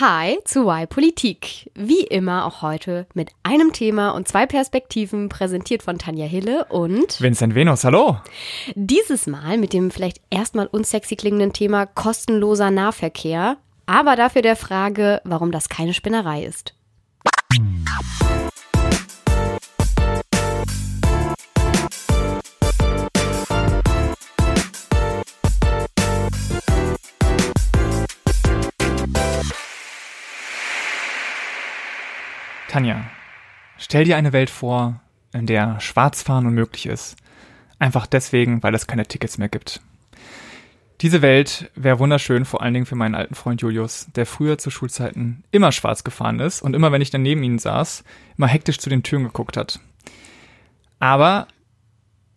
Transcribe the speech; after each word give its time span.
Hi 0.00 0.40
zu 0.44 0.62
Y 0.68 0.88
Politik. 0.88 1.70
Wie 1.76 2.00
immer 2.00 2.46
auch 2.46 2.62
heute 2.62 3.06
mit 3.14 3.30
einem 3.44 3.72
Thema 3.72 4.10
und 4.10 4.26
zwei 4.26 4.44
Perspektiven 4.44 5.28
präsentiert 5.28 5.84
von 5.84 5.98
Tanja 5.98 6.26
Hille 6.26 6.64
und 6.64 7.20
Vincent 7.20 7.54
Venus, 7.54 7.84
hallo. 7.84 8.16
Dieses 8.74 9.28
Mal 9.28 9.56
mit 9.56 9.72
dem 9.72 9.92
vielleicht 9.92 10.20
erstmal 10.30 10.66
unsexy 10.66 11.14
klingenden 11.14 11.52
Thema 11.52 11.86
kostenloser 11.86 12.72
Nahverkehr, 12.72 13.56
aber 13.86 14.16
dafür 14.16 14.42
der 14.42 14.56
Frage, 14.56 15.20
warum 15.22 15.52
das 15.52 15.68
keine 15.68 15.94
Spinnerei 15.94 16.42
ist. 16.42 16.74
Tanja, 32.74 33.04
stell 33.78 34.02
dir 34.02 34.16
eine 34.16 34.32
Welt 34.32 34.50
vor, 34.50 35.00
in 35.32 35.46
der 35.46 35.78
Schwarzfahren 35.78 36.44
unmöglich 36.44 36.86
ist. 36.86 37.14
Einfach 37.78 38.04
deswegen, 38.04 38.64
weil 38.64 38.74
es 38.74 38.88
keine 38.88 39.06
Tickets 39.06 39.38
mehr 39.38 39.48
gibt. 39.48 39.80
Diese 41.00 41.22
Welt 41.22 41.70
wäre 41.76 42.00
wunderschön, 42.00 42.44
vor 42.44 42.62
allen 42.62 42.74
Dingen 42.74 42.86
für 42.86 42.96
meinen 42.96 43.14
alten 43.14 43.36
Freund 43.36 43.62
Julius, 43.62 44.08
der 44.16 44.26
früher 44.26 44.58
zu 44.58 44.70
Schulzeiten 44.70 45.44
immer 45.52 45.70
schwarz 45.70 46.02
gefahren 46.02 46.40
ist 46.40 46.62
und 46.62 46.74
immer, 46.74 46.90
wenn 46.90 47.00
ich 47.00 47.10
dann 47.10 47.22
neben 47.22 47.44
ihm 47.44 47.60
saß, 47.60 48.02
immer 48.36 48.48
hektisch 48.48 48.80
zu 48.80 48.90
den 48.90 49.04
Türen 49.04 49.22
geguckt 49.22 49.56
hat. 49.56 49.78
Aber 50.98 51.46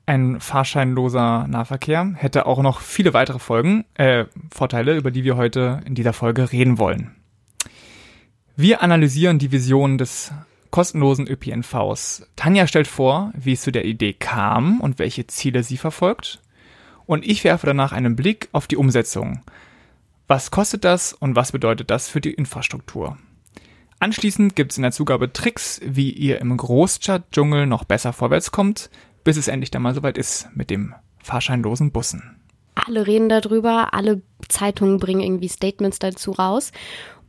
ein 0.06 0.40
fahrscheinloser 0.40 1.48
Nahverkehr 1.48 2.14
hätte 2.16 2.46
auch 2.46 2.62
noch 2.62 2.82
viele 2.82 3.16
weitere 3.16 3.40
Folgen, 3.40 3.86
äh, 3.96 4.26
Vorteile, 4.54 4.98
über 4.98 5.10
die 5.10 5.24
wir 5.24 5.36
heute 5.36 5.82
in 5.86 5.96
dieser 5.96 6.14
Folge 6.14 6.52
reden 6.52 6.78
wollen. 6.78 7.17
Wir 8.60 8.82
analysieren 8.82 9.38
die 9.38 9.52
Vision 9.52 10.00
des 10.00 10.32
kostenlosen 10.72 11.28
ÖPNVs. 11.28 12.26
Tanja 12.36 12.66
stellt 12.66 12.88
vor, 12.88 13.32
wie 13.36 13.54
es 13.54 13.62
zu 13.62 13.72
der 13.72 13.86
Idee 13.86 14.14
kam 14.14 14.82
und 14.82 14.98
welche 14.98 15.28
Ziele 15.28 15.62
sie 15.62 15.78
verfolgt. 15.78 16.42
Und 17.06 17.24
ich 17.24 17.44
werfe 17.44 17.68
danach 17.68 17.92
einen 17.92 18.16
Blick 18.16 18.50
auf 18.54 18.66
die 18.66 18.78
Umsetzung. 18.78 19.44
Was 20.28 20.50
kostet 20.50 20.86
das 20.86 21.14
und 21.14 21.36
was 21.36 21.52
bedeutet 21.52 21.92
das 21.92 22.10
für 22.10 22.20
die 22.20 22.34
Infrastruktur? 22.34 23.20
Anschließend 24.00 24.56
gibt 24.56 24.72
es 24.72 24.80
in 24.80 24.82
der 24.82 24.92
Zugabe 24.92 25.32
Tricks, 25.32 25.80
wie 25.86 26.10
ihr 26.10 26.42
im 26.42 26.58
Großstadtdschungel 26.58 27.68
noch 27.68 27.84
besser 27.84 28.12
vorwärts 28.12 28.52
kommt, 28.52 28.90
bis 29.24 29.38
es 29.38 29.50
endlich 29.50 29.70
dann 29.70 29.84
mal 29.84 29.94
soweit 29.94 30.18
ist 30.18 30.50
mit 30.56 30.72
dem 30.72 30.96
fahrscheinlosen 31.22 31.92
Bussen. 31.92 32.38
Alle 32.74 33.06
reden 33.06 33.30
darüber, 33.30 33.94
alle 33.94 34.22
Zeitungen 34.50 34.98
bringen 34.98 35.22
irgendwie 35.22 35.48
Statements 35.48 36.00
dazu 36.00 36.32
raus. 36.32 36.72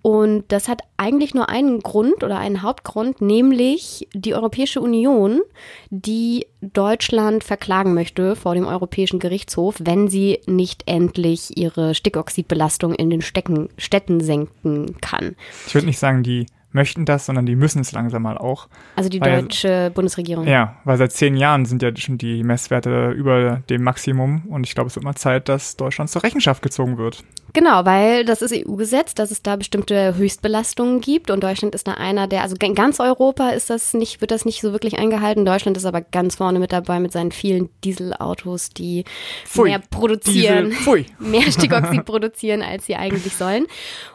Und 0.08 0.44
das 0.48 0.68
hat 0.68 0.80
eigentlich 0.96 1.34
nur 1.34 1.50
einen 1.50 1.80
Grund 1.80 2.24
oder 2.24 2.38
einen 2.38 2.62
Hauptgrund, 2.62 3.20
nämlich 3.20 4.08
die 4.14 4.32
Europäische 4.32 4.80
Union, 4.80 5.42
die 5.90 6.46
Deutschland 6.62 7.44
verklagen 7.44 7.92
möchte 7.92 8.34
vor 8.34 8.54
dem 8.54 8.64
Europäischen 8.64 9.18
Gerichtshof, 9.18 9.76
wenn 9.80 10.08
sie 10.08 10.40
nicht 10.46 10.84
endlich 10.86 11.58
ihre 11.58 11.94
Stickoxidbelastung 11.94 12.94
in 12.94 13.10
den 13.10 13.20
Stecken, 13.20 13.68
Städten 13.76 14.20
senken 14.20 14.98
kann. 15.02 15.36
Ich 15.66 15.74
würde 15.74 15.86
nicht 15.86 15.98
sagen, 15.98 16.22
die 16.22 16.46
möchten 16.70 17.04
das, 17.04 17.26
sondern 17.26 17.46
die 17.46 17.56
müssen 17.56 17.80
es 17.80 17.92
langsam 17.92 18.22
mal 18.22 18.36
auch. 18.36 18.68
Also 18.96 19.08
die 19.08 19.20
weil, 19.20 19.42
deutsche 19.42 19.90
Bundesregierung. 19.94 20.46
Ja, 20.46 20.76
weil 20.84 20.98
seit 20.98 21.12
zehn 21.12 21.36
Jahren 21.36 21.64
sind 21.64 21.82
ja 21.82 21.94
schon 21.96 22.18
die 22.18 22.42
Messwerte 22.42 23.10
über 23.10 23.62
dem 23.70 23.82
Maximum 23.82 24.42
und 24.48 24.66
ich 24.66 24.74
glaube, 24.74 24.88
es 24.88 24.96
wird 24.96 25.04
mal 25.04 25.14
Zeit, 25.14 25.48
dass 25.48 25.76
Deutschland 25.76 26.10
zur 26.10 26.22
Rechenschaft 26.22 26.62
gezogen 26.62 26.98
wird. 26.98 27.24
Genau, 27.54 27.86
weil 27.86 28.24
das 28.24 28.42
ist 28.42 28.52
EU-Gesetz, 28.52 29.14
dass 29.14 29.30
es 29.30 29.42
da 29.42 29.56
bestimmte 29.56 30.16
Höchstbelastungen 30.16 31.00
gibt 31.00 31.30
und 31.30 31.42
Deutschland 31.42 31.74
ist 31.74 31.88
da 31.88 31.94
einer 31.94 32.26
der, 32.26 32.42
also 32.42 32.56
in 32.60 32.74
ganz 32.74 33.00
Europa 33.00 33.50
ist 33.50 33.70
das 33.70 33.94
nicht, 33.94 34.20
wird 34.20 34.30
das 34.30 34.44
nicht 34.44 34.60
so 34.60 34.72
wirklich 34.72 34.98
eingehalten. 34.98 35.46
Deutschland 35.46 35.76
ist 35.76 35.86
aber 35.86 36.02
ganz 36.02 36.36
vorne 36.36 36.58
mit 36.58 36.72
dabei 36.72 37.00
mit 37.00 37.12
seinen 37.12 37.32
vielen 37.32 37.70
Dieselautos, 37.84 38.70
die 38.70 39.04
Pfui, 39.46 39.70
mehr 39.70 39.80
produzieren, 39.90 40.70
Diesel, 40.70 41.06
mehr 41.18 41.50
Stickoxid 41.50 42.04
produzieren, 42.04 42.60
als 42.60 42.84
sie 42.84 42.96
eigentlich 42.96 43.34
sollen. 43.34 43.66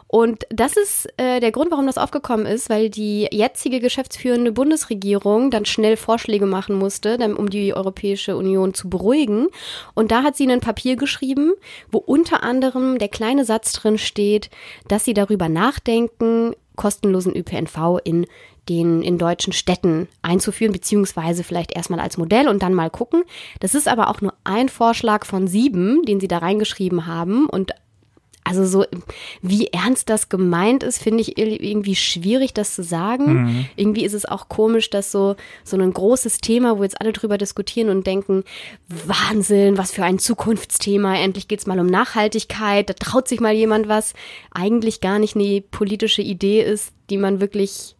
Und 0.06 0.46
das 0.50 0.76
ist 0.76 1.08
äh, 1.16 1.40
der 1.40 1.50
Grund, 1.50 1.70
warum 1.70 1.86
das 1.86 1.98
aufgekommen 1.98 2.46
ist, 2.46 2.70
weil 2.70 2.88
die 2.88 3.28
jetzige 3.32 3.80
geschäftsführende 3.80 4.52
Bundesregierung 4.52 5.50
dann 5.50 5.64
schnell 5.64 5.96
Vorschläge 5.96 6.46
machen 6.46 6.76
musste, 6.76 7.18
um 7.36 7.50
die 7.50 7.74
Europäische 7.74 8.36
Union 8.36 8.74
zu 8.74 8.88
beruhigen. 8.88 9.48
Und 9.94 10.12
da 10.12 10.22
hat 10.22 10.36
sie 10.36 10.50
ein 10.50 10.60
Papier 10.60 10.96
geschrieben, 10.96 11.52
wo 11.90 11.98
unter 11.98 12.42
anderem 12.42 12.98
der 12.98 13.08
kleine 13.08 13.44
Satz 13.44 13.72
drin 13.72 13.98
steht, 13.98 14.50
dass 14.88 15.04
sie 15.04 15.14
darüber 15.14 15.48
nachdenken, 15.48 16.54
kostenlosen 16.76 17.34
ÖPNV 17.34 17.98
in 18.04 18.26
den 18.68 19.02
in 19.02 19.18
deutschen 19.18 19.52
Städten 19.52 20.08
einzuführen, 20.22 20.72
beziehungsweise 20.72 21.44
vielleicht 21.44 21.76
erstmal 21.76 22.00
als 22.00 22.16
Modell 22.16 22.48
und 22.48 22.62
dann 22.62 22.72
mal 22.72 22.90
gucken. 22.90 23.24
Das 23.60 23.74
ist 23.74 23.88
aber 23.88 24.08
auch 24.08 24.20
nur 24.20 24.34
ein 24.44 24.68
Vorschlag 24.68 25.26
von 25.26 25.46
sieben, 25.46 26.04
den 26.04 26.20
sie 26.20 26.28
da 26.28 26.38
reingeschrieben 26.38 27.06
haben. 27.06 27.46
Und 27.46 27.72
also 28.44 28.66
so, 28.66 28.84
wie 29.40 29.68
ernst 29.68 30.10
das 30.10 30.28
gemeint 30.28 30.82
ist, 30.82 31.02
finde 31.02 31.22
ich 31.22 31.38
irgendwie 31.38 31.96
schwierig, 31.96 32.52
das 32.52 32.74
zu 32.74 32.82
sagen. 32.82 33.44
Mhm. 33.44 33.66
Irgendwie 33.74 34.04
ist 34.04 34.12
es 34.12 34.26
auch 34.26 34.50
komisch, 34.50 34.90
dass 34.90 35.10
so, 35.10 35.36
so 35.64 35.78
ein 35.78 35.92
großes 35.92 36.38
Thema, 36.38 36.78
wo 36.78 36.82
jetzt 36.82 37.00
alle 37.00 37.14
drüber 37.14 37.38
diskutieren 37.38 37.88
und 37.88 38.06
denken, 38.06 38.44
Wahnsinn, 38.88 39.78
was 39.78 39.92
für 39.92 40.04
ein 40.04 40.18
Zukunftsthema, 40.18 41.16
endlich 41.16 41.48
geht's 41.48 41.66
mal 41.66 41.80
um 41.80 41.86
Nachhaltigkeit, 41.86 42.90
da 42.90 42.92
traut 42.92 43.28
sich 43.28 43.40
mal 43.40 43.54
jemand 43.54 43.88
was, 43.88 44.12
eigentlich 44.52 45.00
gar 45.00 45.18
nicht 45.18 45.36
eine 45.36 45.62
politische 45.62 46.22
Idee 46.22 46.62
ist, 46.62 46.92
die 47.08 47.16
man 47.16 47.40
wirklich, 47.40 47.96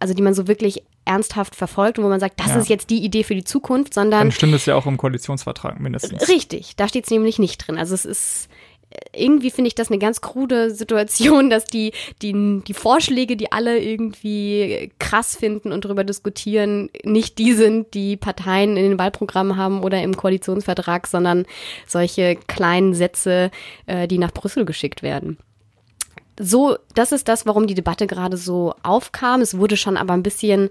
also 0.00 0.14
die 0.14 0.22
man 0.22 0.32
so 0.32 0.48
wirklich 0.48 0.82
ernsthaft 1.04 1.54
verfolgt 1.54 1.98
und 1.98 2.04
wo 2.04 2.08
man 2.08 2.20
sagt, 2.20 2.40
das 2.40 2.48
ja. 2.48 2.56
ist 2.56 2.70
jetzt 2.70 2.88
die 2.88 3.04
Idee 3.04 3.24
für 3.24 3.34
die 3.34 3.44
Zukunft, 3.44 3.92
sondern. 3.92 4.20
Dann 4.20 4.32
stimmt 4.32 4.54
es 4.54 4.64
ja 4.64 4.74
auch 4.74 4.86
im 4.86 4.96
Koalitionsvertrag 4.96 5.78
mindestens. 5.78 6.26
Richtig, 6.28 6.76
da 6.76 6.88
steht 6.88 7.04
es 7.04 7.10
nämlich 7.10 7.38
nicht 7.38 7.58
drin. 7.58 7.76
Also 7.76 7.92
es 7.94 8.06
ist 8.06 8.48
irgendwie 9.14 9.50
finde 9.50 9.68
ich 9.68 9.74
das 9.74 9.90
eine 9.90 9.98
ganz 9.98 10.20
krude 10.20 10.70
Situation, 10.70 11.50
dass 11.54 11.64
die, 11.64 11.92
die, 12.22 12.62
die 12.66 12.74
Vorschläge, 12.74 13.36
die 13.36 13.52
alle 13.52 13.78
irgendwie 13.78 14.90
krass 14.98 15.36
finden 15.36 15.72
und 15.72 15.84
darüber 15.84 16.04
diskutieren, 16.04 16.90
nicht 17.02 17.38
die 17.38 17.52
sind, 17.52 17.94
die 17.94 18.16
Parteien 18.16 18.76
in 18.76 18.90
den 18.90 18.98
Wahlprogrammen 18.98 19.56
haben 19.56 19.82
oder 19.82 20.02
im 20.02 20.16
Koalitionsvertrag, 20.16 21.06
sondern 21.06 21.46
solche 21.86 22.36
kleinen 22.36 22.94
Sätze, 22.94 23.50
äh, 23.86 24.08
die 24.08 24.18
nach 24.18 24.32
Brüssel 24.32 24.64
geschickt 24.64 25.02
werden 25.02 25.38
so, 26.38 26.76
das 26.94 27.12
ist 27.12 27.28
das, 27.28 27.46
warum 27.46 27.66
die 27.66 27.74
Debatte 27.74 28.06
gerade 28.06 28.36
so 28.36 28.74
aufkam. 28.82 29.40
Es 29.40 29.56
wurde 29.56 29.76
schon 29.76 29.96
aber 29.96 30.14
ein 30.14 30.22
bisschen 30.22 30.70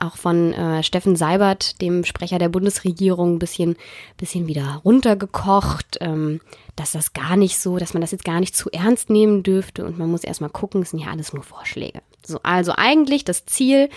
auch 0.00 0.16
von 0.16 0.52
äh, 0.52 0.82
Steffen 0.82 1.14
Seibert, 1.14 1.80
dem 1.80 2.04
Sprecher 2.04 2.38
der 2.38 2.48
Bundesregierung, 2.48 3.34
ein 3.34 3.38
bisschen, 3.38 3.76
bisschen 4.16 4.46
wieder 4.46 4.80
runtergekocht, 4.84 5.98
ähm, 6.00 6.40
dass 6.76 6.92
das 6.92 7.12
gar 7.12 7.36
nicht 7.36 7.58
so, 7.58 7.78
dass 7.78 7.94
man 7.94 8.00
das 8.00 8.10
jetzt 8.10 8.24
gar 8.24 8.40
nicht 8.40 8.56
zu 8.56 8.70
ernst 8.70 9.08
nehmen 9.10 9.42
dürfte 9.42 9.84
und 9.84 9.98
man 9.98 10.10
muss 10.10 10.24
erstmal 10.24 10.50
gucken, 10.50 10.82
es 10.82 10.90
sind 10.90 11.00
ja 11.00 11.10
alles 11.10 11.32
nur 11.32 11.44
Vorschläge. 11.44 12.00
So, 12.26 12.38
also 12.42 12.72
eigentlich 12.76 13.24
das 13.24 13.46
Ziel 13.46 13.88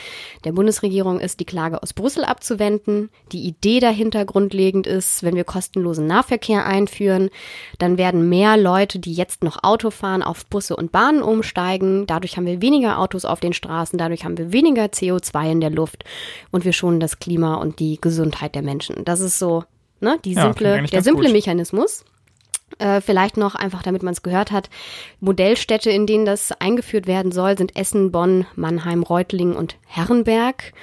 der 0.44 0.52
Bundesregierung 0.52 1.20
ist, 1.20 1.40
die 1.40 1.46
Klage 1.46 1.82
aus 1.82 1.94
Brüssel 1.94 2.24
abzuwenden. 2.24 3.10
Die 3.32 3.46
Idee 3.46 3.80
dahinter 3.80 4.26
grundlegend 4.26 4.88
ist, 4.88 5.24
wenn 5.24 5.36
wir 5.36 5.44
kostenlosen 5.44 6.08
Nahverkehr 6.08 6.66
einführen, 6.66 7.30
dann 7.80 7.98
werden 7.98 8.30
mehr 8.30 8.58
Leute, 8.58 9.00
die 9.00 9.14
jetzt 9.14 9.44
noch 9.44 9.64
Auto 9.64 9.92
fahren, 9.92 10.24
auf 10.24 10.46
Busse 10.46 10.76
und 10.76 10.92
Bahnen 10.92 11.22
umsteigen. 11.22 12.06
Dadurch 12.08 12.38
haben 12.38 12.46
wir 12.46 12.62
weniger 12.62 13.00
Autos 13.00 13.26
auf 13.26 13.40
den 13.40 13.54
Straßen, 13.54 13.98
dadurch 13.98 14.26
haben 14.26 14.38
wir 14.38 14.52
weniger 14.52 14.86
CO2 14.86 15.52
in 15.52 15.62
der 15.62 15.70
Luft 15.70 16.04
und 16.52 16.66
wir 16.66 16.74
schonen 16.74 17.00
das 17.00 17.20
Klima 17.20 17.56
und 17.56 17.80
die 17.80 18.00
Gesundheit 18.02 18.56
der 18.56 18.62
Menschen. 18.62 19.06
Das 19.06 19.20
ist 19.20 19.40
so 19.40 19.64
ne, 20.00 20.20
die 20.24 20.34
simple, 20.34 20.78
ja, 20.78 20.82
der 20.84 21.04
simple 21.04 21.26
gut. 21.26 21.34
Mechanismus. 21.34 22.04
Äh, 22.80 23.02
vielleicht 23.02 23.38
noch 23.38 23.56
einfach, 23.56 23.82
damit 23.82 24.04
man 24.04 24.14
es 24.14 24.24
gehört 24.24 24.52
hat, 24.52 24.70
Modellstädte, 25.20 25.90
in 25.90 26.06
denen 26.06 26.26
das 26.26 26.52
eingeführt 26.52 27.08
werden 27.08 27.32
soll, 27.32 27.58
sind 27.58 27.76
Essen, 27.76 28.12
Bonn, 28.12 28.46
Mannheim, 28.56 29.04
Reutlingen 29.04 29.56
und 29.56 29.78
Herrenberg. 29.86 30.74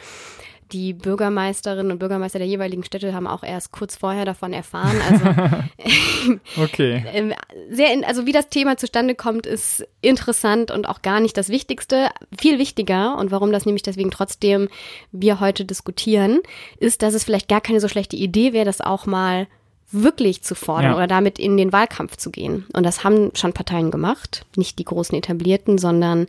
Die 0.72 0.92
Bürgermeisterinnen 0.92 1.92
und 1.92 1.98
Bürgermeister 1.98 2.38
der 2.40 2.48
jeweiligen 2.48 2.82
Städte 2.84 3.14
haben 3.14 3.26
auch 3.28 3.44
erst 3.44 3.70
kurz 3.70 3.96
vorher 3.96 4.24
davon 4.24 4.52
erfahren. 4.52 4.96
Also, 5.08 6.40
okay. 6.64 7.04
Ähm, 7.12 7.32
sehr, 7.70 7.92
in, 7.92 8.04
also 8.04 8.26
wie 8.26 8.32
das 8.32 8.48
Thema 8.48 8.76
zustande 8.76 9.14
kommt, 9.14 9.46
ist 9.46 9.86
interessant 10.00 10.70
und 10.70 10.88
auch 10.88 11.02
gar 11.02 11.20
nicht 11.20 11.36
das 11.36 11.48
Wichtigste. 11.48 12.08
Viel 12.36 12.58
wichtiger 12.58 13.16
und 13.18 13.30
warum 13.30 13.52
das 13.52 13.66
nämlich 13.66 13.82
deswegen 13.82 14.10
trotzdem 14.10 14.68
wir 15.12 15.38
heute 15.38 15.64
diskutieren, 15.64 16.40
ist, 16.80 17.02
dass 17.02 17.14
es 17.14 17.24
vielleicht 17.24 17.48
gar 17.48 17.60
keine 17.60 17.80
so 17.80 17.88
schlechte 17.88 18.16
Idee 18.16 18.52
wäre, 18.52 18.64
das 18.64 18.80
auch 18.80 19.06
mal 19.06 19.46
wirklich 19.94 20.42
zu 20.42 20.54
fordern 20.54 20.92
ja. 20.92 20.96
oder 20.96 21.06
damit 21.06 21.38
in 21.38 21.56
den 21.56 21.72
Wahlkampf 21.72 22.16
zu 22.16 22.30
gehen. 22.30 22.66
Und 22.72 22.84
das 22.84 23.04
haben 23.04 23.30
schon 23.34 23.52
Parteien 23.52 23.90
gemacht, 23.90 24.44
nicht 24.56 24.78
die 24.78 24.84
großen 24.84 25.16
etablierten, 25.16 25.78
sondern 25.78 26.26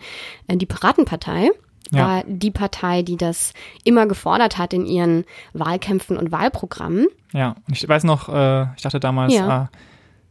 äh, 0.48 0.58
die 0.58 0.66
Piratenpartei 0.66 1.50
ja. 1.92 2.08
war 2.08 2.24
die 2.28 2.52
Partei, 2.52 3.02
die 3.02 3.18
das 3.18 3.54
immer 3.84 4.06
gefordert 4.08 4.58
hat 4.58 4.74
in 4.74 4.86
ihren 4.86 5.26
Wahlkämpfen 5.54 6.18
und 6.18 6.32
Wahlprogrammen. 6.32 7.08
Ja, 7.34 7.56
ich 7.72 7.88
weiß 7.88 8.04
noch, 8.04 8.30
äh, 8.30 8.64
ich 8.76 8.82
dachte 8.82 9.00
damals, 9.00 9.34
ja. 9.34 9.48
ah, 9.48 9.70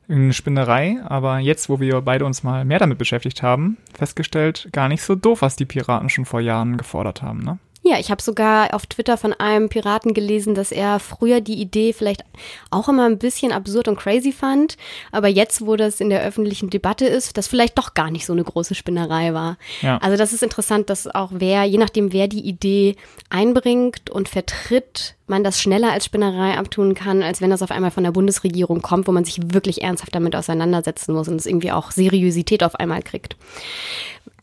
eine 0.09 0.33
Spinnerei, 0.33 0.99
aber 1.05 1.39
jetzt, 1.39 1.69
wo 1.69 1.81
wir 1.81 2.01
beide 2.03 2.25
uns 2.25 2.43
mal 2.43 2.65
mehr 2.65 2.79
damit 2.79 2.99
beschäftigt 2.99 3.43
haben, 3.43 3.79
festgestellt, 3.95 4.69
gar 4.73 4.89
nicht 4.89 5.03
so 5.03 5.15
doof, 5.15 5.43
was 5.43 5.57
die 5.57 5.65
Piraten 5.65 6.11
schon 6.11 6.27
vor 6.27 6.41
Jahren 6.41 6.77
gefordert 6.77 7.23
haben, 7.23 7.43
ne? 7.43 7.59
Ja, 7.87 7.99
ich 7.99 8.11
habe 8.11 8.23
sogar 8.23 8.73
auf 8.73 8.87
Twitter 8.87 9.19
von 9.19 9.35
einem 9.35 9.69
Piraten 9.69 10.15
gelesen, 10.15 10.55
dass 10.55 10.73
er 10.73 10.99
früher 11.01 11.43
die 11.43 11.61
Idee 11.61 11.93
vielleicht 11.93 12.25
auch 12.71 12.89
immer 12.89 13.05
ein 13.05 13.19
bisschen 13.19 13.53
absurd 13.53 13.89
und 13.89 13.99
crazy 13.99 14.33
fand, 14.33 14.79
aber 15.13 15.29
jetzt, 15.29 15.67
wo 15.67 15.77
das 15.77 16.01
in 16.01 16.09
der 16.09 16.23
öffentlichen 16.23 16.71
Debatte 16.71 17.05
ist, 17.05 17.37
das 17.37 17.47
vielleicht 17.47 17.77
doch 17.77 17.93
gar 17.93 18.11
nicht 18.11 18.25
so 18.25 18.33
eine 18.33 18.43
große 18.43 18.75
Spinnerei 18.75 19.35
war. 19.35 19.59
Ja. 19.83 19.99
Also 19.99 20.17
das 20.17 20.33
ist 20.33 20.43
interessant, 20.43 20.89
dass 20.89 21.07
auch 21.07 21.29
wer, 21.35 21.65
je 21.65 21.77
nachdem 21.77 22.15
wer 22.15 22.27
die 22.27 22.47
Idee 22.47 22.97
einbringt 23.29 24.09
und 24.09 24.31
vertritt, 24.31 25.17
man 25.27 25.45
das 25.45 25.61
schneller 25.61 25.93
als 25.93 26.07
Spinnerei 26.07 26.57
abtun 26.57 26.95
kann, 26.95 27.23
als 27.23 27.43
wenn 27.43 27.51
das 27.51 27.63
auf 27.63 27.71
einmal 27.71 27.91
von 27.91 28.05
der 28.05 28.13
Bundesregierung 28.13 28.81
kommt, 28.81 29.07
wo 29.09 29.13
man 29.13 29.27
sich 29.27 29.53
wirklich 29.53 29.83
ernsthaft 29.83 30.15
damit 30.15 30.35
auseinandersetzen 30.37 31.15
muss 31.15 31.29
und 31.29 31.37
es 31.37 31.47
irgendwie 31.47 31.73
auch 31.73 31.91
Seriosität 31.91 32.65
auf 32.65 32.77
einmal 32.77 33.03
kriegt. 33.03 33.37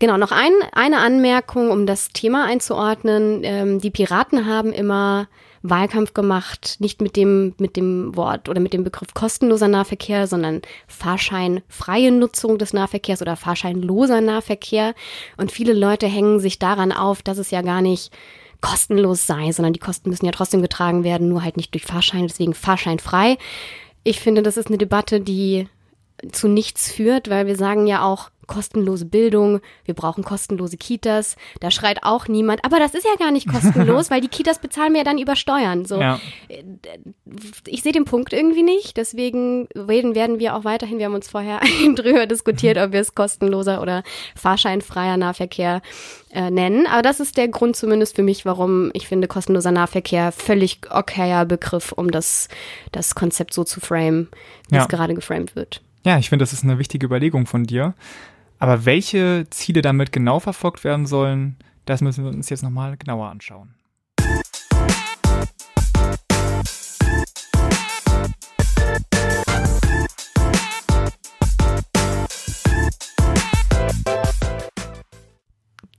Genau, 0.02 0.18
noch 0.18 0.32
ein, 0.32 0.52
eine 0.72 0.98
Anmerkung, 0.98 1.70
um 1.70 1.86
das 1.86 2.10
Thema 2.10 2.46
einzuordnen. 2.46 3.31
Ähm, 3.44 3.80
die 3.80 3.92
Piraten 3.92 4.46
haben 4.46 4.74
immer 4.74 5.28
Wahlkampf 5.64 6.14
gemacht, 6.14 6.78
nicht 6.80 7.02
mit 7.02 7.16
dem, 7.16 7.54
mit 7.60 7.78
dem 7.78 8.16
Wort 8.16 8.50
oder 8.50 8.60
mit 8.60 8.74
dem 8.74 8.84
Begriff 8.84 9.14
kostenloser 9.14 9.68
Nahverkehr, 9.68 10.26
sondern 10.26 10.62
fahrscheinfreie 10.88 12.12
Nutzung 12.12 12.58
des 12.58 12.74
Nahverkehrs 12.74 13.22
oder 13.22 13.36
fahrscheinloser 13.36 14.22
Nahverkehr. 14.22 14.96
Und 15.38 15.52
viele 15.52 15.74
Leute 15.74 16.08
hängen 16.08 16.40
sich 16.40 16.58
daran 16.58 16.92
auf, 16.92 17.22
dass 17.22 17.38
es 17.38 17.52
ja 17.52 17.62
gar 17.62 17.82
nicht 17.82 18.12
kostenlos 18.62 19.28
sei, 19.28 19.52
sondern 19.52 19.74
die 19.74 19.80
Kosten 19.80 20.10
müssen 20.10 20.26
ja 20.26 20.32
trotzdem 20.32 20.62
getragen 20.62 21.04
werden, 21.04 21.30
nur 21.30 21.44
halt 21.44 21.58
nicht 21.58 21.74
durch 21.74 21.86
Fahrschein, 21.86 22.28
deswegen 22.28 22.54
fahrscheinfrei. 22.54 23.38
Ich 24.04 24.20
finde, 24.20 24.42
das 24.42 24.58
ist 24.58 24.68
eine 24.68 24.78
Debatte, 24.78 25.20
die 25.22 25.68
zu 26.32 26.48
nichts 26.48 26.92
führt, 26.92 27.30
weil 27.30 27.46
wir 27.48 27.56
sagen 27.56 27.86
ja 27.88 28.04
auch, 28.04 28.31
kostenlose 28.48 29.06
Bildung, 29.06 29.62
wir 29.86 29.94
brauchen 29.94 30.24
kostenlose 30.24 30.78
Kitas. 30.78 31.36
Da 31.60 31.72
schreit 31.72 32.04
auch 32.04 32.28
niemand, 32.28 32.64
aber 32.66 32.80
das 32.80 32.94
ist 32.94 33.06
ja 33.06 33.16
gar 33.18 33.32
nicht 33.32 33.48
kostenlos, 33.48 34.10
weil 34.12 34.22
die 34.22 34.28
Kitas 34.28 34.60
bezahlen 34.60 34.94
wir 34.94 35.00
ja 35.00 35.04
dann 35.04 35.18
über 35.18 35.36
Steuern. 35.36 35.86
So, 35.86 36.00
ja. 36.00 36.20
ich 37.68 37.82
sehe 37.84 37.92
den 37.92 38.06
Punkt 38.06 38.34
irgendwie 38.34 38.64
nicht. 38.64 38.98
Deswegen 38.98 39.68
reden 39.76 40.16
werden 40.16 40.40
wir 40.40 40.56
auch 40.56 40.64
weiterhin. 40.64 40.98
Wir 40.98 41.06
haben 41.06 41.16
uns 41.16 41.30
vorher 41.30 41.60
drüber 41.96 42.26
diskutiert, 42.26 42.78
ob 42.78 42.92
wir 42.92 43.00
es 43.00 43.16
kostenloser 43.16 43.82
oder 43.82 44.04
fahrscheinfreier 44.36 45.18
Nahverkehr 45.18 45.82
äh, 46.32 46.50
nennen. 46.50 46.88
Aber 46.88 47.02
das 47.02 47.20
ist 47.20 47.38
der 47.38 47.48
Grund 47.48 47.76
zumindest 47.76 48.16
für 48.16 48.24
mich, 48.24 48.46
warum 48.46 48.92
ich 48.94 49.08
finde 49.08 49.28
kostenloser 49.28 49.72
Nahverkehr 49.72 50.32
völlig 50.32 50.80
okayer 50.90 51.46
Begriff, 51.46 51.92
um 51.92 52.12
das, 52.12 52.48
das 52.92 53.16
Konzept 53.16 53.54
so 53.54 53.64
zu 53.64 53.80
framen, 53.80 54.30
wie 54.70 54.76
ja. 54.76 54.82
es 54.82 54.88
gerade 54.88 55.14
geframed 55.14 55.56
wird. 55.56 55.82
Ja, 56.04 56.18
ich 56.18 56.30
finde, 56.30 56.42
das 56.42 56.52
ist 56.52 56.64
eine 56.64 56.80
wichtige 56.80 57.06
Überlegung 57.06 57.46
von 57.46 57.66
dir. 57.66 57.94
Aber 58.58 58.86
welche 58.86 59.46
Ziele 59.52 59.84
damit 59.84 60.12
genau 60.12 60.40
verfolgt 60.40 60.84
werden 60.84 61.06
sollen, 61.06 61.58
das 61.86 62.02
müssen 62.02 62.24
wir 62.24 62.32
uns 62.32 62.50
jetzt 62.50 62.64
nochmal 62.64 62.98
genauer 62.98 63.30
anschauen. 63.30 63.76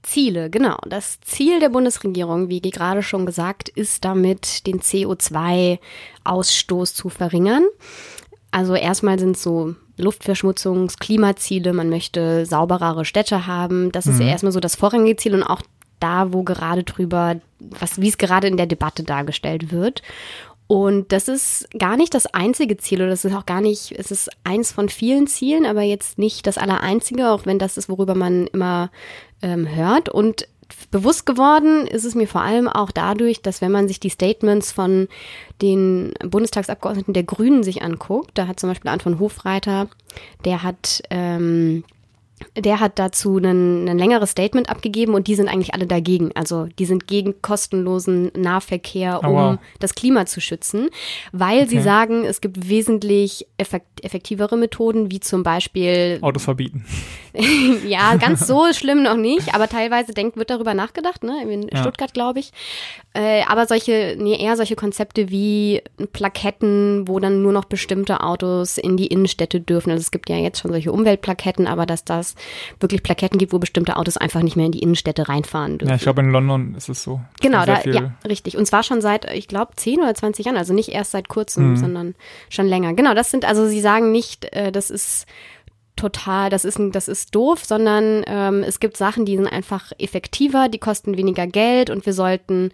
Ziele, 0.03 0.49
genau. 0.49 0.77
Das 0.85 1.21
Ziel 1.21 1.61
der 1.61 1.69
Bundesregierung, 1.69 2.49
wie 2.49 2.59
gerade 2.59 3.03
schon 3.03 3.25
gesagt, 3.25 3.69
ist 3.69 4.03
damit, 4.05 4.67
den 4.67 4.81
CO2-Ausstoß 4.81 6.93
zu 6.93 7.07
verringern. 7.09 7.63
Also 8.53 8.75
erstmal 8.75 9.17
sind 9.17 9.35
so 9.35 9.73
Luftverschmutzungs-, 9.97 10.99
Klimaziele, 10.99 11.73
man 11.73 11.89
möchte 11.89 12.45
sauberere 12.45 13.03
Städte 13.03 13.47
haben. 13.47 13.91
Das 13.91 14.05
ist 14.05 14.19
mhm. 14.19 14.27
erstmal 14.27 14.51
so 14.51 14.59
das 14.59 14.75
vorrangige 14.75 15.15
Ziel 15.15 15.33
und 15.33 15.41
auch 15.41 15.63
da, 15.99 16.33
wo 16.33 16.43
gerade 16.43 16.83
drüber, 16.83 17.37
was, 17.57 17.99
wie 17.99 18.09
es 18.09 18.19
gerade 18.19 18.47
in 18.47 18.57
der 18.57 18.67
Debatte 18.67 19.01
dargestellt 19.01 19.71
wird. 19.71 20.03
Und 20.67 21.11
das 21.11 21.27
ist 21.27 21.67
gar 21.79 21.97
nicht 21.97 22.13
das 22.13 22.27
einzige 22.27 22.77
Ziel 22.77 22.99
oder 22.99 23.09
das 23.09 23.25
ist 23.25 23.33
auch 23.33 23.47
gar 23.47 23.59
nicht, 23.59 23.91
es 23.97 24.11
ist 24.11 24.29
eins 24.43 24.71
von 24.71 24.87
vielen 24.87 25.25
Zielen, 25.25 25.65
aber 25.65 25.81
jetzt 25.81 26.19
nicht 26.19 26.45
das 26.45 26.59
allereinzige, 26.59 27.31
auch 27.31 27.47
wenn 27.47 27.57
das 27.57 27.77
ist, 27.77 27.89
worüber 27.89 28.13
man 28.13 28.45
immer 28.47 28.91
ähm, 29.41 29.67
hört. 29.67 30.09
Und 30.09 30.47
bewusst 30.91 31.25
geworden 31.25 31.87
ist 31.87 32.05
es 32.05 32.15
mir 32.15 32.27
vor 32.27 32.41
allem 32.41 32.67
auch 32.67 32.91
dadurch, 32.91 33.41
dass 33.41 33.61
wenn 33.61 33.71
man 33.71 33.87
sich 33.87 33.99
die 33.99 34.09
Statements 34.09 34.71
von 34.71 35.07
den 35.61 36.13
Bundestagsabgeordneten 36.23 37.13
der 37.13 37.23
Grünen 37.23 37.63
sich 37.63 37.81
anguckt, 37.81 38.31
da 38.35 38.47
hat 38.47 38.59
zum 38.59 38.69
Beispiel 38.69 38.91
Anton 38.91 39.19
Hofreiter, 39.19 39.87
der 40.45 40.63
hat 40.63 41.01
ähm, 41.09 41.83
der 42.57 42.79
hat 42.79 42.99
dazu 42.99 43.37
ein, 43.37 43.87
ein 43.87 43.97
längeres 43.97 44.31
Statement 44.31 44.69
abgegeben 44.69 45.13
und 45.13 45.27
die 45.27 45.35
sind 45.35 45.47
eigentlich 45.47 45.73
alle 45.73 45.87
dagegen. 45.87 46.31
Also 46.35 46.67
die 46.79 46.85
sind 46.85 47.07
gegen 47.07 47.41
kostenlosen 47.41 48.31
Nahverkehr, 48.35 49.23
um 49.23 49.29
oh, 49.29 49.33
wow. 49.33 49.57
das 49.79 49.95
Klima 49.95 50.25
zu 50.25 50.41
schützen, 50.41 50.89
weil 51.31 51.59
okay. 51.59 51.69
sie 51.69 51.81
sagen, 51.81 52.25
es 52.25 52.41
gibt 52.41 52.69
wesentlich 52.69 53.47
effektivere 53.57 54.57
Methoden, 54.57 55.11
wie 55.11 55.19
zum 55.19 55.43
Beispiel 55.43 56.19
Autos 56.21 56.43
verbieten. 56.43 56.85
ja, 57.87 58.15
ganz 58.15 58.45
so 58.47 58.71
schlimm 58.73 59.03
noch 59.03 59.17
nicht, 59.17 59.55
aber 59.55 59.67
teilweise 59.67 60.13
denkt, 60.13 60.37
wird 60.37 60.49
darüber 60.49 60.73
nachgedacht, 60.73 61.23
ne? 61.23 61.41
In 61.43 61.67
ja. 61.67 61.79
Stuttgart, 61.79 62.13
glaube 62.13 62.39
ich. 62.39 62.51
Äh, 63.13 63.43
aber 63.47 63.65
solche, 63.65 64.15
nee, 64.19 64.37
eher 64.39 64.55
solche 64.55 64.75
Konzepte 64.75 65.29
wie 65.29 65.81
Plaketten, 66.13 67.07
wo 67.07 67.19
dann 67.19 67.41
nur 67.41 67.51
noch 67.51 67.65
bestimmte 67.65 68.21
Autos 68.21 68.77
in 68.77 68.97
die 68.97 69.07
Innenstädte 69.07 69.59
dürfen. 69.59 69.91
Also 69.91 70.01
es 70.01 70.11
gibt 70.11 70.29
ja 70.29 70.37
jetzt 70.37 70.59
schon 70.59 70.71
solche 70.71 70.91
Umweltplaketten, 70.91 71.67
aber 71.67 71.85
dass 71.85 72.05
das 72.05 72.35
wirklich 72.79 73.03
Plaketten 73.03 73.39
gibt, 73.39 73.53
wo 73.53 73.59
bestimmte 73.59 73.97
Autos 73.97 74.17
einfach 74.17 74.41
nicht 74.41 74.55
mehr 74.55 74.67
in 74.67 74.71
die 74.71 74.79
Innenstädte 74.79 75.27
reinfahren 75.27 75.79
dürfen. 75.79 75.89
Ja, 75.89 75.95
ich 75.95 76.03
glaube, 76.03 76.21
in 76.21 76.29
London 76.29 76.75
ist 76.75 76.89
es 76.89 77.03
so. 77.03 77.21
Genau, 77.41 77.65
da, 77.65 77.81
ja, 77.83 78.13
richtig. 78.27 78.57
Und 78.57 78.65
zwar 78.65 78.83
schon 78.83 79.01
seit, 79.01 79.31
ich 79.33 79.47
glaube, 79.47 79.71
10 79.75 79.99
oder 79.99 80.13
20 80.13 80.45
Jahren, 80.45 80.57
also 80.57 80.73
nicht 80.73 80.89
erst 80.89 81.11
seit 81.11 81.29
kurzem, 81.29 81.71
mhm. 81.71 81.77
sondern 81.77 82.15
schon 82.49 82.67
länger. 82.67 82.93
Genau, 82.93 83.13
das 83.13 83.31
sind, 83.31 83.45
also 83.45 83.67
sie 83.67 83.81
sagen 83.81 84.11
nicht, 84.11 84.45
äh, 84.53 84.71
das 84.71 84.89
ist 84.89 85.25
total, 85.95 86.49
das 86.49 86.65
ist, 86.65 86.79
das 86.91 87.07
ist 87.07 87.33
doof, 87.35 87.63
sondern 87.65 88.23
ähm, 88.27 88.63
es 88.63 88.79
gibt 88.79 88.97
Sachen, 88.97 89.25
die 89.25 89.37
sind 89.37 89.47
einfach 89.47 89.91
effektiver, 89.99 90.69
die 90.69 90.79
kosten 90.79 91.17
weniger 91.17 91.47
Geld 91.47 91.89
und 91.89 92.05
wir 92.05 92.13
sollten 92.13 92.71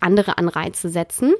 andere 0.00 0.38
Anreize 0.38 0.88
setzen. 0.88 1.34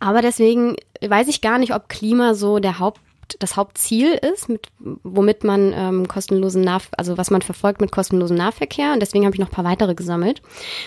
Aber 0.00 0.22
deswegen 0.22 0.76
weiß 1.06 1.28
ich 1.28 1.40
gar 1.40 1.58
nicht, 1.58 1.74
ob 1.74 1.88
Klima 1.88 2.34
so 2.34 2.58
der 2.58 2.78
Haupt 2.78 3.00
das 3.40 3.56
Hauptziel 3.56 4.12
ist, 4.12 4.48
mit, 4.48 4.68
womit 4.78 5.42
man 5.42 5.72
ähm, 5.74 6.08
kostenlosen 6.08 6.62
Nah, 6.62 6.80
also 6.96 7.18
was 7.18 7.30
man 7.30 7.42
verfolgt 7.42 7.80
mit 7.80 7.90
kostenlosem 7.90 8.36
Nahverkehr. 8.36 8.92
Und 8.92 9.00
deswegen 9.00 9.24
habe 9.24 9.34
ich 9.34 9.40
noch 9.40 9.48
ein 9.48 9.54
paar 9.54 9.64
weitere 9.64 9.94
gesammelt. 9.94 10.42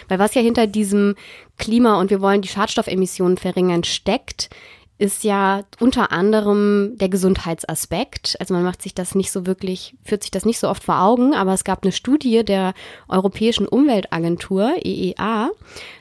Weil 0.08 0.20
was 0.20 0.36
ja 0.36 0.42
hinter 0.42 0.66
diesem 0.66 1.16
Klima 1.58 2.00
und 2.00 2.10
wir 2.10 2.22
wollen 2.22 2.42
die 2.42 2.48
Schadstoffemissionen 2.48 3.38
verringern 3.38 3.84
steckt, 3.84 4.50
ist 5.00 5.24
ja 5.24 5.64
unter 5.80 6.12
anderem 6.12 6.98
der 6.98 7.08
Gesundheitsaspekt. 7.08 8.36
Also 8.40 8.54
man 8.54 8.64
macht 8.64 8.82
sich 8.82 8.94
das 8.94 9.16
nicht 9.16 9.32
so 9.32 9.46
wirklich, 9.46 9.96
führt 10.04 10.24
sich 10.24 10.32
das 10.32 10.46
nicht 10.46 10.60
so 10.60 10.68
oft 10.68 10.84
vor 10.84 11.02
Augen, 11.02 11.34
aber 11.34 11.54
es 11.54 11.64
gab 11.64 11.84
eine 11.84 11.94
Studie 11.94 12.44
der 12.44 12.74
Europäischen 13.08 13.66
Umweltagentur, 13.66 14.76
EEA, 14.84 15.52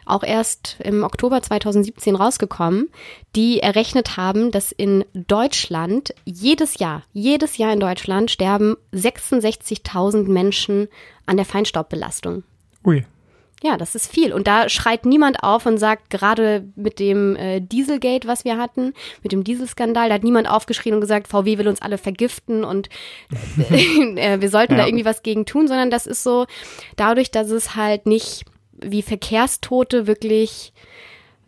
auch 0.05 0.25
erst 0.25 0.78
im 0.83 1.05
Oktober 1.05 1.40
2017 1.40 2.17
rausgekommen, 2.17 2.90
die 3.37 3.61
errechnet 3.61 4.17
haben, 4.17 4.50
dass 4.50 4.73
in 4.73 5.05
Deutschland 5.14 6.12
jedes 6.25 6.81
Jahr, 6.81 7.05
jedes 7.12 7.57
Jahr 7.57 7.73
in 7.73 7.81
Deutschland 7.81 8.33
sterben 8.33 8.76
66.000 8.93 10.28
Menschen 10.28 10.88
an 11.25 11.37
der 11.37 11.47
Feinstaubbelastung. 11.47 12.43
Ui. 12.85 13.05
Ja, 13.62 13.77
das 13.77 13.97
ist 13.97 14.12
viel. 14.12 14.33
Und 14.33 14.47
da 14.47 14.69
schreit 14.69 15.05
niemand 15.05 15.43
auf 15.43 15.67
und 15.67 15.79
sagt, 15.79 16.11
gerade 16.11 16.65
mit 16.77 17.00
dem 17.00 17.35
äh, 17.35 17.61
Dieselgate, 17.61 18.29
was 18.29 18.45
wir 18.45 18.57
hatten, 18.57 18.95
mit 19.23 19.33
dem 19.33 19.43
Dieselskandal, 19.43 20.09
da 20.09 20.15
hat 20.15 20.23
niemand 20.23 20.49
aufgeschrien 20.49 20.95
und 20.95 21.00
gesagt, 21.00 21.27
VW 21.27 21.59
will 21.59 21.67
uns 21.67 21.83
alle 21.83 21.99
vergiften 21.99 22.62
und 22.62 22.88
äh, 23.71 24.41
wir 24.41 24.49
sollten 24.49 24.75
ja. 24.75 24.81
da 24.81 24.87
irgendwie 24.87 25.05
was 25.05 25.23
gegen 25.23 25.45
tun, 25.45 25.67
sondern 25.67 25.91
das 25.91 26.07
ist 26.07 26.23
so, 26.23 26.47
dadurch, 26.95 27.33
dass 27.33 27.50
es 27.50 27.75
halt 27.75 28.07
nicht 28.07 28.45
wie 28.81 29.03
Verkehrstote 29.03 30.07
wirklich 30.07 30.73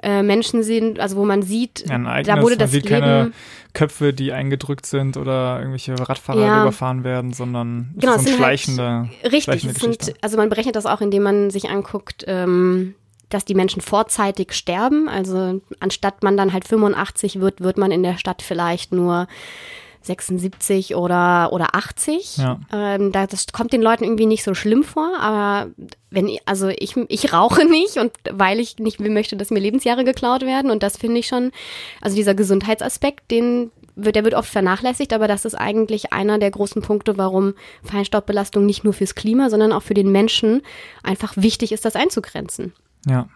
äh, 0.03 0.23
Menschen 0.23 0.63
sind, 0.63 1.01
also 1.01 1.17
wo 1.17 1.25
man 1.25 1.43
sieht, 1.43 1.85
ja, 1.89 2.23
da 2.23 2.43
wurde 2.43 2.57
das 2.57 2.71
man 2.71 2.73
sieht 2.73 2.91
Leben 2.91 3.01
keine 3.01 3.33
Köpfe, 3.73 4.13
die 4.13 4.33
eingedrückt 4.33 4.87
sind 4.87 5.17
oder 5.17 5.59
irgendwelche 5.59 5.97
Radfahrer 5.99 6.41
ja. 6.41 6.63
überfahren 6.63 7.05
werden, 7.05 7.33
sondern 7.33 7.95
genau, 7.97 8.19
so 8.19 8.29
ein 8.29 8.37
schleichender, 8.37 9.09
halt, 9.23 9.33
richtig, 9.33 9.63
sind, 9.79 10.15
also 10.21 10.37
man 10.37 10.49
berechnet 10.49 10.77
das 10.77 10.87
auch, 10.87 11.01
indem 11.01 11.23
man 11.23 11.51
sich 11.51 11.69
anguckt, 11.71 12.25
ähm, 12.27 12.95
dass 13.29 13.45
die 13.45 13.55
Menschen 13.55 13.81
vorzeitig 13.81 14.53
sterben. 14.53 15.09
Also 15.09 15.61
anstatt 15.79 16.23
man 16.23 16.37
dann 16.37 16.53
halt 16.53 16.67
85 16.67 17.41
wird, 17.41 17.61
wird 17.61 17.79
man 17.79 17.93
in 17.93 18.03
der 18.03 18.19
Stadt 18.19 18.43
vielleicht 18.43 18.93
nur 18.93 19.29
76 20.03 20.95
oder, 20.95 21.53
oder 21.53 21.75
80. 21.75 22.39
Ja. 22.39 22.59
Ähm, 22.73 23.13
das 23.13 23.47
kommt 23.53 23.73
den 23.73 23.83
Leuten 23.83 24.05
irgendwie 24.05 24.27
nicht 24.27 24.45
so 24.45 24.55
schlimm 24.55 24.83
vor, 24.83 25.19
aber 25.21 25.71
wenn, 26.11 26.31
also 26.47 26.69
ich, 26.69 26.97
ich 27.09 27.33
rauche 27.33 27.65
nicht 27.67 27.99
und 27.99 28.13
weil 28.31 28.61
ich 28.61 28.79
nicht 28.79 29.01
möchte, 29.01 29.37
dass 29.37 29.51
mir 29.51 29.61
Lebensjahre 29.61 30.05
geklaut 30.05 30.43
werden 30.43 30.71
und 30.71 30.83
das 30.83 30.97
finde 30.97 31.21
ich 31.21 31.27
schon, 31.27 31.53
also 32.01 32.17
dieser 32.17 32.35
Gesundheitsaspekt, 32.35 33.31
den 33.31 33.71
wird, 33.95 34.17
der 34.17 34.25
wird 34.25 34.35
oft 34.35 34.49
vernachlässigt, 34.49 35.13
aber 35.13 35.29
das 35.29 35.45
ist 35.45 35.55
eigentlich 35.55 36.13
einer 36.13 36.39
der 36.39 36.51
großen 36.51 36.81
Punkte, 36.81 37.19
warum 37.19 37.55
Feinstaubbelastung 37.83 38.65
nicht 38.65 38.85
nur 38.85 38.93
fürs 38.93 39.15
Klima, 39.15 39.51
sondern 39.51 39.73
auch 39.73 39.83
für 39.83 39.95
den 39.95 40.11
Menschen 40.11 40.63
einfach 41.03 41.35
wichtig 41.37 41.73
ist, 41.73 41.85
das 41.85 41.97
einzugrenzen. 41.97 42.73
Ja. 43.07 43.29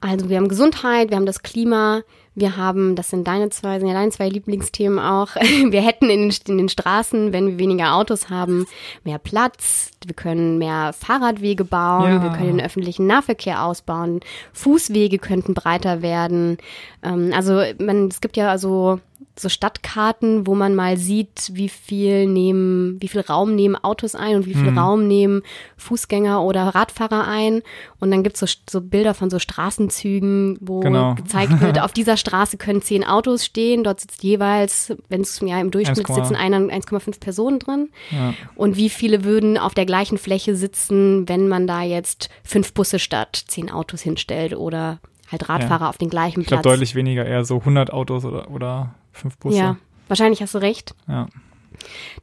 Also 0.00 0.28
wir 0.28 0.36
haben 0.36 0.48
Gesundheit, 0.48 1.08
wir 1.08 1.16
haben 1.16 1.24
das 1.24 1.42
Klima, 1.42 2.02
wir 2.34 2.56
haben, 2.56 2.96
das 2.96 3.10
sind 3.10 3.28
deine 3.28 3.50
zwei, 3.50 3.78
sind 3.78 3.88
ja 3.88 3.94
deine 3.94 4.10
zwei 4.10 4.28
Lieblingsthemen 4.28 4.98
auch. 4.98 5.36
Wir 5.70 5.82
hätten 5.82 6.10
in 6.10 6.28
den, 6.28 6.38
in 6.48 6.58
den 6.58 6.68
Straßen, 6.68 7.32
wenn 7.32 7.46
wir 7.46 7.58
weniger 7.58 7.94
Autos 7.94 8.28
haben, 8.28 8.66
mehr 9.04 9.18
Platz. 9.18 9.90
Wir 10.04 10.14
können 10.14 10.58
mehr 10.58 10.92
Fahrradwege 10.92 11.64
bauen. 11.64 12.10
Ja. 12.10 12.22
Wir 12.22 12.30
können 12.30 12.58
den 12.58 12.66
öffentlichen 12.66 13.06
Nahverkehr 13.06 13.64
ausbauen. 13.64 14.20
Fußwege 14.52 15.18
könnten 15.18 15.54
breiter 15.54 16.02
werden. 16.02 16.58
Ähm, 17.04 17.32
also 17.34 17.62
man, 17.78 18.08
es 18.08 18.20
gibt 18.20 18.36
ja 18.36 18.50
also 18.50 19.00
so 19.36 19.48
Stadtkarten, 19.48 20.46
wo 20.46 20.54
man 20.54 20.76
mal 20.76 20.96
sieht, 20.96 21.50
wie 21.54 21.68
viel 21.68 22.26
nehmen, 22.26 22.98
wie 23.00 23.08
viel 23.08 23.20
Raum 23.22 23.56
nehmen 23.56 23.74
Autos 23.74 24.14
ein 24.14 24.36
und 24.36 24.46
wie 24.46 24.54
viel 24.54 24.70
Mhm. 24.70 24.78
Raum 24.78 25.08
nehmen 25.08 25.42
Fußgänger 25.76 26.40
oder 26.42 26.62
Radfahrer 26.68 27.26
ein. 27.26 27.62
Und 27.98 28.12
dann 28.12 28.22
gibt's 28.22 28.38
so, 28.38 28.46
so 28.70 28.80
Bilder 28.80 29.12
von 29.12 29.30
so 29.30 29.40
Straßenzügen, 29.40 30.56
wo 30.60 30.80
Genau. 30.80 31.14
gezeigt 31.16 31.60
wird, 31.60 31.78
auf 31.82 31.92
dieser 31.92 32.16
Straße 32.16 32.56
können 32.58 32.80
zehn 32.80 33.04
Autos 33.04 33.44
stehen. 33.44 33.82
Dort 33.82 34.00
sitzt 34.00 34.22
jeweils, 34.22 34.92
wenn 35.08 35.22
es 35.22 35.40
ja 35.40 35.60
im 35.60 35.72
Durchschnitt 35.72 36.06
1,5 36.06 36.14
sitzen 36.14 36.36
einer 36.36 36.58
1,5 36.58 37.18
Personen 37.18 37.58
drin. 37.58 37.90
Ja. 38.12 38.34
Und 38.54 38.76
wie 38.76 38.88
viele 38.88 39.24
würden 39.24 39.58
auf 39.58 39.74
der 39.74 39.86
gleichen 39.86 40.16
Fläche 40.18 40.54
sitzen, 40.54 41.28
wenn 41.28 41.48
man 41.48 41.66
da 41.66 41.82
jetzt 41.82 42.28
fünf 42.44 42.72
Busse 42.72 43.00
statt 43.00 43.42
zehn 43.48 43.68
Autos 43.70 44.00
hinstellt 44.02 44.54
oder 44.54 45.00
halt 45.30 45.48
Radfahrer 45.48 45.88
auf 45.88 45.98
den 45.98 46.10
gleichen 46.10 46.40
Ich 46.42 46.46
glaube 46.46 46.62
Platz? 46.62 46.72
deutlich 46.74 46.94
weniger, 46.94 47.24
eher 47.24 47.44
so 47.44 47.56
100 47.58 47.92
Autos 47.92 48.24
oder, 48.24 48.50
oder 48.50 48.94
fünf 49.12 49.36
Busse. 49.38 49.56
Ja, 49.58 49.76
wahrscheinlich 50.08 50.42
hast 50.42 50.54
du 50.54 50.58
recht. 50.58 50.94
Ja. 51.08 51.26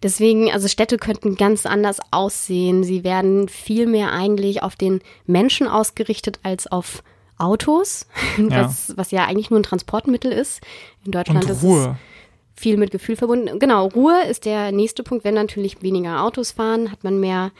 Deswegen, 0.02 0.52
also 0.52 0.68
Städte 0.68 0.98
könnten 0.98 1.36
ganz 1.36 1.66
anders 1.66 2.00
aussehen. 2.12 2.84
Sie 2.84 3.04
werden 3.04 3.50
viel 3.50 3.86
mehr 3.86 4.12
eigentlich 4.12 4.64
auf 4.64 4.76
den 4.76 5.02
Menschen 5.26 5.68
ausgerichtet 5.68 6.40
als 6.44 6.68
auf 6.72 7.04
Autos, 7.38 8.08
Ja. 8.38 8.66
was, 8.66 8.94
was 8.98 9.12
ja 9.12 9.26
eigentlich 9.26 9.50
nur 9.50 9.60
ein 9.60 9.64
Transportmittel 9.64 10.32
ist. 10.32 10.62
In 11.06 11.12
Deutschland 11.12 11.44
Und 11.44 11.50
ist 11.50 11.58
es 11.58 11.64
Ruhe. 11.64 11.98
viel 12.56 12.78
mit 12.78 12.92
Gefühl 12.92 13.16
verbunden. 13.16 13.60
Genau, 13.60 13.88
Ruhe 13.88 14.24
ist 14.30 14.46
der 14.46 14.72
nächste 14.72 15.04
Punkt. 15.04 15.24
Wenn 15.26 15.34
natürlich 15.36 15.82
weniger 15.82 16.24
Autos 16.24 16.52
fahren, 16.52 16.92
hat 16.92 17.04
man 17.04 17.20
mehr 17.20 17.52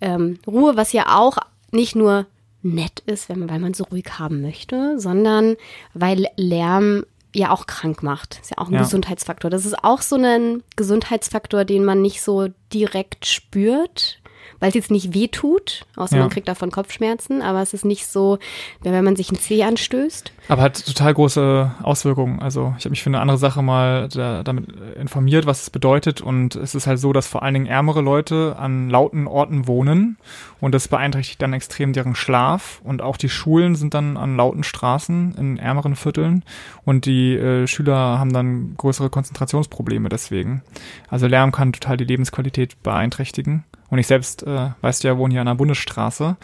ähm, 0.00 0.38
Ruhe, 0.46 0.76
was 0.76 0.92
ja 0.92 1.16
auch 1.18 1.38
nicht 1.72 1.96
nur 1.96 2.26
nett 2.64 3.00
ist, 3.06 3.28
wenn 3.28 3.38
man, 3.40 3.50
weil 3.50 3.58
man 3.60 3.74
so 3.74 3.84
ruhig 3.84 4.18
haben 4.18 4.40
möchte, 4.42 4.98
sondern 4.98 5.56
weil 5.92 6.26
Lärm 6.36 7.04
ja 7.34 7.50
auch 7.50 7.66
krank 7.66 8.02
macht. 8.02 8.38
Ist 8.40 8.52
ja 8.52 8.58
auch 8.58 8.68
ein 8.68 8.74
Ja. 8.74 8.82
Gesundheitsfaktor. 8.82 9.50
Das 9.50 9.66
ist 9.66 9.82
auch 9.84 10.02
so 10.02 10.16
ein 10.16 10.62
Gesundheitsfaktor, 10.76 11.64
den 11.64 11.84
man 11.84 12.00
nicht 12.00 12.22
so 12.22 12.48
direkt 12.72 13.26
spürt, 13.26 14.20
weil 14.60 14.68
es 14.68 14.74
jetzt 14.74 14.90
nicht 14.90 15.14
weh 15.14 15.28
tut, 15.28 15.86
außer 15.96 16.16
Ja. 16.16 16.22
man 16.22 16.30
kriegt 16.30 16.48
davon 16.48 16.70
Kopfschmerzen, 16.70 17.42
aber 17.42 17.62
es 17.62 17.74
ist 17.74 17.84
nicht 17.84 18.06
so, 18.06 18.38
wenn 18.82 19.04
man 19.04 19.16
sich 19.16 19.30
einen 19.30 19.38
Zeh 19.38 19.62
anstößt. 19.64 20.32
Aber 20.48 20.62
hat 20.62 20.84
total 20.86 21.14
große 21.14 21.70
Auswirkungen. 21.82 22.40
Also 22.40 22.74
ich 22.78 22.84
habe 22.84 22.90
mich 22.90 23.02
für 23.02 23.10
eine 23.10 23.20
andere 23.20 23.38
Sache 23.38 23.62
mal 23.62 24.08
da, 24.08 24.42
damit 24.42 24.66
informiert, 25.00 25.46
was 25.46 25.62
es 25.62 25.70
bedeutet. 25.70 26.20
Und 26.20 26.54
es 26.56 26.74
ist 26.74 26.86
halt 26.86 26.98
so, 26.98 27.12
dass 27.12 27.26
vor 27.26 27.42
allen 27.42 27.54
Dingen 27.54 27.66
ärmere 27.66 28.00
Leute 28.02 28.56
an 28.58 28.90
lauten 28.90 29.26
Orten 29.26 29.66
wohnen. 29.66 30.18
Und 30.60 30.74
das 30.74 30.88
beeinträchtigt 30.88 31.40
dann 31.40 31.52
extrem 31.52 31.92
deren 31.92 32.14
Schlaf. 32.14 32.80
Und 32.84 33.00
auch 33.02 33.16
die 33.16 33.28
Schulen 33.28 33.74
sind 33.74 33.94
dann 33.94 34.16
an 34.16 34.36
lauten 34.36 34.64
Straßen 34.64 35.34
in 35.38 35.58
ärmeren 35.58 35.96
Vierteln. 35.96 36.42
Und 36.84 37.06
die 37.06 37.34
äh, 37.36 37.66
Schüler 37.66 38.18
haben 38.18 38.32
dann 38.32 38.74
größere 38.76 39.08
Konzentrationsprobleme 39.10 40.08
deswegen. 40.10 40.62
Also 41.08 41.26
Lärm 41.26 41.52
kann 41.52 41.72
total 41.72 41.96
die 41.96 42.04
Lebensqualität 42.04 42.82
beeinträchtigen. 42.82 43.64
Und 43.94 44.00
ich 44.00 44.08
selbst, 44.08 44.42
äh, 44.42 44.70
weißt 44.80 45.04
du 45.04 45.08
ja, 45.08 45.16
wohne 45.18 45.34
hier 45.34 45.40
an 45.40 45.46
einer 45.46 45.54
Bundesstraße. 45.54 46.36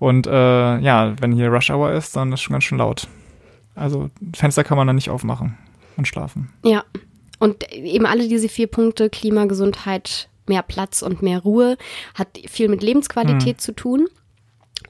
Und 0.00 0.26
äh, 0.26 0.30
ja, 0.78 1.14
wenn 1.20 1.30
hier 1.30 1.50
Rush 1.52 1.70
Hour 1.70 1.92
ist, 1.92 2.16
dann 2.16 2.32
ist 2.32 2.40
schon 2.40 2.54
ganz 2.54 2.64
schön 2.64 2.78
laut. 2.78 3.06
Also 3.76 4.10
Fenster 4.34 4.64
kann 4.64 4.76
man 4.76 4.88
dann 4.88 4.96
nicht 4.96 5.08
aufmachen 5.08 5.56
und 5.96 6.08
schlafen. 6.08 6.52
Ja, 6.64 6.82
und 7.38 7.72
eben 7.72 8.06
alle 8.06 8.26
diese 8.26 8.48
vier 8.48 8.66
Punkte, 8.66 9.08
Klima, 9.08 9.44
Gesundheit, 9.44 10.28
mehr 10.48 10.64
Platz 10.64 11.00
und 11.02 11.22
mehr 11.22 11.38
Ruhe, 11.38 11.76
hat 12.14 12.26
viel 12.48 12.68
mit 12.68 12.82
Lebensqualität 12.82 13.60
zu 13.60 13.70
tun. 13.70 14.08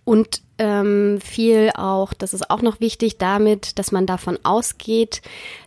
Und 0.05 0.41
ähm, 0.57 1.19
viel 1.23 1.71
auch, 1.77 2.15
das 2.15 2.33
ist 2.33 2.49
auch 2.49 2.63
noch 2.63 2.81
wichtig, 2.81 3.19
damit, 3.19 3.79
dass 3.79 3.93
man 3.93 4.07
davon 4.07 4.39
ausgeht, 4.43 5.21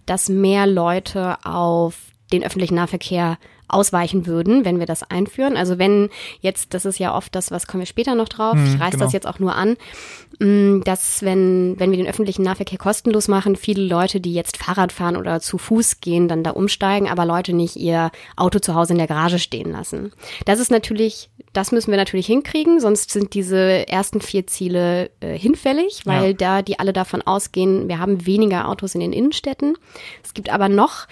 dass 0.07 0.29
mehr 0.29 0.65
Leute 0.65 1.37
auf 1.45 1.95
den 2.33 2.43
öffentlichen 2.43 2.73
Nahverkehr 2.73 3.37
ausweichen 3.69 4.25
würden, 4.25 4.65
wenn 4.65 4.79
wir 4.79 4.85
das 4.85 5.03
einführen. 5.03 5.57
Also 5.57 5.77
wenn 5.77 6.09
jetzt, 6.41 6.73
das 6.73 6.85
ist 6.85 6.99
ja 6.99 7.15
oft 7.15 7.33
das, 7.35 7.51
was 7.51 7.67
kommen 7.67 7.81
wir 7.81 7.85
später 7.87 8.15
noch 8.15 8.29
drauf, 8.29 8.53
Hm, 8.53 8.65
ich 8.75 8.79
reiß 8.81 8.91
genau. 8.91 9.05
das 9.05 9.13
jetzt 9.13 9.27
auch 9.27 9.39
nur 9.39 9.55
an, 9.55 9.77
mh, 10.39 10.83
dass 10.83 11.21
wenn, 11.23 11.75
wenn 11.79 11.91
wir 11.91 11.97
den 11.97 12.07
öffentlichen 12.07 12.43
Nahverkehr 12.43 12.77
kostenlos 12.77 13.27
machen, 13.27 13.55
viele 13.55 13.83
Leute, 13.83 14.19
die 14.21 14.33
jetzt 14.33 14.57
Fahrrad 14.57 14.91
fahren 14.91 15.17
oder 15.17 15.39
zu 15.39 15.57
Fuß 15.57 16.01
gehen, 16.01 16.27
dann 16.27 16.43
da 16.43 16.51
umsteigen, 16.51 17.07
aber 17.09 17.25
Leute 17.25 17.53
nicht 17.53 17.75
ihr 17.75 18.11
Auto 18.35 18.59
zu 18.59 18.75
Hause 18.75 18.93
in 18.93 18.97
der 18.99 19.07
Garage 19.07 19.39
stehen 19.39 19.71
lassen. 19.71 20.11
Das 20.45 20.59
ist 20.59 20.71
natürlich, 20.71 21.29
das 21.53 21.71
müssen 21.71 21.91
wir 21.91 21.97
natürlich 21.97 22.27
hinkriegen, 22.27 22.79
sonst 22.79 23.11
sind 23.11 23.33
diese 23.33 23.87
ersten 23.87 24.21
vier 24.21 24.47
Ziele 24.47 25.09
äh, 25.19 25.37
hinfällig, 25.37 26.05
weil 26.05 26.27
Ja. 26.29 26.33
da 26.33 26.61
die 26.61 26.79
alle 26.79 26.93
davon 26.93 27.21
ausgehen, 27.21 27.87
wir 27.87 27.99
haben 27.99 28.25
weniger 28.25 28.67
Autos 28.67 28.95
in 28.95 29.01
den 29.01 29.13
Innenstädten. 29.13 29.77
Es 30.23 30.33
gibt 30.33 30.49
aber 30.49 30.69
noch 30.69 31.07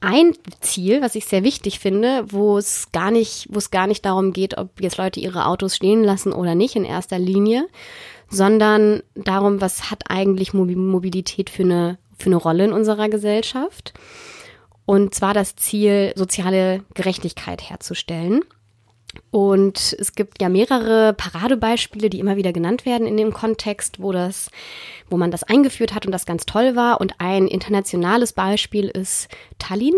ein 0.00 0.32
Ziel, 0.60 1.02
was 1.02 1.14
ich 1.14 1.26
sehr 1.26 1.44
wichtig 1.44 1.78
finde, 1.78 2.24
wo 2.30 2.56
es 2.56 2.90
gar 2.90 3.10
nicht, 3.10 3.48
wo 3.50 3.58
es 3.58 3.70
gar 3.70 3.86
nicht 3.86 4.04
darum 4.04 4.32
geht, 4.32 4.56
ob 4.56 4.80
jetzt 4.80 4.96
Leute 4.96 5.20
ihre 5.20 5.46
Autos 5.46 5.76
stehen 5.76 6.02
lassen 6.02 6.32
oder 6.32 6.54
nicht 6.54 6.74
in 6.76 6.84
erster 6.84 7.18
Linie, 7.18 7.68
sondern 8.30 9.02
darum, 9.14 9.60
was 9.60 9.90
hat 9.90 10.04
eigentlich 10.08 10.50
Mobi- 10.52 10.76
Mobilität 10.76 11.50
für 11.50 11.64
eine, 11.64 11.98
für 12.16 12.26
eine 12.26 12.36
Rolle 12.36 12.64
in 12.64 12.72
unserer 12.72 13.08
Gesellschaft. 13.08 13.92
Und 14.86 15.14
zwar 15.14 15.34
das 15.34 15.54
Ziel, 15.56 16.12
soziale 16.16 16.82
Gerechtigkeit 16.94 17.68
herzustellen. 17.68 18.40
Und 19.30 19.96
es 19.98 20.14
gibt 20.14 20.40
ja 20.40 20.48
mehrere 20.48 21.14
Paradebeispiele, 21.14 22.10
die 22.10 22.20
immer 22.20 22.36
wieder 22.36 22.52
genannt 22.52 22.86
werden 22.86 23.06
in 23.06 23.16
dem 23.16 23.32
Kontext, 23.32 24.00
wo 24.00 24.12
das, 24.12 24.50
wo 25.08 25.16
man 25.16 25.30
das 25.30 25.42
eingeführt 25.44 25.94
hat 25.94 26.06
und 26.06 26.12
das 26.12 26.26
ganz 26.26 26.46
toll 26.46 26.76
war. 26.76 27.00
Und 27.00 27.14
ein 27.18 27.46
internationales 27.46 28.32
Beispiel 28.32 28.88
ist 28.88 29.28
Tallinn. 29.58 29.94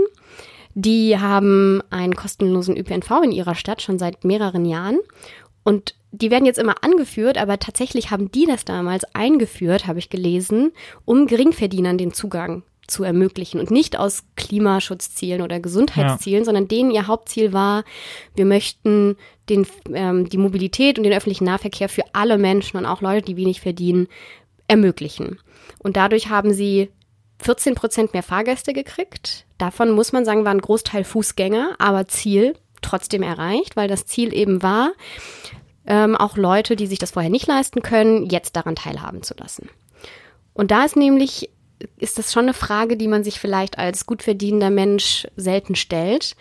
Die 0.74 1.18
haben 1.18 1.82
einen 1.90 2.14
kostenlosen 2.14 2.76
ÖPNV 2.76 3.22
in 3.24 3.32
ihrer 3.32 3.54
Stadt 3.54 3.82
schon 3.82 3.98
seit 3.98 4.24
mehreren 4.24 4.64
Jahren. 4.64 4.98
Und 5.64 5.94
die 6.10 6.30
werden 6.30 6.46
jetzt 6.46 6.58
immer 6.58 6.82
angeführt, 6.82 7.38
aber 7.38 7.58
tatsächlich 7.58 8.10
haben 8.10 8.30
die 8.32 8.46
das 8.46 8.64
damals 8.64 9.04
eingeführt, 9.14 9.86
habe 9.86 9.98
ich 9.98 10.10
gelesen, 10.10 10.72
um 11.04 11.26
Geringverdienern 11.26 11.98
den 11.98 12.12
Zugang 12.12 12.62
zu 12.86 13.04
ermöglichen 13.04 13.60
und 13.60 13.70
nicht 13.70 13.98
aus 13.98 14.24
Klimaschutzzielen 14.36 15.42
oder 15.42 15.60
Gesundheitszielen, 15.60 16.44
sondern 16.44 16.68
denen 16.68 16.90
ihr 16.90 17.06
Hauptziel 17.06 17.52
war, 17.52 17.84
wir 18.34 18.44
möchten 18.44 19.16
den, 19.48 19.66
ähm, 19.92 20.28
die 20.28 20.38
Mobilität 20.38 20.98
und 20.98 21.04
den 21.04 21.12
öffentlichen 21.12 21.44
Nahverkehr 21.44 21.88
für 21.88 22.04
alle 22.12 22.38
Menschen 22.38 22.76
und 22.76 22.86
auch 22.86 23.00
Leute, 23.00 23.26
die 23.26 23.36
wenig 23.36 23.60
verdienen, 23.60 24.08
ermöglichen. 24.68 25.38
Und 25.78 25.96
dadurch 25.96 26.28
haben 26.28 26.52
sie 26.52 26.90
14 27.38 27.74
Prozent 27.74 28.12
mehr 28.12 28.22
Fahrgäste 28.22 28.72
gekriegt. 28.72 29.46
Davon 29.58 29.90
muss 29.90 30.12
man 30.12 30.24
sagen, 30.24 30.44
war 30.44 30.52
ein 30.52 30.60
Großteil 30.60 31.04
Fußgänger, 31.04 31.76
aber 31.78 32.08
Ziel 32.08 32.54
trotzdem 32.80 33.22
erreicht, 33.22 33.76
weil 33.76 33.88
das 33.88 34.06
Ziel 34.06 34.34
eben 34.34 34.62
war, 34.62 34.92
ähm, 35.86 36.16
auch 36.16 36.36
Leute, 36.36 36.76
die 36.76 36.86
sich 36.86 36.98
das 36.98 37.12
vorher 37.12 37.30
nicht 37.30 37.46
leisten 37.46 37.82
können, 37.82 38.28
jetzt 38.28 38.56
daran 38.56 38.76
teilhaben 38.76 39.22
zu 39.22 39.34
lassen. 39.34 39.68
Und 40.54 40.70
da 40.70 40.84
ist 40.84 40.96
nämlich, 40.96 41.50
ist 41.98 42.18
das 42.18 42.32
schon 42.32 42.44
eine 42.44 42.54
Frage, 42.54 42.96
die 42.96 43.08
man 43.08 43.24
sich 43.24 43.40
vielleicht 43.40 43.78
als 43.78 44.06
gut 44.06 44.22
verdienender 44.22 44.70
Mensch 44.70 45.26
selten 45.36 45.74
stellt. 45.74 46.36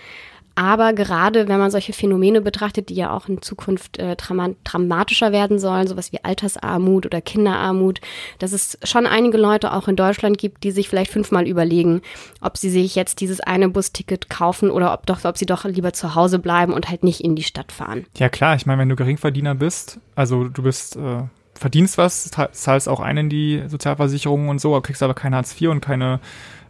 Aber 0.55 0.93
gerade 0.93 1.47
wenn 1.47 1.59
man 1.59 1.71
solche 1.71 1.93
Phänomene 1.93 2.41
betrachtet, 2.41 2.89
die 2.89 2.95
ja 2.95 3.15
auch 3.15 3.29
in 3.29 3.41
Zukunft 3.41 3.97
äh, 3.99 4.15
drama 4.15 4.49
dramatischer 4.63 5.31
werden 5.31 5.59
sollen, 5.59 5.87
sowas 5.87 6.11
wie 6.11 6.23
Altersarmut 6.23 7.05
oder 7.05 7.21
Kinderarmut, 7.21 8.01
dass 8.39 8.51
es 8.51 8.77
schon 8.83 9.07
einige 9.07 9.37
Leute 9.37 9.73
auch 9.73 9.87
in 9.87 9.95
Deutschland 9.95 10.37
gibt, 10.37 10.63
die 10.63 10.71
sich 10.71 10.89
vielleicht 10.89 11.11
fünfmal 11.11 11.47
überlegen, 11.47 12.01
ob 12.41 12.57
sie 12.57 12.69
sich 12.69 12.95
jetzt 12.95 13.21
dieses 13.21 13.39
eine 13.39 13.69
Busticket 13.69 14.29
kaufen 14.29 14.69
oder 14.69 14.93
ob 14.93 15.05
doch, 15.05 15.23
ob 15.23 15.37
sie 15.37 15.45
doch 15.45 15.63
lieber 15.63 15.93
zu 15.93 16.15
Hause 16.15 16.37
bleiben 16.37 16.73
und 16.73 16.89
halt 16.89 17.03
nicht 17.03 17.21
in 17.21 17.35
die 17.35 17.43
Stadt 17.43 17.71
fahren. 17.71 18.05
Ja 18.17 18.27
klar, 18.27 18.55
ich 18.55 18.65
meine, 18.65 18.81
wenn 18.81 18.89
du 18.89 18.95
Geringverdiener 18.95 19.55
bist, 19.55 19.99
also 20.15 20.49
du 20.49 20.63
bist, 20.63 20.97
äh, 20.97 21.23
verdienst 21.61 21.97
was, 21.97 22.31
zahlst 22.51 22.89
auch 22.89 22.99
ein 22.99 23.17
in 23.17 23.29
die 23.29 23.63
Sozialversicherung 23.67 24.49
und 24.49 24.59
so, 24.59 24.79
kriegst 24.81 25.03
aber 25.03 25.13
kein 25.13 25.33
Hartz 25.35 25.59
IV 25.61 25.69
und 25.69 25.79
keine 25.79 26.19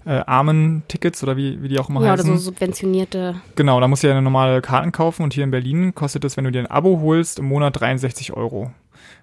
äh, 0.05 0.21
Armen-Tickets 0.25 1.23
oder 1.23 1.37
wie, 1.37 1.61
wie 1.63 1.69
die 1.69 1.79
auch 1.79 1.89
immer 1.89 2.01
Ja, 2.01 2.13
oder 2.13 2.23
heißen. 2.23 2.37
so 2.37 2.43
subventionierte. 2.43 3.35
Genau, 3.55 3.79
da 3.79 3.87
musst 3.87 4.03
du 4.03 4.07
ja 4.07 4.13
eine 4.13 4.21
normale 4.21 4.61
Karten 4.61 4.91
kaufen 4.91 5.23
und 5.23 5.33
hier 5.33 5.43
in 5.43 5.51
Berlin 5.51 5.95
kostet 5.95 6.25
es, 6.25 6.37
wenn 6.37 6.43
du 6.43 6.51
dir 6.51 6.59
ein 6.59 6.69
Abo 6.71 6.99
holst, 7.01 7.39
im 7.39 7.45
Monat 7.45 7.79
63 7.79 8.33
Euro. 8.33 8.71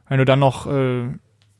Wenn 0.09 0.19
du 0.19 0.25
dann 0.25 0.39
noch 0.39 0.67
äh, 0.67 1.03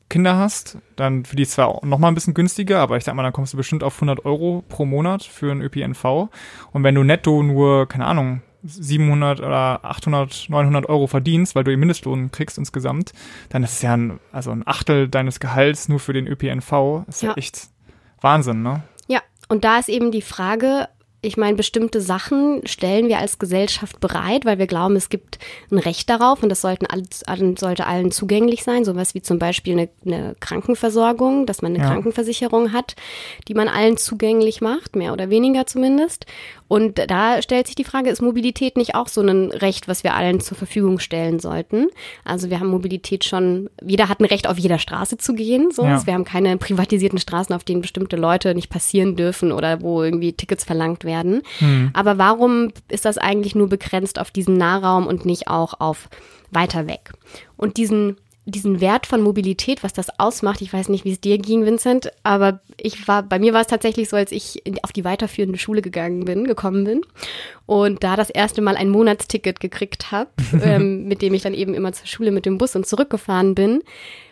Kinder 0.09 0.37
hast, 0.37 0.79
dann 0.95 1.23
für 1.25 1.35
die 1.35 1.45
zwar 1.45 1.85
noch 1.85 1.99
mal 1.99 2.07
ein 2.07 2.15
bisschen 2.15 2.33
günstiger, 2.33 2.79
aber 2.79 2.97
ich 2.97 3.03
sag 3.03 3.13
mal, 3.13 3.21
dann 3.21 3.33
kommst 3.33 3.53
du 3.53 3.57
bestimmt 3.57 3.83
auf 3.83 3.95
100 3.95 4.25
Euro 4.25 4.63
pro 4.67 4.85
Monat 4.85 5.21
für 5.23 5.51
einen 5.51 5.61
ÖPNV. 5.61 6.29
Und 6.71 6.83
wenn 6.83 6.95
du 6.95 7.03
netto 7.03 7.43
nur, 7.43 7.87
keine 7.87 8.05
Ahnung, 8.05 8.41
700 8.63 9.39
oder 9.39 9.83
800, 9.83 10.47
900 10.49 10.87
Euro 10.87 11.07
verdienst, 11.07 11.55
weil 11.55 11.63
du 11.63 11.71
den 11.71 11.79
Mindestlohn 11.79 12.31
kriegst 12.31 12.57
insgesamt, 12.57 13.13
dann 13.49 13.63
ist 13.63 13.73
es 13.73 13.81
ja 13.81 13.95
ein, 13.95 14.19
also 14.31 14.51
ein 14.51 14.67
Achtel 14.67 15.07
deines 15.07 15.39
Gehalts 15.39 15.89
nur 15.89 15.99
für 15.99 16.13
den 16.13 16.27
ÖPNV. 16.27 17.03
Das 17.05 17.15
ist 17.15 17.21
ja, 17.21 17.29
ja 17.29 17.37
echt 17.37 17.69
Wahnsinn, 18.21 18.61
ne? 18.61 18.83
Ja, 19.07 19.21
und 19.47 19.63
da 19.63 19.79
ist 19.79 19.89
eben 19.89 20.11
die 20.11 20.21
Frage, 20.21 20.87
ich 21.21 21.35
meine, 21.35 21.57
bestimmte 21.57 21.99
Sachen 21.99 22.65
stellen 22.65 23.09
wir 23.09 23.19
als 23.19 23.39
Gesellschaft 23.39 23.99
bereit, 23.99 24.45
weil 24.45 24.57
wir 24.57 24.67
glauben, 24.67 24.95
es 24.95 25.09
gibt 25.09 25.37
ein 25.69 25.77
Recht 25.77 26.09
darauf 26.09 26.41
und 26.41 26.49
das 26.49 26.61
sollten 26.61 26.85
allen, 26.85 27.57
sollte 27.57 27.87
allen 27.87 28.11
zugänglich 28.11 28.63
sein. 28.63 28.85
Sowas 28.85 29.15
wie 29.15 29.21
zum 29.21 29.37
Beispiel 29.37 29.73
eine, 29.73 29.89
eine 30.05 30.35
Krankenversorgung, 30.39 31.45
dass 31.45 31.61
man 31.61 31.75
eine 31.75 31.83
ja. 31.83 31.89
Krankenversicherung 31.89 32.71
hat, 32.71 32.95
die 33.49 33.53
man 33.53 33.67
allen 33.67 33.97
zugänglich 33.97 34.61
macht, 34.61 34.95
mehr 34.95 35.11
oder 35.11 35.29
weniger 35.29 35.65
zumindest. 35.65 36.25
Und 36.69 37.01
da 37.09 37.41
stellt 37.41 37.65
sich 37.65 37.75
die 37.75 37.83
Frage, 37.83 38.11
ist 38.11 38.21
Mobilität 38.21 38.77
nicht 38.77 38.93
auch 38.93 39.07
so 39.07 39.21
ein 39.21 39.51
Recht, 39.51 39.87
was 39.87 40.03
wir 40.03 40.13
allen 40.13 40.39
zur 40.39 40.55
Verfügung 40.55 40.99
stellen 40.99 41.39
sollten? 41.39 41.87
Also 42.23 42.51
wir 42.51 42.59
haben 42.59 42.69
Mobilität 42.69 43.25
schon, 43.25 43.71
jeder 43.83 44.07
hat 44.07 44.19
ein 44.19 44.25
Recht, 44.25 44.47
auf 44.47 44.59
jeder 44.59 44.77
Straße 44.77 45.17
zu 45.17 45.33
gehen. 45.33 45.71
So. 45.71 45.83
Ja. 45.83 46.05
Wir 46.05 46.13
haben 46.13 46.25
keine 46.25 46.57
privatisierten 46.57 47.17
Straßen, 47.17 47.55
auf 47.55 47.63
denen 47.63 47.81
bestimmte 47.81 48.15
Leute 48.15 48.53
nicht 48.53 48.69
passieren 48.69 49.15
dürfen 49.15 49.51
oder 49.51 49.81
wo 49.81 50.03
irgendwie 50.03 50.33
Tickets 50.33 50.63
verlangt 50.63 51.05
werden. 51.05 51.41
Hm. 51.57 51.89
Aber 51.93 52.19
warum 52.19 52.71
ist 52.87 53.05
das 53.05 53.17
eigentlich 53.17 53.55
nur 53.55 53.67
begrenzt 53.67 54.19
auf 54.19 54.29
diesen 54.29 54.55
Nahraum 54.55 55.07
und 55.07 55.25
nicht 55.25 55.47
auch 55.47 55.79
auf 55.79 56.07
weiter 56.51 56.85
weg? 56.85 57.13
Und 57.57 57.77
diesen 57.77 58.17
diesen 58.45 58.81
Wert 58.81 59.05
von 59.05 59.21
Mobilität, 59.21 59.83
was 59.83 59.93
das 59.93 60.19
ausmacht. 60.19 60.61
Ich 60.61 60.73
weiß 60.73 60.89
nicht, 60.89 61.05
wie 61.05 61.11
es 61.11 61.21
dir 61.21 61.37
ging, 61.37 61.65
Vincent, 61.65 62.11
aber 62.23 62.61
ich 62.77 63.07
war, 63.07 63.23
bei 63.23 63.39
mir 63.39 63.53
war 63.53 63.61
es 63.61 63.67
tatsächlich 63.67 64.09
so, 64.09 64.15
als 64.15 64.31
ich 64.31 64.63
auf 64.81 64.91
die 64.91 65.03
weiterführende 65.03 65.59
Schule 65.59 65.81
gegangen 65.81 66.25
bin, 66.25 66.45
gekommen 66.45 66.83
bin 66.83 67.01
und 67.65 68.03
da 68.03 68.15
das 68.15 68.29
erste 68.29 68.61
Mal 68.61 68.75
ein 68.75 68.89
Monatsticket 68.89 69.59
gekriegt 69.59 70.11
habe, 70.11 70.29
ähm, 70.63 71.07
mit 71.07 71.21
dem 71.21 71.33
ich 71.33 71.41
dann 71.41 71.53
eben 71.53 71.73
immer 71.73 71.93
zur 71.93 72.07
Schule 72.07 72.31
mit 72.31 72.45
dem 72.45 72.57
Bus 72.57 72.75
und 72.75 72.87
zurückgefahren 72.87 73.55
bin. 73.55 73.83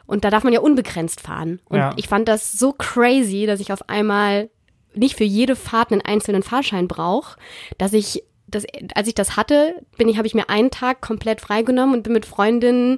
Und 0.05 0.23
da 0.23 0.29
darf 0.29 0.43
man 0.43 0.53
ja 0.53 0.61
unbegrenzt 0.61 1.19
fahren. 1.19 1.59
Und 1.65 1.79
ja. 1.79 1.93
ich 1.97 2.07
fand 2.07 2.29
das 2.29 2.53
so 2.53 2.71
crazy, 2.71 3.45
dass 3.45 3.59
ich 3.59 3.73
auf 3.73 3.89
einmal 3.89 4.49
nicht 4.95 5.17
für 5.17 5.25
jede 5.25 5.55
Fahrt 5.55 5.91
einen 5.91 6.01
einzelnen 6.01 6.43
Fahrschein 6.43 6.87
brauche, 6.87 7.37
dass 7.77 7.93
ich 7.93 8.23
das, 8.47 8.65
als 8.95 9.07
ich 9.09 9.15
das 9.15 9.35
hatte, 9.35 9.75
bin 9.97 10.07
ich, 10.07 10.17
habe 10.17 10.25
ich 10.25 10.33
mir 10.33 10.49
einen 10.49 10.71
Tag 10.71 11.01
komplett 11.01 11.41
freigenommen 11.41 11.95
und 11.95 12.03
bin 12.03 12.13
mit 12.13 12.25
Freundinnen 12.25 12.97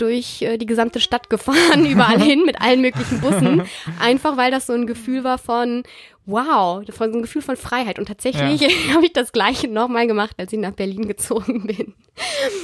durch 0.00 0.42
äh, 0.42 0.58
die 0.58 0.66
gesamte 0.66 1.00
Stadt 1.00 1.30
gefahren, 1.30 1.86
überall 1.90 2.20
hin 2.20 2.42
mit 2.44 2.60
allen 2.60 2.80
möglichen 2.80 3.20
Bussen. 3.20 3.62
Einfach 4.00 4.36
weil 4.36 4.50
das 4.50 4.66
so 4.66 4.72
ein 4.72 4.86
Gefühl 4.86 5.24
war 5.24 5.38
von, 5.38 5.82
wow, 6.26 6.82
war 6.86 7.10
so 7.10 7.18
ein 7.18 7.22
Gefühl 7.22 7.42
von 7.42 7.56
Freiheit. 7.56 7.98
Und 7.98 8.06
tatsächlich 8.06 8.60
ja. 8.60 8.68
habe 8.94 9.06
ich 9.06 9.12
das 9.12 9.32
gleiche 9.32 9.68
nochmal 9.68 10.06
gemacht, 10.06 10.36
als 10.38 10.52
ich 10.52 10.58
nach 10.58 10.72
Berlin 10.72 11.08
gezogen 11.08 11.66
bin. 11.66 11.94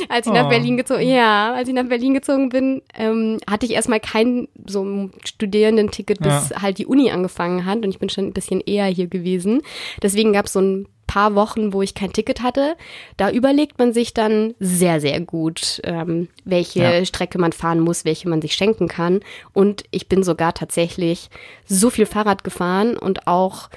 als 0.08 0.26
ich 0.26 0.32
oh. 0.32 0.34
nach 0.34 0.48
Berlin 0.48 0.76
gezogen, 0.76 1.08
ja, 1.08 1.52
als 1.52 1.68
ich 1.68 1.74
nach 1.74 1.88
Berlin 1.88 2.14
gezogen 2.14 2.48
bin, 2.48 2.82
ähm, 2.94 3.38
hatte 3.48 3.66
ich 3.66 3.72
erstmal 3.72 4.00
kein 4.00 4.48
so 4.66 5.10
Studierendenticket, 5.24 6.20
bis 6.20 6.50
ja. 6.50 6.62
halt 6.62 6.78
die 6.78 6.86
Uni 6.86 7.10
angefangen 7.10 7.64
hat. 7.64 7.78
Und 7.78 7.88
ich 7.90 7.98
bin 7.98 8.08
schon 8.08 8.26
ein 8.26 8.32
bisschen 8.32 8.60
eher 8.60 8.86
hier 8.86 9.06
gewesen. 9.06 9.62
Deswegen 10.02 10.32
gab 10.32 10.46
es 10.46 10.52
so 10.52 10.60
ein 10.60 10.88
paar 11.16 11.34
Wochen, 11.34 11.72
wo 11.72 11.80
ich 11.80 11.94
kein 11.94 12.12
Ticket 12.12 12.42
hatte. 12.42 12.76
Da 13.16 13.30
überlegt 13.30 13.78
man 13.78 13.94
sich 13.94 14.12
dann 14.12 14.54
sehr, 14.60 15.00
sehr 15.00 15.18
gut, 15.20 15.80
ähm, 15.82 16.28
welche 16.44 16.82
ja. 16.82 17.04
Strecke 17.06 17.38
man 17.38 17.52
fahren 17.52 17.80
muss, 17.80 18.04
welche 18.04 18.28
man 18.28 18.42
sich 18.42 18.52
schenken 18.52 18.86
kann. 18.86 19.20
Und 19.54 19.84
ich 19.92 20.10
bin 20.10 20.22
sogar 20.22 20.52
tatsächlich 20.52 21.30
so 21.64 21.88
viel 21.88 22.04
Fahrrad 22.04 22.44
gefahren 22.44 22.98
und 22.98 23.26
auch 23.26 23.70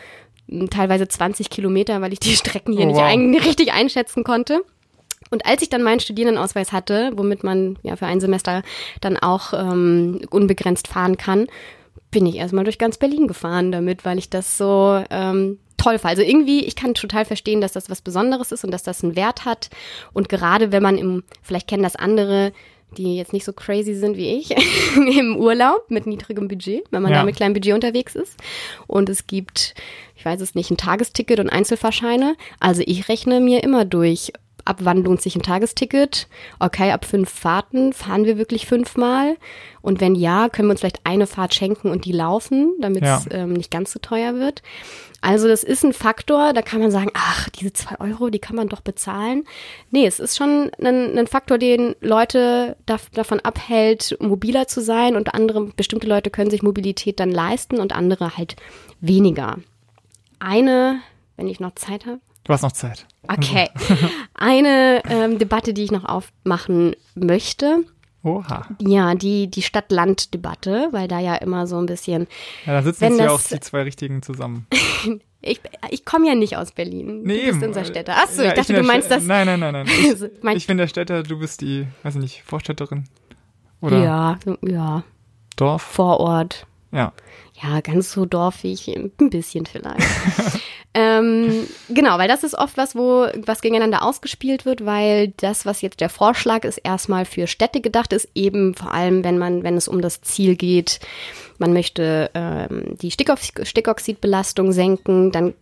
hm, 0.50 0.70
teilweise 0.70 1.08
20 1.08 1.50
Kilometer, 1.50 2.02
weil 2.02 2.12
ich 2.12 2.20
die 2.20 2.36
Strecken 2.36 2.74
hier 2.74 2.88
oh, 2.88 2.90
nicht 2.90 3.00
ein, 3.00 3.34
richtig 3.34 3.72
einschätzen 3.72 4.26
konnte. 4.26 4.60
Und 5.32 5.46
als 5.46 5.62
ich 5.62 5.70
dann 5.70 5.82
meinen 5.82 6.02
Studierendenausweis 6.02 6.74
hatte, 6.74 7.14
womit 7.16 7.46
man 7.46 7.80
ja 7.84 7.96
für 7.96 8.06
ein 8.06 8.20
Semester 8.20 8.64
dann 9.00 9.16
auch 9.16 9.54
ähm, 9.54 10.20
unbegrenzt 10.30 10.90
fahren 10.90 11.16
kann, 11.16 11.48
bin 12.12 12.26
ich 12.26 12.36
erstmal 12.36 12.66
durch 12.66 12.80
ganz 12.80 12.98
Berlin 12.98 13.30
gefahren 13.30 13.72
damit, 13.72 14.04
weil 14.04 14.18
ich 14.18 14.30
das 14.30 14.58
so 14.58 15.02
ähm, 15.10 15.58
toll 15.80 16.00
fand. 16.00 16.18
Also 16.18 16.22
irgendwie, 16.22 16.66
ich 16.66 16.76
kann 16.76 16.94
total 16.94 17.26
verstehen, 17.26 17.62
dass 17.62 17.74
das 17.74 17.90
was 17.90 18.02
Besonderes 18.02 18.52
ist 18.52 18.64
und 18.64 18.72
dass 18.72 18.84
das 18.84 19.04
einen 19.04 19.16
Wert 19.16 19.46
hat. 19.46 19.70
Und 20.14 20.30
gerade 20.30 20.72
wenn 20.72 20.84
man 20.84 20.98
im, 20.98 21.24
vielleicht 21.42 21.68
kennen 21.68 21.84
das 21.84 21.96
andere, 21.96 22.52
die 22.98 23.18
jetzt 23.18 23.34
nicht 23.34 23.46
so 23.46 23.54
crazy 23.54 23.94
sind 23.94 24.18
wie 24.18 24.38
ich, 24.38 24.52
im 24.96 25.38
Urlaub 25.38 25.90
mit 25.90 26.08
niedrigem 26.08 26.48
Budget, 26.48 26.84
wenn 26.92 27.02
man 27.02 27.12
ja. 27.12 27.20
da 27.20 27.24
mit 27.24 27.36
kleinem 27.36 27.54
Budget 27.54 27.74
unterwegs 27.74 28.16
ist. 28.16 28.36
Und 28.88 29.10
es 29.10 29.28
gibt, 29.28 29.76
ich 30.16 30.26
weiß 30.26 30.42
es 30.42 30.56
nicht, 30.56 30.72
ein 30.72 30.78
Tagesticket 30.78 31.40
und 31.40 31.50
Einzelfahrscheine. 31.50 32.36
Also 32.60 32.82
ich 32.86 33.10
rechne 33.10 33.40
mir 33.40 33.64
immer 33.64 33.86
durch, 33.86 34.34
ab 34.70 34.78
wann 34.82 35.04
lohnt 35.04 35.22
sich 35.22 35.36
ein 35.36 35.42
Tagesticket? 35.42 36.28
Okay, 36.60 36.92
ab 36.92 37.04
fünf 37.04 37.30
Fahrten 37.30 37.92
fahren 37.92 38.26
wir 38.26 38.38
wirklich 38.38 38.68
fünfmal. 38.68 39.36
Und 39.82 40.00
wenn 40.00 40.14
ja, 40.14 40.48
können 40.50 40.68
wir 40.68 40.72
uns 40.72 40.82
vielleicht 40.82 41.06
eine 41.06 41.26
Fahrt 41.26 41.56
schenken 41.56 41.90
und 41.90 42.06
die 42.06 42.12
laufen, 42.12 42.76
damit 42.80 43.04
es 43.04 43.26
ja. 43.26 43.32
ähm, 43.32 43.54
nicht 43.54 43.72
ganz 43.72 43.92
so 43.92 44.00
teuer 44.00 44.36
wird. 44.36 44.62
Also 45.22 45.48
das 45.48 45.64
ist 45.64 45.84
ein 45.84 45.92
Faktor, 45.92 46.54
da 46.54 46.62
kann 46.62 46.80
man 46.80 46.92
sagen, 46.92 47.12
ach, 47.14 47.50
diese 47.50 47.74
zwei 47.74 48.00
Euro, 48.00 48.30
die 48.30 48.40
kann 48.40 48.56
man 48.56 48.70
doch 48.70 48.82
bezahlen. 48.82 49.44
Nee, 49.92 50.06
es 50.06 50.20
ist 50.20 50.38
schon 50.38 50.72
ein, 50.80 51.18
ein 51.18 51.28
Faktor, 51.28 51.58
den 51.58 51.96
Leute 52.00 52.78
da, 52.86 52.98
davon 53.14 53.40
abhält, 53.40 54.18
mobiler 54.22 54.68
zu 54.68 54.82
sein 54.82 55.16
und 55.16 55.34
andere, 55.34 55.66
bestimmte 55.76 56.08
Leute 56.08 56.30
können 56.30 56.52
sich 56.52 56.62
Mobilität 56.62 57.20
dann 57.20 57.32
leisten 57.32 57.80
und 57.80 57.94
andere 57.94 58.38
halt 58.38 58.56
weniger. 59.02 59.58
Eine, 60.40 61.02
wenn 61.36 61.48
ich 61.48 61.60
noch 61.60 61.76
Zeit 61.76 62.06
habe. 62.06 62.20
Du 62.44 62.54
hast 62.54 62.62
noch 62.62 62.72
Zeit. 62.72 63.06
Okay. 63.28 63.70
Eine 64.34 65.04
ähm, 65.08 65.38
Debatte, 65.38 65.74
die 65.74 65.84
ich 65.84 65.92
noch 65.92 66.06
aufmachen 66.06 66.96
möchte, 67.16 67.84
Oha. 68.24 68.68
Ja, 68.82 69.16
die, 69.16 69.50
die 69.50 69.62
Stadt-Land-Debatte, 69.62 70.90
weil 70.92 71.08
da 71.08 71.20
ja 71.20 71.36
immer 71.36 71.68
so 71.68 71.78
ein 71.78 71.86
bisschen. 71.86 72.28
Ja, 72.66 72.74
da 72.74 72.82
sitzen 72.82 73.06
jetzt 73.06 73.20
ja 73.20 73.32
auch 73.32 73.42
die 73.42 73.60
zwei 73.62 73.84
Richtigen 73.84 74.22
zusammen. 74.22 74.68
ich 75.42 75.62
ich 75.90 76.04
komme 76.04 76.28
ja 76.28 76.36
nicht 76.36 76.58
aus 76.58 76.72
Berlin. 76.74 77.22
Nee, 77.24 77.46
du 77.46 77.52
bist 77.54 77.64
unser 77.64 77.86
Städter. 77.86 78.18
Achso, 78.18 78.42
ja, 78.42 78.50
ich 78.50 78.56
dachte, 78.56 78.74
ich 78.74 78.80
du 78.80 78.86
meinst 78.86 79.10
das. 79.10 79.24
Nein, 79.24 79.46
nein, 79.46 79.60
nein, 79.60 79.74
nein. 79.74 79.88
Ich, 80.50 80.56
ich 80.56 80.68
bin 80.68 80.78
der 80.78 80.88
Städter, 80.88 81.24
du 81.24 81.40
bist 81.40 81.62
die, 81.62 81.88
weiß 82.04 82.16
ich 82.16 82.22
nicht, 82.22 82.44
Vorstädterin. 82.44 83.06
Oder? 83.80 84.04
Ja, 84.04 84.40
ja. 84.62 85.04
Dorf? 85.56 85.82
Vorort. 85.82 86.68
Ja. 86.92 87.14
Ja, 87.62 87.80
ganz 87.82 88.12
so 88.12 88.26
dorfig, 88.26 88.88
ein 88.90 89.30
bisschen 89.30 89.66
vielleicht. 89.66 90.08
Ähm, 90.96 91.68
genau, 91.90 92.18
weil 92.18 92.28
das 92.28 92.44
ist 92.44 92.56
oft 92.56 92.76
was, 92.76 92.96
wo 92.96 93.28
was 93.46 93.62
gegeneinander 93.62 94.04
ausgespielt 94.04 94.66
wird, 94.66 94.86
weil 94.86 95.34
das, 95.38 95.66
was 95.66 95.82
jetzt 95.82 96.02
der 96.02 96.10
Vorschlag 96.10 96.64
ist, 96.64 96.78
erstmal 96.78 97.26
für 97.26 97.46
Städte 97.46 97.80
gedacht 97.80 98.12
ist, 98.12 98.28
eben 98.34 98.74
vor 98.74 98.92
allem, 98.92 99.24
wenn 99.24 99.38
man, 99.38 99.64
wenn 99.64 99.78
es 99.78 99.88
um 99.88 100.02
das 100.02 100.22
Ziel 100.22 100.56
geht, 100.56 101.00
man 101.60 101.74
möchte 101.74 102.32
ähm, 102.34 102.98
die 103.00 103.12
Stickoxidbelastung 103.12 104.72
senken, 104.72 105.32
dann 105.32 105.54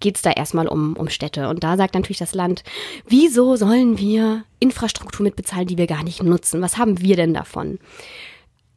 geht 0.00 0.16
es 0.16 0.22
da 0.22 0.30
erstmal 0.30 0.68
um, 0.68 0.94
um 0.94 1.08
Städte. 1.08 1.48
Und 1.48 1.64
da 1.64 1.76
sagt 1.78 1.94
natürlich 1.94 2.18
das 2.18 2.34
Land, 2.34 2.62
wieso 3.08 3.56
sollen 3.56 3.96
wir 3.96 4.44
Infrastruktur 4.58 5.24
mitbezahlen, 5.24 5.68
die 5.68 5.78
wir 5.78 5.86
gar 5.86 6.04
nicht 6.04 6.22
nutzen? 6.22 6.60
Was 6.60 6.76
haben 6.76 7.00
wir 7.00 7.16
denn 7.16 7.32
davon? 7.32 7.78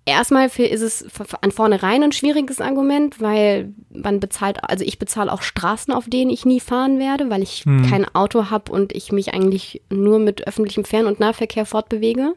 Erstmal 0.06 0.48
ist 0.48 0.82
es 0.82 1.06
an 1.40 1.52
vornherein 1.52 2.04
ein 2.04 2.12
schwieriges 2.12 2.60
Argument, 2.60 3.22
weil 3.22 3.74
man 3.90 4.20
bezahlt, 4.20 4.58
also 4.62 4.84
ich 4.84 5.00
bezahle 5.00 5.32
auch 5.32 5.42
Straßen, 5.42 5.94
auf 5.94 6.06
denen 6.10 6.30
ich 6.30 6.44
nie 6.46 6.60
fahren 6.60 7.00
werde, 7.00 7.30
weil 7.30 7.42
ich 7.42 7.64
hm. 7.64 7.90
kein 7.90 8.14
Auto 8.14 8.50
habe 8.50 8.70
und 8.72 8.94
ich 8.94 9.14
mich 9.14 9.34
eigentlich 9.34 9.82
nur 9.90 10.20
mit 10.20 10.46
öffentlichem 10.46 10.84
Fern- 10.84 11.06
und 11.06 11.22
Nahverkehr 11.22 11.66
fortbewege. 11.66 12.34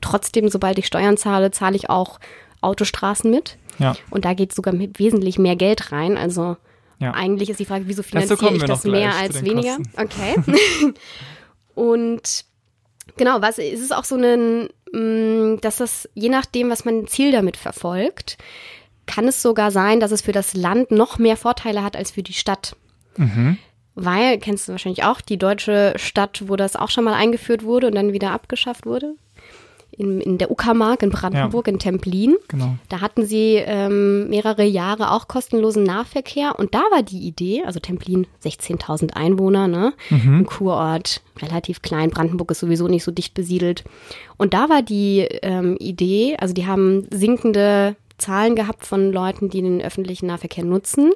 Trotzdem, 0.00 0.48
sobald 0.48 0.78
ich 0.78 0.86
Steuern 0.86 1.16
zahle, 1.16 1.52
zahle 1.52 1.76
ich 1.76 1.88
auch 1.88 2.18
Autostraßen 2.62 3.30
mit. 3.30 3.58
Ja. 3.78 3.94
Und 4.10 4.24
da 4.24 4.34
geht 4.34 4.52
sogar 4.52 4.74
mit 4.74 4.98
wesentlich 4.98 5.38
mehr 5.38 5.54
Geld 5.54 5.92
rein. 5.92 6.16
Also 6.16 6.56
ja. 6.98 7.12
eigentlich 7.12 7.48
ist 7.48 7.60
die 7.60 7.64
Frage, 7.64 7.84
wieso 7.86 8.02
finanziere 8.02 8.54
ich 8.54 8.64
das 8.64 8.84
mehr 8.84 9.14
als 9.14 9.44
weniger? 9.44 9.76
Kosten. 9.76 9.92
Okay. 9.96 10.94
und 11.74 12.44
genau, 13.16 13.42
was 13.42 13.58
ist 13.58 13.82
es 13.82 13.92
auch 13.92 14.04
so 14.04 14.16
ein 14.16 14.68
Mm, 14.94 15.56
dass 15.60 15.78
das 15.78 16.08
je 16.14 16.28
nachdem, 16.28 16.70
was 16.70 16.84
man 16.84 17.08
Ziel 17.08 17.32
damit 17.32 17.56
verfolgt, 17.56 18.38
kann 19.06 19.26
es 19.26 19.42
sogar 19.42 19.72
sein, 19.72 19.98
dass 19.98 20.12
es 20.12 20.22
für 20.22 20.32
das 20.32 20.54
Land 20.54 20.92
noch 20.92 21.18
mehr 21.18 21.36
Vorteile 21.36 21.82
hat 21.82 21.96
als 21.96 22.12
für 22.12 22.22
die 22.22 22.32
Stadt. 22.32 22.76
Mhm. 23.16 23.58
Weil, 23.96 24.38
kennst 24.38 24.68
du 24.68 24.72
wahrscheinlich 24.72 25.04
auch, 25.04 25.20
die 25.20 25.36
deutsche 25.36 25.94
Stadt, 25.96 26.44
wo 26.46 26.54
das 26.54 26.76
auch 26.76 26.90
schon 26.90 27.04
mal 27.04 27.14
eingeführt 27.14 27.64
wurde 27.64 27.88
und 27.88 27.96
dann 27.96 28.12
wieder 28.12 28.30
abgeschafft 28.30 28.86
wurde, 28.86 29.14
in, 29.98 30.20
in 30.20 30.38
der 30.38 30.50
Uckermark 30.50 31.02
in 31.02 31.10
Brandenburg, 31.10 31.66
ja. 31.66 31.72
in 31.72 31.78
Templin. 31.78 32.36
Genau. 32.48 32.76
Da 32.88 33.00
hatten 33.00 33.24
sie 33.24 33.56
ähm, 33.56 34.28
mehrere 34.28 34.64
Jahre 34.64 35.12
auch 35.12 35.28
kostenlosen 35.28 35.82
Nahverkehr 35.82 36.58
und 36.58 36.74
da 36.74 36.82
war 36.90 37.02
die 37.02 37.26
Idee, 37.26 37.62
also 37.64 37.80
Templin 37.80 38.26
16.000 38.44 39.14
Einwohner, 39.14 39.68
ne? 39.68 39.94
Mhm. 40.10 40.40
Ein 40.40 40.46
Kurort, 40.46 41.22
relativ 41.40 41.82
klein. 41.82 42.10
Brandenburg 42.10 42.50
ist 42.50 42.60
sowieso 42.60 42.88
nicht 42.88 43.04
so 43.04 43.10
dicht 43.10 43.34
besiedelt. 43.34 43.84
Und 44.36 44.54
da 44.54 44.68
war 44.68 44.82
die 44.82 45.20
ähm, 45.42 45.76
Idee, 45.78 46.36
also 46.38 46.54
die 46.54 46.66
haben 46.66 47.06
sinkende 47.10 47.96
Zahlen 48.18 48.54
gehabt 48.54 48.86
von 48.86 49.12
Leuten, 49.12 49.48
die 49.48 49.62
den 49.62 49.82
öffentlichen 49.82 50.26
Nahverkehr 50.26 50.64
nutzen 50.64 51.12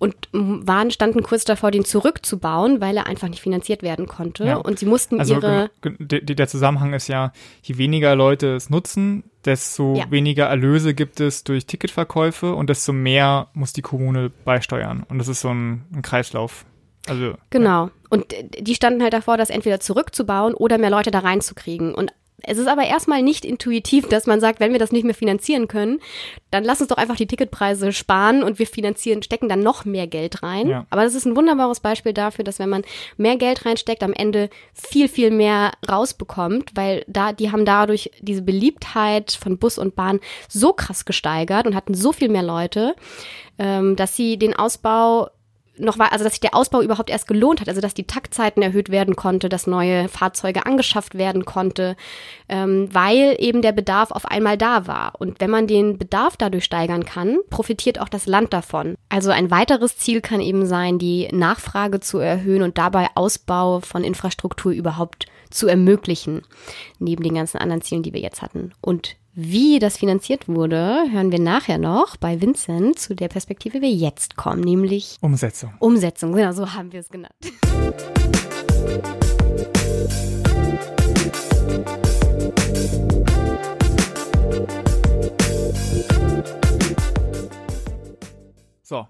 und 0.00 0.14
waren, 0.32 0.90
standen 0.90 1.22
kurz 1.22 1.44
davor, 1.44 1.70
den 1.70 1.84
zurückzubauen, 1.84 2.80
weil 2.80 2.96
er 2.96 3.06
einfach 3.06 3.28
nicht 3.28 3.42
finanziert 3.42 3.82
werden 3.82 4.06
konnte. 4.06 4.46
Ja. 4.46 4.56
Und 4.56 4.78
sie 4.78 4.86
mussten 4.86 5.20
also, 5.20 5.34
ihre. 5.34 5.70
Der 5.82 6.48
Zusammenhang 6.48 6.94
ist 6.94 7.08
ja, 7.08 7.32
je 7.62 7.76
weniger 7.76 8.16
Leute 8.16 8.54
es 8.54 8.70
nutzen, 8.70 9.24
desto 9.44 9.96
ja. 9.96 10.10
weniger 10.10 10.46
Erlöse 10.46 10.94
gibt 10.94 11.20
es 11.20 11.44
durch 11.44 11.66
Ticketverkäufe 11.66 12.54
und 12.54 12.70
desto 12.70 12.94
mehr 12.94 13.48
muss 13.52 13.74
die 13.74 13.82
Kommune 13.82 14.30
beisteuern. 14.30 15.04
Und 15.06 15.18
das 15.18 15.28
ist 15.28 15.42
so 15.42 15.50
ein, 15.50 15.84
ein 15.94 16.00
Kreislauf. 16.00 16.64
Also, 17.06 17.34
genau. 17.50 17.86
Ja. 17.86 17.90
Und 18.08 18.34
die 18.58 18.74
standen 18.74 19.02
halt 19.02 19.12
davor, 19.12 19.36
das 19.36 19.50
entweder 19.50 19.80
zurückzubauen 19.80 20.54
oder 20.54 20.78
mehr 20.78 20.90
Leute 20.90 21.10
da 21.10 21.18
reinzukriegen. 21.18 21.94
Und 21.94 22.14
es 22.42 22.58
ist 22.58 22.68
aber 22.68 22.84
erstmal 22.84 23.22
nicht 23.22 23.44
intuitiv, 23.44 24.08
dass 24.08 24.26
man 24.26 24.40
sagt, 24.40 24.60
wenn 24.60 24.72
wir 24.72 24.78
das 24.78 24.92
nicht 24.92 25.04
mehr 25.04 25.14
finanzieren 25.14 25.68
können, 25.68 26.00
dann 26.50 26.64
lass 26.64 26.80
uns 26.80 26.88
doch 26.88 26.96
einfach 26.96 27.16
die 27.16 27.26
Ticketpreise 27.26 27.92
sparen 27.92 28.42
und 28.42 28.58
wir 28.58 28.66
finanzieren, 28.66 29.22
stecken 29.22 29.48
dann 29.48 29.60
noch 29.60 29.84
mehr 29.84 30.06
Geld 30.06 30.42
rein. 30.42 30.68
Ja. 30.68 30.86
Aber 30.90 31.04
das 31.04 31.14
ist 31.14 31.26
ein 31.26 31.36
wunderbares 31.36 31.80
Beispiel 31.80 32.12
dafür, 32.12 32.44
dass 32.44 32.58
wenn 32.58 32.68
man 32.68 32.82
mehr 33.16 33.36
Geld 33.36 33.64
reinsteckt, 33.64 34.02
am 34.02 34.12
Ende 34.12 34.50
viel, 34.74 35.08
viel 35.08 35.30
mehr 35.30 35.72
rausbekommt, 35.88 36.70
weil 36.74 37.04
da, 37.06 37.32
die 37.32 37.52
haben 37.52 37.64
dadurch 37.64 38.10
diese 38.20 38.42
Beliebtheit 38.42 39.32
von 39.32 39.58
Bus 39.58 39.78
und 39.78 39.94
Bahn 39.94 40.20
so 40.48 40.72
krass 40.72 41.04
gesteigert 41.04 41.66
und 41.66 41.74
hatten 41.74 41.94
so 41.94 42.12
viel 42.12 42.28
mehr 42.28 42.42
Leute, 42.42 42.94
ähm, 43.58 43.96
dass 43.96 44.16
sie 44.16 44.38
den 44.38 44.54
Ausbau 44.54 45.28
noch 45.80 45.98
war, 45.98 46.12
also 46.12 46.24
dass 46.24 46.34
sich 46.34 46.40
der 46.40 46.54
Ausbau 46.54 46.82
überhaupt 46.82 47.10
erst 47.10 47.26
gelohnt 47.26 47.60
hat, 47.60 47.68
also 47.68 47.80
dass 47.80 47.94
die 47.94 48.06
Taktzeiten 48.06 48.62
erhöht 48.62 48.90
werden 48.90 49.16
konnte, 49.16 49.48
dass 49.48 49.66
neue 49.66 50.08
Fahrzeuge 50.08 50.66
angeschafft 50.66 51.16
werden 51.16 51.44
konnte, 51.44 51.96
ähm, 52.48 52.88
weil 52.92 53.36
eben 53.38 53.62
der 53.62 53.72
Bedarf 53.72 54.10
auf 54.10 54.26
einmal 54.26 54.56
da 54.56 54.86
war. 54.86 55.12
Und 55.18 55.40
wenn 55.40 55.50
man 55.50 55.66
den 55.66 55.98
Bedarf 55.98 56.36
dadurch 56.36 56.64
steigern 56.64 57.04
kann, 57.04 57.38
profitiert 57.50 58.00
auch 58.00 58.08
das 58.08 58.26
Land 58.26 58.52
davon. 58.52 58.96
Also 59.08 59.30
ein 59.30 59.50
weiteres 59.50 59.96
Ziel 59.98 60.20
kann 60.20 60.40
eben 60.40 60.66
sein, 60.66 60.98
die 60.98 61.28
Nachfrage 61.32 62.00
zu 62.00 62.18
erhöhen 62.18 62.62
und 62.62 62.78
dabei 62.78 63.08
Ausbau 63.14 63.80
von 63.80 64.04
Infrastruktur 64.04 64.72
überhaupt 64.72 65.26
zu 65.50 65.66
ermöglichen, 65.66 66.42
neben 66.98 67.22
den 67.22 67.34
ganzen 67.34 67.58
anderen 67.58 67.82
Zielen, 67.82 68.02
die 68.02 68.12
wir 68.12 68.20
jetzt 68.20 68.42
hatten. 68.42 68.72
Und 68.80 69.16
wie 69.42 69.78
das 69.78 69.96
finanziert 69.96 70.48
wurde, 70.48 71.06
hören 71.10 71.32
wir 71.32 71.38
nachher 71.38 71.78
noch 71.78 72.18
bei 72.18 72.42
Vincent 72.42 72.98
zu 72.98 73.14
der 73.14 73.28
Perspektive, 73.28 73.78
wie 73.78 73.82
wir 73.82 73.90
jetzt 73.90 74.36
kommen, 74.36 74.60
nämlich 74.60 75.16
Umsetzung. 75.22 75.72
Umsetzung, 75.78 76.34
genau 76.34 76.52
so 76.52 76.74
haben 76.74 76.92
wir 76.92 77.00
es 77.00 77.08
genannt. 77.08 77.32
So. 88.82 89.08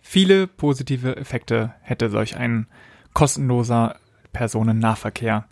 Viele 0.00 0.46
positive 0.46 1.16
Effekte 1.16 1.74
hätte 1.82 2.08
solch 2.08 2.36
ein 2.36 2.68
kostenloser 3.14 3.96
Personennahverkehr. 4.32 5.48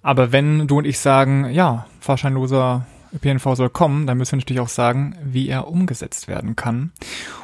Aber 0.00 0.32
wenn 0.32 0.66
du 0.68 0.78
und 0.78 0.86
ich 0.86 0.98
sagen, 0.98 1.50
ja, 1.50 1.86
fahrscheinloser 2.00 2.86
ÖPNV 3.14 3.54
soll 3.54 3.70
kommen, 3.70 4.06
dann 4.06 4.18
müssen 4.18 4.32
wir 4.32 4.38
natürlich 4.38 4.60
auch 4.60 4.68
sagen, 4.68 5.16
wie 5.24 5.48
er 5.48 5.68
umgesetzt 5.68 6.28
werden 6.28 6.56
kann. 6.56 6.92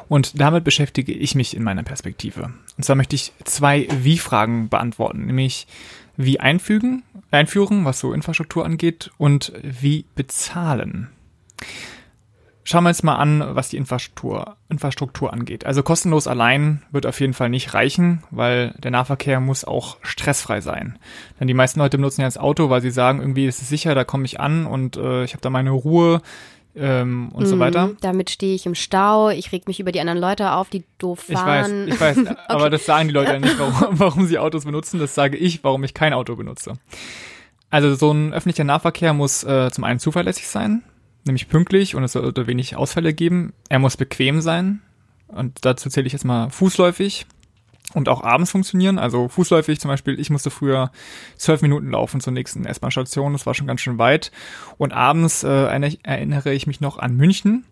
Und 0.07 0.39
damit 0.39 0.63
beschäftige 0.63 1.13
ich 1.13 1.35
mich 1.35 1.55
in 1.55 1.63
meiner 1.63 1.83
Perspektive. 1.83 2.53
Und 2.77 2.83
zwar 2.83 2.95
möchte 2.95 3.15
ich 3.15 3.33
zwei 3.43 3.87
Wie-Fragen 3.89 4.69
beantworten, 4.69 5.25
nämlich 5.25 5.67
wie 6.17 6.39
einfügen, 6.39 7.03
einführen, 7.31 7.85
was 7.85 7.99
so 7.99 8.13
Infrastruktur 8.13 8.65
angeht, 8.65 9.11
und 9.17 9.51
wie 9.63 10.05
bezahlen. 10.15 11.09
Schauen 12.65 12.83
wir 12.83 12.89
uns 12.89 13.03
mal 13.03 13.15
an, 13.15 13.43
was 13.55 13.69
die 13.69 13.77
Infrastruktur, 13.77 14.55
Infrastruktur 14.69 15.33
angeht. 15.33 15.65
Also 15.65 15.83
kostenlos 15.83 16.27
allein 16.27 16.81
wird 16.91 17.05
auf 17.05 17.19
jeden 17.19 17.33
Fall 17.33 17.49
nicht 17.49 17.73
reichen, 17.73 18.23
weil 18.31 18.73
der 18.77 18.91
Nahverkehr 18.91 19.41
muss 19.41 19.65
auch 19.65 19.97
stressfrei 20.01 20.61
sein. 20.61 20.97
Denn 21.39 21.47
die 21.47 21.53
meisten 21.53 21.79
Leute 21.79 21.97
benutzen 21.97 22.21
ja 22.21 22.27
das 22.27 22.37
Auto, 22.37 22.69
weil 22.69 22.81
sie 22.81 22.91
sagen, 22.91 23.19
irgendwie 23.19 23.47
ist 23.47 23.61
es 23.61 23.67
sicher, 23.67 23.95
da 23.95 24.05
komme 24.05 24.25
ich 24.25 24.39
an 24.39 24.65
und 24.65 24.95
äh, 24.95 25.25
ich 25.25 25.33
habe 25.33 25.41
da 25.41 25.49
meine 25.49 25.71
Ruhe 25.71 26.21
ähm, 26.75 27.29
und 27.33 27.43
mm, 27.43 27.47
so 27.47 27.55
mhm, 27.55 27.59
weiter. 27.59 27.91
Damit 28.01 28.29
stehe 28.29 28.55
ich 28.55 28.65
im 28.65 28.75
Stau, 28.75 29.29
ich 29.29 29.51
reg 29.51 29.67
mich 29.67 29.79
über 29.79 29.91
die 29.91 29.99
anderen 29.99 30.19
Leute 30.19 30.53
auf, 30.53 30.69
die 30.69 30.83
doof 30.97 31.27
fahren. 31.31 31.87
Ich 31.87 31.99
weiß, 31.99 32.17
ich 32.17 32.25
weiß, 32.25 32.31
okay. 32.31 32.41
aber 32.47 32.69
das 32.69 32.85
sagen 32.85 33.09
die 33.09 33.13
Leute 33.13 33.33
ja 33.33 33.39
nicht, 33.39 33.59
warum, 33.59 33.99
warum 33.99 34.25
sie 34.25 34.39
Autos 34.39 34.65
benutzen. 34.65 34.99
Das 34.99 35.13
sage 35.13 35.37
ich, 35.37 35.63
warum 35.63 35.83
ich 35.83 35.93
kein 35.93 36.13
Auto 36.13 36.35
benutze. 36.35 36.73
Also 37.69 37.95
so 37.95 38.11
ein 38.11 38.33
öffentlicher 38.33 38.63
Nahverkehr 38.63 39.13
muss 39.13 39.43
äh, 39.43 39.69
zum 39.71 39.83
einen 39.83 39.99
zuverlässig 39.99 40.47
sein, 40.47 40.83
nämlich 41.25 41.49
pünktlich 41.49 41.95
und 41.95 42.03
es 42.03 42.13
sollte 42.13 42.47
wenig 42.47 42.75
Ausfälle 42.75 43.13
geben. 43.13 43.53
Er 43.69 43.79
muss 43.79 43.97
bequem 43.97 44.41
sein 44.41 44.81
und 45.27 45.65
dazu 45.65 45.89
zähle 45.89 46.07
ich 46.07 46.13
jetzt 46.13 46.25
mal 46.25 46.49
fußläufig 46.49 47.25
und 47.93 48.09
auch 48.09 48.23
abends 48.23 48.51
funktionieren. 48.51 48.97
Also 48.99 49.27
fußläufig 49.27 49.79
zum 49.79 49.89
Beispiel, 49.89 50.19
ich 50.19 50.29
musste 50.29 50.49
früher 50.49 50.91
zwölf 51.37 51.61
Minuten 51.61 51.91
laufen 51.91 52.21
zur 52.21 52.33
nächsten 52.33 52.65
S-Bahn-Station, 52.65 53.33
das 53.33 53.45
war 53.45 53.53
schon 53.53 53.67
ganz 53.67 53.81
schön 53.81 53.97
weit. 53.97 54.31
Und 54.77 54.93
abends 54.93 55.43
äh, 55.43 55.97
erinnere 56.03 56.53
ich 56.53 56.67
mich 56.67 56.81
noch 56.81 56.97
an 56.97 57.15
München. 57.15 57.65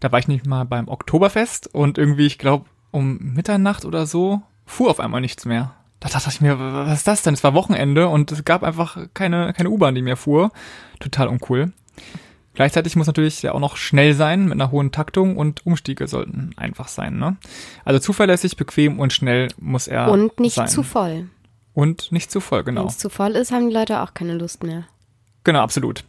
Da 0.00 0.12
war 0.12 0.18
ich 0.18 0.28
nicht 0.28 0.46
mal 0.46 0.64
beim 0.64 0.88
Oktoberfest 0.88 1.74
und 1.74 1.98
irgendwie, 1.98 2.26
ich 2.26 2.38
glaube, 2.38 2.66
um 2.90 3.18
Mitternacht 3.18 3.84
oder 3.84 4.06
so 4.06 4.42
fuhr 4.64 4.90
auf 4.90 5.00
einmal 5.00 5.20
nichts 5.20 5.44
mehr. 5.44 5.74
Da 6.00 6.08
dachte 6.10 6.28
ich 6.28 6.40
mir, 6.40 6.58
was 6.58 6.98
ist 6.98 7.08
das 7.08 7.22
denn? 7.22 7.34
Es 7.34 7.42
war 7.42 7.54
Wochenende 7.54 8.08
und 8.08 8.30
es 8.30 8.44
gab 8.44 8.62
einfach 8.62 8.98
keine, 9.14 9.52
keine 9.54 9.70
U-Bahn, 9.70 9.94
die 9.94 10.02
mehr 10.02 10.16
fuhr. 10.16 10.52
Total 11.00 11.28
uncool. 11.28 11.72
Gleichzeitig 12.56 12.96
muss 12.96 13.06
natürlich 13.06 13.42
ja 13.42 13.52
auch 13.52 13.60
noch 13.60 13.76
schnell 13.76 14.14
sein 14.14 14.44
mit 14.44 14.54
einer 14.54 14.70
hohen 14.70 14.90
Taktung 14.90 15.36
und 15.36 15.64
Umstiege 15.66 16.08
sollten 16.08 16.50
einfach 16.56 16.88
sein. 16.88 17.18
Ne? 17.18 17.36
Also 17.84 18.00
zuverlässig, 18.00 18.56
bequem 18.56 18.98
und 18.98 19.12
schnell 19.12 19.48
muss 19.58 19.86
er 19.86 20.10
Und 20.10 20.40
nicht 20.40 20.54
sein. 20.54 20.66
zu 20.66 20.82
voll. 20.82 21.28
Und 21.74 22.10
nicht 22.10 22.30
zu 22.30 22.40
voll, 22.40 22.64
genau. 22.64 22.80
Wenn 22.80 22.88
es 22.88 22.98
zu 22.98 23.10
voll 23.10 23.32
ist, 23.32 23.52
haben 23.52 23.68
die 23.68 23.74
Leute 23.74 24.00
auch 24.00 24.14
keine 24.14 24.34
Lust 24.34 24.64
mehr. 24.64 24.84
Genau, 25.44 25.60
absolut. 25.60 26.02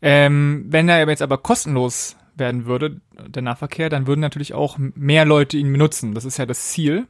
Ähm, 0.00 0.64
wenn 0.68 0.88
er 0.88 1.06
jetzt 1.06 1.20
aber 1.22 1.36
kostenlos 1.38 2.16
werden 2.34 2.64
würde, 2.64 3.00
der 3.28 3.42
Nahverkehr, 3.42 3.90
dann 3.90 4.06
würden 4.06 4.20
natürlich 4.20 4.54
auch 4.54 4.78
mehr 4.78 5.26
Leute 5.26 5.58
ihn 5.58 5.70
benutzen. 5.70 6.14
Das 6.14 6.24
ist 6.24 6.38
ja 6.38 6.46
das 6.46 6.70
Ziel. 6.70 7.06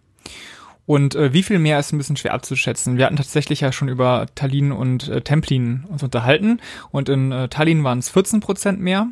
Und 0.85 1.15
äh, 1.15 1.33
wie 1.33 1.43
viel 1.43 1.59
mehr 1.59 1.79
ist 1.79 1.93
ein 1.93 1.99
bisschen 1.99 2.17
schwer 2.17 2.35
abzuschätzen. 2.35 2.97
Wir 2.97 3.07
hatten 3.07 3.17
tatsächlich 3.17 3.61
ja 3.61 3.73
schon 3.73 3.89
über 3.89 4.27
Tallinn 4.35 4.73
und 4.73 5.09
äh, 5.09 5.21
Templin 5.21 5.85
uns 5.89 6.03
unterhalten. 6.03 6.61
Und 6.91 7.09
in 7.09 7.31
äh, 7.31 7.49
Tallinn 7.49 7.85
waren 7.85 7.99
es 7.99 8.09
14 8.09 8.41
Prozent 8.41 8.81
mehr. 8.81 9.09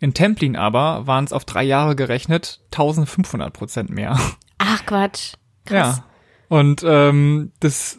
In 0.00 0.14
Templin 0.14 0.56
aber 0.56 1.06
waren 1.06 1.24
es 1.24 1.32
auf 1.32 1.44
drei 1.44 1.62
Jahre 1.62 1.96
gerechnet 1.96 2.60
1500 2.72 3.52
Prozent 3.52 3.90
mehr. 3.90 4.18
Ach 4.58 4.86
Quatsch. 4.86 5.34
Krass. 5.64 5.98
Ja. 5.98 6.04
Und 6.48 6.84
ähm, 6.86 7.52
das 7.60 7.98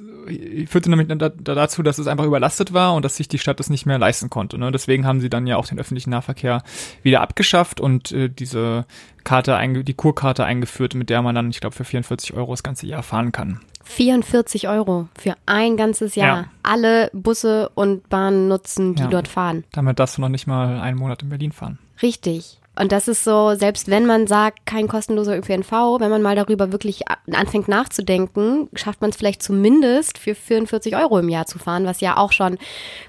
führte 0.67 0.89
nämlich 0.89 1.07
dazu, 1.39 1.83
dass 1.83 1.97
es 1.97 2.07
einfach 2.07 2.25
überlastet 2.25 2.73
war 2.73 2.93
und 2.93 3.03
dass 3.03 3.17
sich 3.17 3.27
die 3.27 3.39
Stadt 3.39 3.59
das 3.59 3.69
nicht 3.69 3.85
mehr 3.85 3.97
leisten 3.97 4.29
konnte. 4.29 4.57
Ne? 4.57 4.71
Deswegen 4.71 5.05
haben 5.05 5.19
sie 5.19 5.29
dann 5.29 5.47
ja 5.47 5.57
auch 5.57 5.67
den 5.67 5.79
öffentlichen 5.79 6.09
Nahverkehr 6.11 6.63
wieder 7.03 7.21
abgeschafft 7.21 7.79
und 7.79 8.11
äh, 8.11 8.29
diese 8.29 8.85
Karte, 9.23 9.83
die 9.83 9.93
Kurkarte 9.93 10.45
eingeführt, 10.45 10.95
mit 10.95 11.09
der 11.09 11.21
man 11.21 11.35
dann, 11.35 11.49
ich 11.49 11.59
glaube, 11.59 11.75
für 11.75 11.83
44 11.83 12.33
Euro 12.33 12.53
das 12.53 12.63
ganze 12.63 12.87
Jahr 12.87 13.03
fahren 13.03 13.31
kann. 13.31 13.59
44 13.83 14.67
Euro 14.67 15.07
für 15.17 15.35
ein 15.45 15.77
ganzes 15.77 16.15
Jahr. 16.15 16.37
Ja. 16.37 16.45
Alle 16.63 17.09
Busse 17.13 17.69
und 17.73 18.09
Bahnen 18.09 18.47
nutzen, 18.47 18.95
die 18.95 19.03
ja. 19.03 19.07
dort 19.07 19.27
fahren. 19.27 19.63
Damit 19.71 19.99
darfst 19.99 20.17
du 20.17 20.21
noch 20.21 20.29
nicht 20.29 20.47
mal 20.47 20.79
einen 20.79 20.97
Monat 20.97 21.23
in 21.23 21.29
Berlin 21.29 21.51
fahren. 21.51 21.79
Richtig. 22.01 22.59
Und 22.79 22.91
das 22.91 23.07
ist 23.07 23.23
so, 23.23 23.55
selbst 23.55 23.89
wenn 23.89 24.05
man 24.05 24.27
sagt, 24.27 24.65
kein 24.65 24.87
kostenloser 24.87 25.37
ÖPNV, 25.37 25.71
wenn 25.99 26.09
man 26.09 26.21
mal 26.21 26.35
darüber 26.35 26.71
wirklich 26.71 27.01
anfängt 27.31 27.67
nachzudenken, 27.67 28.69
schafft 28.73 29.01
man 29.01 29.09
es 29.09 29.17
vielleicht 29.17 29.41
zumindest 29.41 30.17
für 30.17 30.35
44 30.35 30.95
Euro 30.95 31.19
im 31.19 31.29
Jahr 31.29 31.45
zu 31.45 31.59
fahren, 31.59 31.85
was 31.85 32.01
ja 32.01 32.17
auch 32.17 32.31
schon 32.31 32.57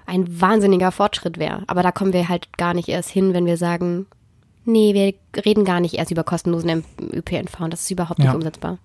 ein 0.06 0.40
wahnsinniger 0.40 0.92
Fortschritt 0.92 1.38
wäre. 1.38 1.62
Aber 1.66 1.82
da 1.82 1.92
kommen 1.92 2.12
wir 2.12 2.28
halt 2.28 2.56
gar 2.56 2.74
nicht 2.74 2.88
erst 2.88 3.10
hin, 3.10 3.34
wenn 3.34 3.46
wir 3.46 3.56
sagen, 3.56 4.06
nee, 4.64 4.94
wir 4.94 5.44
reden 5.44 5.64
gar 5.64 5.80
nicht 5.80 5.94
erst 5.94 6.10
über 6.10 6.24
kostenlosen 6.24 6.84
ÖPNV 7.12 7.60
und 7.60 7.72
das 7.72 7.82
ist 7.82 7.90
überhaupt 7.90 8.18
nicht 8.18 8.28
ja. 8.28 8.34
umsetzbar. 8.34 8.78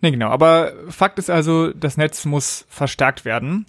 Nee, 0.00 0.10
genau. 0.10 0.28
Aber 0.28 0.72
Fakt 0.88 1.18
ist 1.18 1.30
also, 1.30 1.72
das 1.72 1.96
Netz 1.96 2.24
muss 2.24 2.66
verstärkt 2.68 3.24
werden. 3.24 3.66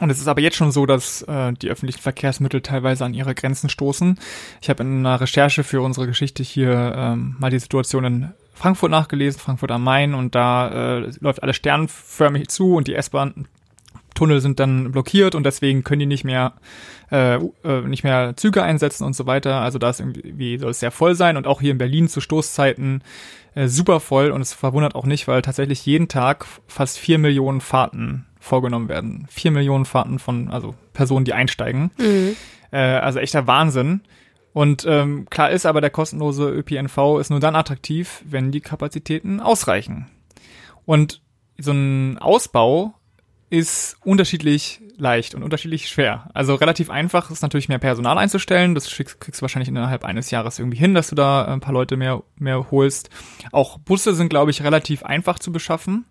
Und 0.00 0.10
es 0.10 0.18
ist 0.18 0.28
aber 0.28 0.40
jetzt 0.40 0.56
schon 0.56 0.72
so, 0.72 0.86
dass 0.86 1.22
äh, 1.22 1.52
die 1.52 1.70
öffentlichen 1.70 2.00
Verkehrsmittel 2.00 2.60
teilweise 2.60 3.04
an 3.04 3.14
ihre 3.14 3.34
Grenzen 3.34 3.68
stoßen. 3.68 4.18
Ich 4.60 4.68
habe 4.68 4.82
in 4.82 5.06
einer 5.06 5.20
Recherche 5.20 5.62
für 5.62 5.82
unsere 5.82 6.06
Geschichte 6.06 6.42
hier 6.42 6.94
ähm, 6.96 7.36
mal 7.38 7.50
die 7.50 7.58
Situation 7.58 8.04
in 8.04 8.32
Frankfurt 8.54 8.90
nachgelesen, 8.90 9.40
Frankfurt 9.40 9.70
am 9.70 9.84
Main, 9.84 10.14
und 10.14 10.34
da 10.34 10.98
äh, 10.98 11.10
läuft 11.20 11.42
alles 11.42 11.56
sternförmig 11.56 12.48
zu 12.48 12.74
und 12.74 12.88
die 12.88 12.94
S-Bahn 12.94 13.46
Tunnel 14.14 14.40
sind 14.40 14.60
dann 14.60 14.92
blockiert 14.92 15.34
und 15.34 15.44
deswegen 15.44 15.84
können 15.84 16.00
die 16.00 16.06
nicht 16.06 16.24
mehr 16.24 16.52
äh, 17.10 17.34
äh, 17.34 17.80
nicht 17.82 18.04
mehr 18.04 18.36
Züge 18.36 18.62
einsetzen 18.62 19.04
und 19.04 19.14
so 19.14 19.26
weiter. 19.26 19.60
Also 19.60 19.78
da 19.78 19.90
ist 19.90 20.00
irgendwie 20.00 20.58
soll 20.58 20.70
es 20.70 20.80
sehr 20.80 20.92
voll 20.92 21.14
sein 21.14 21.36
und 21.36 21.46
auch 21.46 21.60
hier 21.60 21.72
in 21.72 21.78
Berlin 21.78 22.08
zu 22.08 22.20
Stoßzeiten 22.20 23.02
äh, 23.54 23.66
super 23.68 24.00
voll 24.00 24.30
und 24.30 24.40
es 24.40 24.52
verwundert 24.52 24.94
auch 24.94 25.04
nicht, 25.04 25.28
weil 25.28 25.42
tatsächlich 25.42 25.84
jeden 25.84 26.08
Tag 26.08 26.46
fast 26.68 26.98
vier 26.98 27.18
Millionen 27.18 27.60
Fahrten 27.60 28.24
vorgenommen 28.44 28.88
werden. 28.88 29.26
Vier 29.30 29.50
Millionen 29.50 29.84
Fahrten 29.84 30.18
von 30.18 30.50
also 30.50 30.74
Personen, 30.92 31.24
die 31.24 31.32
einsteigen. 31.32 31.90
Mhm. 31.98 32.36
Äh, 32.70 32.78
also 32.78 33.18
echter 33.18 33.46
Wahnsinn. 33.46 34.02
Und 34.52 34.84
ähm, 34.86 35.26
klar 35.30 35.50
ist 35.50 35.66
aber, 35.66 35.80
der 35.80 35.90
kostenlose 35.90 36.48
ÖPNV 36.48 37.18
ist 37.18 37.30
nur 37.30 37.40
dann 37.40 37.56
attraktiv, 37.56 38.22
wenn 38.24 38.52
die 38.52 38.60
Kapazitäten 38.60 39.40
ausreichen. 39.40 40.06
Und 40.84 41.22
so 41.58 41.72
ein 41.72 42.18
Ausbau 42.18 42.94
ist 43.50 43.96
unterschiedlich 44.04 44.80
leicht 44.96 45.34
und 45.34 45.42
unterschiedlich 45.42 45.88
schwer. 45.88 46.28
Also 46.34 46.54
relativ 46.54 46.90
einfach 46.90 47.30
ist 47.30 47.42
natürlich 47.42 47.68
mehr 47.68 47.78
Personal 47.78 48.18
einzustellen. 48.18 48.74
Das 48.74 48.88
kriegst, 48.88 49.20
kriegst 49.20 49.40
du 49.40 49.42
wahrscheinlich 49.42 49.68
innerhalb 49.68 50.04
eines 50.04 50.30
Jahres 50.30 50.58
irgendwie 50.58 50.78
hin, 50.78 50.94
dass 50.94 51.08
du 51.08 51.14
da 51.14 51.44
ein 51.46 51.60
paar 51.60 51.72
Leute 51.72 51.96
mehr, 51.96 52.22
mehr 52.36 52.70
holst. 52.70 53.10
Auch 53.52 53.78
Busse 53.78 54.14
sind, 54.14 54.28
glaube 54.28 54.50
ich, 54.50 54.62
relativ 54.62 55.02
einfach 55.02 55.38
zu 55.38 55.50
beschaffen. 55.52 56.04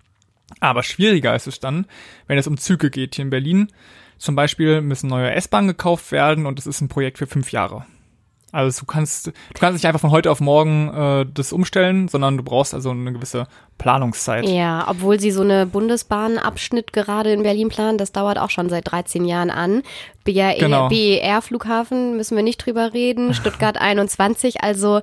Aber 0.59 0.83
schwieriger 0.83 1.35
ist 1.35 1.47
es 1.47 1.59
dann, 1.59 1.85
wenn 2.27 2.37
es 2.37 2.47
um 2.47 2.57
Züge 2.57 2.89
geht. 2.89 3.15
Hier 3.15 3.25
in 3.25 3.29
Berlin 3.29 3.67
zum 4.17 4.35
Beispiel 4.35 4.81
müssen 4.81 5.07
neue 5.07 5.31
S-Bahnen 5.31 5.67
gekauft 5.67 6.11
werden 6.11 6.45
und 6.45 6.57
es 6.59 6.67
ist 6.67 6.81
ein 6.81 6.87
Projekt 6.87 7.17
für 7.17 7.27
fünf 7.27 7.51
Jahre. 7.51 7.85
Also 8.53 8.81
du 8.81 8.85
kannst, 8.85 9.27
du 9.27 9.33
kannst 9.59 9.73
nicht 9.73 9.87
einfach 9.87 9.99
von 9.99 10.11
heute 10.11 10.29
auf 10.29 10.39
morgen 10.39 10.93
äh, 10.93 11.25
das 11.33 11.51
umstellen, 11.51 12.07
sondern 12.07 12.37
du 12.37 12.43
brauchst 12.43 12.75
also 12.75 12.91
eine 12.91 13.11
gewisse 13.11 13.47
Planungszeit. 13.79 14.47
Ja, 14.47 14.85
obwohl 14.87 15.19
sie 15.19 15.31
so 15.31 15.41
eine 15.41 15.65
Bundesbahnabschnitt 15.65 16.93
gerade 16.93 17.33
in 17.33 17.41
Berlin 17.41 17.69
planen, 17.69 17.97
das 17.97 18.11
dauert 18.11 18.37
auch 18.37 18.51
schon 18.51 18.69
seit 18.69 18.91
13 18.91 19.25
Jahren 19.25 19.49
an. 19.49 19.81
BER, 20.23 20.53
genau. 20.59 20.87
BER-Flughafen 20.87 22.15
müssen 22.15 22.35
wir 22.35 22.43
nicht 22.43 22.63
drüber 22.63 22.93
reden, 22.93 23.33
Stuttgart 23.33 23.77
21, 23.81 24.61
also 24.61 25.01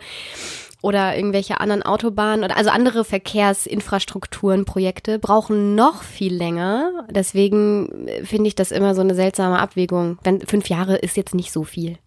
oder 0.83 1.17
irgendwelche 1.17 1.61
anderen 1.61 1.83
Autobahnen 1.83 2.45
oder 2.45 2.57
also 2.57 2.71
andere 2.71 3.05
Verkehrsinfrastrukturen, 3.05 4.65
Projekte 4.65 5.19
brauchen 5.19 5.75
noch 5.75 6.03
viel 6.03 6.35
länger. 6.35 7.05
Deswegen 7.11 8.09
finde 8.25 8.49
ich 8.49 8.55
das 8.55 8.71
immer 8.71 8.95
so 8.95 9.01
eine 9.01 9.15
seltsame 9.15 9.59
Abwägung. 9.59 10.19
Wenn 10.23 10.41
fünf 10.41 10.69
Jahre 10.69 10.97
ist 10.97 11.17
jetzt 11.17 11.35
nicht 11.35 11.53
so 11.53 11.65
viel. 11.65 11.99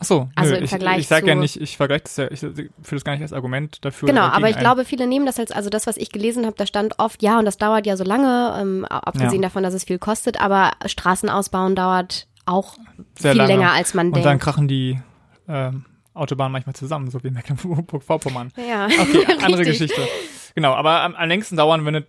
Ach 0.00 0.04
so, 0.04 0.28
also 0.36 0.52
nö, 0.52 0.58
im 0.58 0.64
ich, 0.64 0.70
Vergleich 0.70 0.98
ich 1.00 1.08
sage 1.08 1.26
ja 1.26 1.34
nicht, 1.34 1.60
ich 1.60 1.76
vergleiche 1.76 2.04
das 2.04 2.16
ja, 2.18 2.30
ich 2.30 2.38
führe 2.38 2.70
das 2.92 3.04
gar 3.04 3.12
nicht 3.14 3.22
als 3.22 3.32
Argument 3.32 3.84
dafür. 3.84 4.06
Genau, 4.06 4.22
aber 4.22 4.48
ich 4.48 4.54
ein. 4.54 4.60
glaube, 4.60 4.84
viele 4.84 5.08
nehmen 5.08 5.26
das 5.26 5.40
als, 5.40 5.50
also 5.50 5.70
das, 5.70 5.88
was 5.88 5.96
ich 5.96 6.12
gelesen 6.12 6.46
habe, 6.46 6.54
da 6.56 6.66
stand 6.66 7.00
oft, 7.00 7.20
ja, 7.20 7.40
und 7.40 7.44
das 7.44 7.58
dauert 7.58 7.84
ja 7.84 7.96
so 7.96 8.04
lange, 8.04 8.56
ähm, 8.60 8.84
abgesehen 8.84 9.42
Ja. 9.42 9.48
davon, 9.48 9.64
dass 9.64 9.74
es 9.74 9.82
viel 9.82 9.98
kostet, 9.98 10.40
aber 10.40 10.70
Straßen 10.86 11.28
ausbauen 11.28 11.74
dauert 11.74 12.28
auch 12.46 12.76
Sehr 13.18 13.32
viel 13.32 13.38
lange. 13.38 13.52
länger, 13.54 13.72
als 13.72 13.92
man 13.94 14.06
Und 14.08 14.14
dann 14.18 14.22
denkt. 14.22 14.44
krachen 14.44 14.68
die 14.68 15.00
ähm, 15.48 15.84
Autobahnen 16.18 16.52
manchmal 16.52 16.74
zusammen, 16.74 17.10
so 17.10 17.22
wie 17.24 17.30
Mecklenburg-Vorpommern. 17.30 18.52
Ja, 18.56 18.86
Okay, 19.00 19.26
andere. 19.42 19.64
Geschichte. 19.64 20.00
Genau, 20.54 20.74
aber 20.74 21.02
am, 21.02 21.14
am 21.14 21.28
längsten 21.28 21.56
dauern, 21.56 21.84
wenn 21.84 21.94
es, 21.94 22.04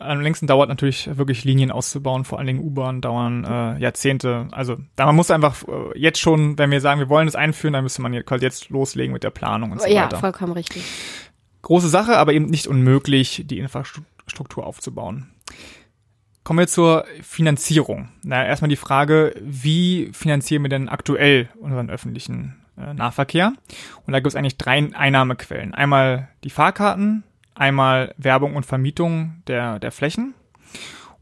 am 0.00 0.20
längsten 0.20 0.46
dauert 0.48 0.68
natürlich 0.68 1.08
wirklich 1.16 1.44
Linien 1.44 1.70
auszubauen, 1.70 2.24
vor 2.24 2.38
allen 2.38 2.48
Dingen 2.48 2.60
U-Bahn 2.60 3.00
dauern 3.00 3.44
äh, 3.44 3.78
Jahrzehnte. 3.80 4.48
Also 4.50 4.76
da 4.96 5.06
man 5.06 5.14
muss 5.14 5.30
einfach 5.30 5.62
äh, 5.68 5.98
jetzt 5.98 6.18
schon, 6.18 6.58
wenn 6.58 6.70
wir 6.72 6.80
sagen, 6.80 6.98
wir 7.00 7.08
wollen 7.08 7.26
das 7.26 7.36
einführen, 7.36 7.74
dann 7.74 7.84
müsste 7.84 8.02
man 8.02 8.12
jetzt, 8.12 8.26
quasi 8.26 8.44
jetzt 8.44 8.70
loslegen 8.70 9.12
mit 9.12 9.22
der 9.22 9.30
Planung 9.30 9.70
und 9.70 9.80
so 9.80 9.86
Ja, 9.86 10.04
weiter. 10.04 10.18
vollkommen 10.18 10.52
richtig. 10.52 10.82
Große 11.62 11.88
Sache, 11.88 12.16
aber 12.16 12.32
eben 12.32 12.46
nicht 12.46 12.66
unmöglich, 12.66 13.44
die 13.46 13.58
Infrastruktur 13.60 14.66
aufzubauen. 14.66 15.28
Kommen 16.42 16.58
wir 16.58 16.66
zur 16.66 17.04
Finanzierung. 17.22 18.08
Na, 18.24 18.44
erstmal 18.44 18.68
die 18.68 18.74
Frage, 18.74 19.32
wie 19.40 20.10
finanzieren 20.12 20.62
wir 20.64 20.70
denn 20.70 20.88
aktuell 20.88 21.48
unseren 21.60 21.88
öffentlichen 21.88 22.56
äh, 22.76 22.94
Nahverkehr? 22.94 23.52
Und 24.06 24.12
da 24.12 24.20
gibt 24.20 24.28
es 24.28 24.36
eigentlich 24.36 24.56
drei 24.56 24.88
Einnahmequellen. 24.94 25.74
Einmal 25.74 26.28
die 26.44 26.50
Fahrkarten, 26.50 27.24
einmal 27.54 28.14
Werbung 28.16 28.56
und 28.56 28.66
Vermietung 28.66 29.42
der, 29.46 29.78
der 29.78 29.92
Flächen 29.92 30.34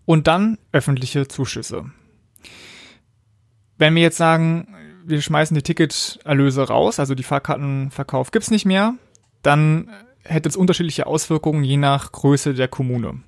und 0.04 0.26
dann 0.26 0.58
öffentliche 0.72 1.28
Zuschüsse. 1.28 1.90
Wenn 3.78 3.94
wir 3.94 4.02
jetzt 4.02 4.16
sagen, 4.16 4.74
wir 5.04 5.22
schmeißen 5.22 5.54
die 5.54 5.62
Ticketerlöse 5.62 6.68
raus, 6.68 7.00
also 7.00 7.14
die 7.14 7.22
Fahrkartenverkauf 7.22 8.30
gibt's 8.30 8.50
nicht 8.50 8.66
mehr, 8.66 8.94
dann 9.42 9.90
hätte 10.22 10.48
es 10.48 10.56
unterschiedliche 10.56 11.06
Auswirkungen 11.06 11.64
je 11.64 11.76
nach 11.76 12.12
Größe 12.12 12.54
der 12.54 12.68
Kommune. 12.68 13.22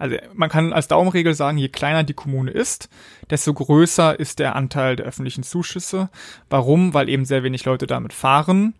Also 0.00 0.16
man 0.34 0.48
kann 0.48 0.72
als 0.72 0.88
Daumenregel 0.88 1.34
sagen, 1.34 1.58
je 1.58 1.68
kleiner 1.68 2.04
die 2.04 2.14
Kommune 2.14 2.50
ist, 2.50 2.88
desto 3.28 3.52
größer 3.52 4.18
ist 4.18 4.38
der 4.38 4.56
Anteil 4.56 4.96
der 4.96 5.06
öffentlichen 5.06 5.42
Zuschüsse. 5.42 6.08
Warum? 6.48 6.94
Weil 6.94 7.08
eben 7.08 7.24
sehr 7.24 7.42
wenig 7.42 7.64
Leute 7.66 7.86
damit 7.86 8.12
fahren 8.12 8.74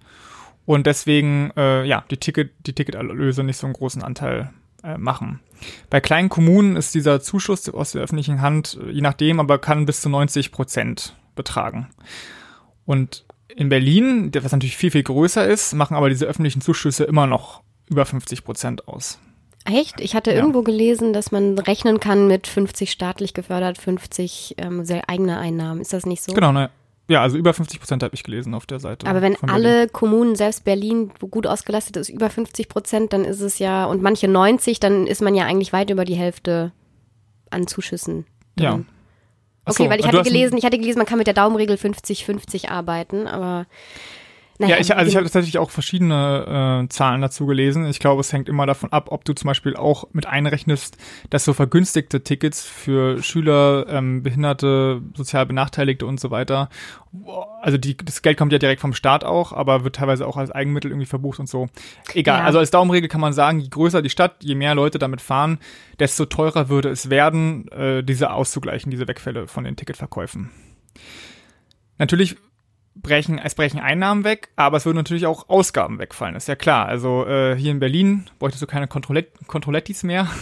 und 0.65 0.87
deswegen 0.87 1.51
äh, 1.57 1.85
ja 1.85 2.05
die 2.11 2.17
Ticket 2.17 2.53
die 2.67 2.73
Ticketerlöse 2.73 3.45
nicht 3.45 3.59
so 3.59 3.67
einen 3.67 3.75
großen 3.75 4.03
Anteil 4.03 4.51
äh, 4.83 4.97
machen. 4.97 5.41
Bei 5.91 6.01
kleinen 6.01 6.31
Kommunen 6.31 6.77
ist 6.77 6.95
dieser 6.95 7.21
Zuschuss 7.21 7.69
aus 7.69 7.93
der 7.93 8.03
öffentlichen 8.03 8.41
Hand, 8.41 8.79
äh, 8.83 8.91
je 8.91 9.03
nachdem, 9.03 9.41
aber 9.41 9.59
kann 9.59 9.85
bis 9.85 10.01
zu 10.01 10.09
90 10.09 10.53
Prozent 10.53 11.17
betragen. 11.35 11.89
Und 12.87 13.27
in 13.55 13.69
Berlin, 13.69 14.31
was 14.33 14.53
natürlich 14.53 14.77
viel, 14.77 14.91
viel 14.91 15.03
größer 15.03 15.47
ist, 15.47 15.75
machen 15.75 15.97
aber 15.97 16.09
diese 16.09 16.27
öffentlichen 16.27 16.61
Zuschüsse 16.61 17.05
immer 17.05 17.27
noch 17.27 17.63
über 17.89 18.07
50 18.07 18.45
Prozent 18.45 18.89
aus. 18.89 19.19
Echt? 19.65 20.01
Ich 20.01 20.15
hatte 20.15 20.31
Ja. 20.31 20.37
irgendwo 20.39 20.63
gelesen, 20.63 21.13
dass 21.13 21.33
man 21.33 21.59
rechnen 21.59 22.01
kann 22.01 22.27
mit 22.27 22.47
50 22.47 22.91
staatlich 22.91 23.35
gefördert, 23.35 23.79
50 23.79 24.55
ähm, 24.59 24.85
sehr 24.85 25.09
eigene 25.09 25.39
Einnahmen. 25.39 25.81
Ist 25.81 25.93
das 25.93 26.07
nicht 26.07 26.23
so? 26.23 26.33
Genau, 26.33 26.53
ne? 26.53 26.71
Ja, 27.09 27.23
also 27.23 27.37
über 27.37 27.53
50 27.53 27.81
Prozent 27.81 28.03
habe 28.05 28.15
ich 28.15 28.23
gelesen 28.23 28.55
auf 28.55 28.67
der 28.67 28.79
Seite. 28.79 29.07
Aber 29.09 29.21
wenn 29.21 29.37
alle 29.43 29.89
Kommunen, 29.89 30.37
selbst 30.37 30.65
Berlin, 30.65 31.11
wo 31.19 31.27
gut 31.27 31.45
ausgelastet 31.47 31.97
ist, 31.97 32.09
über 32.09 32.31
50 32.31 32.69
Prozent, 32.69 33.13
dann 33.13 33.25
ist 33.25 33.41
es 33.41 33.59
ja, 33.59 33.85
und 33.85 34.01
manche 34.01 34.29
90, 34.29 34.79
dann 34.79 35.09
ist 35.09 35.21
man 35.21 35.35
ja 35.35 35.45
eigentlich 35.45 35.73
weit 35.73 35.91
über 35.91 36.05
die 36.05 36.15
Hälfte 36.15 36.71
an 37.51 37.67
Zuschüssen. 37.67 38.27
Ja. 38.59 38.71
drin. 38.71 38.87
Ach 39.65 39.73
Okay, 39.73 39.85
so, 39.85 39.91
weil 39.91 40.01
ich 40.01 40.07
hatte 40.07 40.23
gelesen, 40.23 40.57
ich 40.57 40.65
hatte 40.65 40.79
gelesen, 40.79 40.99
man 40.99 41.07
kann 41.07 41.19
mit 41.19 41.27
der 41.27 41.35
Daumenregel 41.35 41.77
50-50 41.77 42.71
arbeiten, 42.71 43.27
aber 43.27 43.67
naja, 44.61 44.77
Ja, 44.77 44.81
ich, 44.81 44.95
also 44.95 45.09
ich 45.09 45.17
habe 45.17 45.25
tatsächlich 45.25 45.59
auch 45.59 45.71
verschiedene 45.71 46.85
äh, 46.85 46.89
Zahlen 46.89 47.21
dazu 47.21 47.47
gelesen. 47.47 47.87
Ich 47.87 47.99
glaube, 47.99 48.21
es 48.21 48.33
hängt 48.33 48.49
immer 48.49 48.67
davon 48.67 48.93
ab, 48.93 49.07
ob 49.11 49.25
du 49.25 49.33
zum 49.33 49.49
Beispiel 49.49 49.75
auch 49.77 50.05
mit 50.13 50.27
einrechnest, 50.27 50.97
dass 51.31 51.45
so 51.45 51.53
vergünstigte 51.53 52.23
Tickets 52.23 52.63
für 52.65 53.23
Schüler, 53.23 53.87
ähm, 53.89 54.23
Behinderte, 54.23 55.03
sozial 55.17 55.47
Benachteiligte 55.47 56.07
und 56.07 56.21
so 56.21 56.31
weiter, 56.31 56.69
also 57.61 57.77
die, 57.77 57.97
das 57.97 58.23
Geld 58.23 58.39
kommt 58.39 58.53
ja 58.53 58.59
direkt 58.59 58.81
vom 58.81 58.95
Staat 58.95 59.25
auch, 59.25 59.53
aber 59.53 59.83
wird 59.83 59.97
teilweise 59.97 60.27
auch 60.27 60.37
als 60.37 60.51
Eigenmittel 60.53 60.91
irgendwie 60.93 61.07
verbucht 61.07 61.41
und 61.41 61.49
so. 61.49 61.69
Egal, 62.15 62.39
Ja. 62.39 62.45
also 62.45 62.59
als 62.61 62.71
Daumenregel 62.71 63.09
kann 63.09 63.21
man 63.21 63.33
sagen, 63.33 63.59
je 63.59 63.69
größer 63.69 64.01
die 64.01 64.11
Stadt, 64.11 64.37
je 64.45 64.55
mehr 64.55 64.75
Leute 64.77 64.99
damit 65.01 65.21
fahren, 65.21 65.59
desto 65.99 66.27
teurer 66.27 66.69
würde 66.69 66.89
es 66.89 67.11
werden, 67.11 67.67
äh, 67.73 68.05
diese 68.05 68.31
auszugleichen, 68.33 68.91
diese 68.91 69.09
Wegfälle 69.09 69.49
von 69.49 69.65
den 69.65 69.75
Ticketverkäufen. 69.75 70.51
Natürlich 71.99 72.37
brechen, 72.95 73.39
es 73.39 73.55
brechen 73.55 73.81
Einnahmen 73.81 74.25
weg, 74.25 74.49
aber 74.57 74.77
es 74.77 74.85
würden 74.85 74.97
natürlich 74.97 75.27
auch 75.27 75.49
Ausgaben 75.49 75.99
wegfallen, 75.99 76.37
ist 76.37 76.49
ja 76.49 76.57
klar. 76.57 76.87
Also 76.87 77.27
äh, 77.27 77.57
hier 77.57 77.71
in 77.71 77.81
Berlin 77.81 78.29
bräuchtest 78.39 78.63
du 78.63 78.67
keine 78.67 78.89
Kontrollet 78.89 79.29
Kontrollettis 79.47 80.03
mehr. 80.03 80.29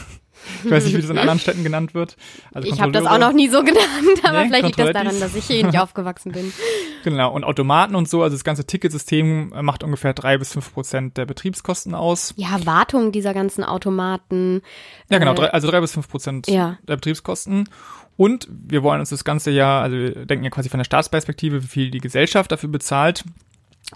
Ich 0.64 0.70
weiß 0.70 0.84
nicht, 0.84 0.96
wie 0.96 1.00
das 1.00 1.10
in 1.10 1.18
anderen 1.18 1.38
Städten 1.38 1.62
genannt 1.64 1.94
wird. 1.94 2.16
Also 2.54 2.68
ich 2.68 2.80
habe 2.80 2.92
das 2.92 3.06
auch 3.06 3.18
noch 3.18 3.32
nie 3.32 3.48
so 3.48 3.60
genannt, 3.62 3.84
aber 4.22 4.40
Nee, 4.42 4.46
vielleicht 4.48 4.66
liegt 4.66 4.78
das 4.78 4.92
daran, 4.92 5.20
dass 5.20 5.34
ich 5.34 5.44
hier 5.46 5.64
nicht 5.66 5.78
aufgewachsen 5.78 6.32
bin. 6.32 6.52
Genau, 7.04 7.32
und 7.32 7.44
Automaten 7.44 7.94
und 7.94 8.08
so, 8.08 8.22
also 8.24 8.34
das 8.34 8.42
ganze 8.42 8.66
Ticketsystem 8.66 9.52
äh, 9.54 9.62
macht 9.62 9.84
ungefähr 9.84 10.12
drei 10.14 10.36
bis 10.36 10.52
fünf 10.52 10.74
Prozent 10.74 11.16
der 11.16 11.26
Betriebskosten 11.26 11.94
aus. 11.94 12.34
Ja, 12.36 12.66
Wartung 12.66 13.12
dieser 13.12 13.32
ganzen 13.34 13.62
Automaten. 13.62 14.62
Ja, 15.08 15.18
genau, 15.18 15.32
Äh, 15.32 15.36
drei, 15.36 15.50
also 15.52 15.70
drei 15.70 15.80
bis 15.80 15.92
fünf 15.92 16.08
Prozent 16.10 16.48
Ja. 16.48 16.76
der 16.86 16.96
Betriebskosten. 16.96 17.68
Und 18.16 18.48
wir 18.50 18.82
wollen 18.82 18.98
uns 18.98 19.10
das 19.10 19.24
ganze 19.24 19.52
Jahr, 19.52 19.82
also 19.82 19.96
wir 19.96 20.26
denken 20.26 20.44
ja 20.44 20.50
quasi 20.50 20.68
von 20.68 20.78
der 20.78 20.84
Staatsperspektive, 20.84 21.62
wie 21.62 21.66
viel 21.68 21.90
die 21.92 22.00
Gesellschaft 22.00 22.50
dafür 22.50 22.68
bezahlt. 22.68 23.24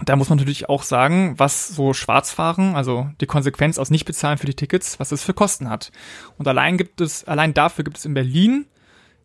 Da 0.00 0.16
muss 0.16 0.30
man 0.30 0.38
natürlich 0.38 0.68
auch 0.70 0.84
sagen, 0.84 1.34
was 1.36 1.68
so 1.68 1.92
Schwarzfahren, 1.92 2.74
also 2.74 3.10
die 3.20 3.26
Konsequenz 3.26 3.78
aus 3.78 3.90
Nichtbezahlen 3.90 4.38
für 4.38 4.46
die 4.46 4.54
Tickets, 4.54 4.98
was 4.98 5.10
das 5.10 5.22
für 5.22 5.34
Kosten 5.34 5.68
hat. 5.68 5.92
Und 6.38 6.48
allein 6.48 6.78
gibt 6.78 7.00
es, 7.02 7.24
allein 7.24 7.52
dafür 7.52 7.84
gibt 7.84 7.98
es 7.98 8.06
in 8.06 8.14
Berlin 8.14 8.64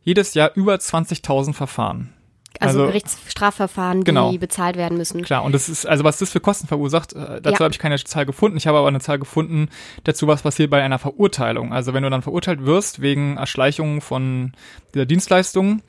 jedes 0.03 0.34
Jahr 0.34 0.51
über 0.56 0.75
20.000 0.75 1.53
Verfahren. 1.53 2.13
Also, 2.60 2.80
Also- 2.80 2.88
Gerichtsstrafverfahren, 2.88 3.99
die 3.99 4.06
Genau. 4.06 4.32
bezahlt 4.38 4.77
werden 4.77 4.97
müssen. 4.97 5.21
Klar, 5.21 5.43
und 5.43 5.51
das 5.53 5.69
ist, 5.69 5.86
also 5.86 6.03
was 6.03 6.17
das 6.17 6.32
für 6.32 6.39
Kosten 6.39 6.67
verursacht, 6.67 7.13
äh, 7.13 7.39
dazu 7.41 7.60
Ja. 7.60 7.65
habe 7.65 7.71
ich 7.71 7.80
keine 7.80 7.97
Zahl 8.03 8.25
gefunden. 8.25 8.58
Ich 8.58 8.67
habe 8.67 8.77
aber 8.80 8.88
eine 8.88 8.99
Zahl 8.99 9.19
gefunden 9.19 9.69
dazu, 10.06 10.27
was 10.27 10.41
passiert 10.41 10.69
bei 10.71 10.82
einer 10.82 10.97
Verurteilung. 10.99 11.71
Also 11.71 11.93
wenn 11.93 12.03
du 12.03 12.10
dann 12.10 12.23
verurteilt 12.23 12.65
wirst 12.65 12.99
wegen 13.01 13.38
Erschleichung 13.38 14.01
von 14.01 14.53
dieser 14.93 15.06
Dienstleistung, 15.06 15.82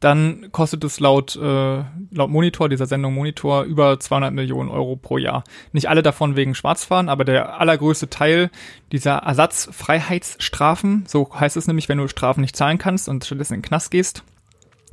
dann 0.00 0.48
kostet 0.52 0.84
es 0.84 1.00
laut, 1.00 1.36
äh, 1.36 1.82
laut 2.10 2.30
Monitor, 2.30 2.68
dieser 2.68 2.86
Sendung 2.86 3.14
Monitor, 3.14 3.62
über 3.62 3.98
200 3.98 4.32
Millionen 4.32 4.68
Euro 4.70 4.96
pro 4.96 5.18
Jahr. 5.18 5.44
Nicht 5.72 5.88
alle 5.88 6.02
davon 6.02 6.36
wegen 6.36 6.54
Schwarzfahren, 6.54 7.08
aber 7.08 7.24
der 7.24 7.58
allergrößte 7.60 8.10
Teil 8.10 8.50
dieser 8.92 9.16
Ersatzfreiheitsstrafen, 9.18 11.04
so 11.06 11.28
heißt 11.34 11.56
es 11.56 11.66
nämlich, 11.66 11.88
wenn 11.88 11.98
du 11.98 12.08
Strafen 12.08 12.42
nicht 12.42 12.56
zahlen 12.56 12.78
kannst 12.78 13.08
und 13.08 13.24
stattdessen 13.24 13.54
in 13.54 13.60
den 13.60 13.68
Knast 13.68 13.90
gehst, 13.90 14.24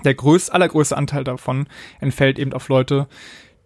der 0.04 0.14
größte, 0.14 0.54
allergrößte 0.54 0.98
Anteil 0.98 1.24
davon 1.24 1.68
entfällt 2.00 2.40
eben 2.40 2.54
auf 2.54 2.70
Leute, 2.70 3.08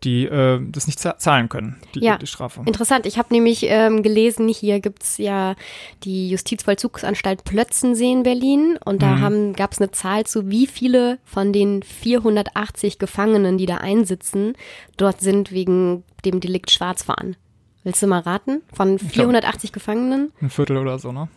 die 0.06 0.26
äh, 0.26 0.60
das 0.72 0.88
nicht 0.88 1.00
zahlen 1.00 1.50
können, 1.50 1.76
die, 1.94 2.00
ja, 2.00 2.18
die 2.18 2.28
Strafe. 2.28 2.62
Interessant. 2.66 3.06
Ich 3.06 3.18
habe 3.18 3.34
nämlich 3.34 3.66
ähm, 3.68 4.04
gelesen, 4.04 4.48
hier 4.48 4.80
gibt's 4.80 5.18
ja 5.18 5.56
die 6.04 6.30
Justizvollzugsanstalt 6.30 7.44
Plötzensee 7.44 8.12
in 8.12 8.24
Berlin 8.24 8.78
und 8.86 9.02
da 9.02 9.16
Mhm. 9.16 9.54
gab 9.54 9.72
es 9.74 9.80
eine 9.80 9.92
Zahl 9.92 10.26
zu, 10.26 10.50
wie 10.50 10.68
viele 10.68 11.18
von 11.26 11.52
den 11.52 11.84
480 11.84 13.00
Gefangenen, 13.00 13.58
die 13.58 13.66
da 13.66 13.78
einsitzen, 13.78 14.54
dort 14.98 15.20
sind 15.22 15.52
wegen 15.52 16.04
dem 16.24 16.40
Delikt 16.40 16.72
Schwarzfahren. 16.72 17.36
Willst 17.84 18.02
du 18.02 18.08
mal 18.08 18.20
raten? 18.22 18.62
Von 18.74 18.98
480 19.00 19.72
Gefangenen? 19.72 20.32
Ein 20.42 20.50
Viertel 20.50 20.78
oder 20.78 20.98
so, 21.00 21.12
ne? 21.12 21.28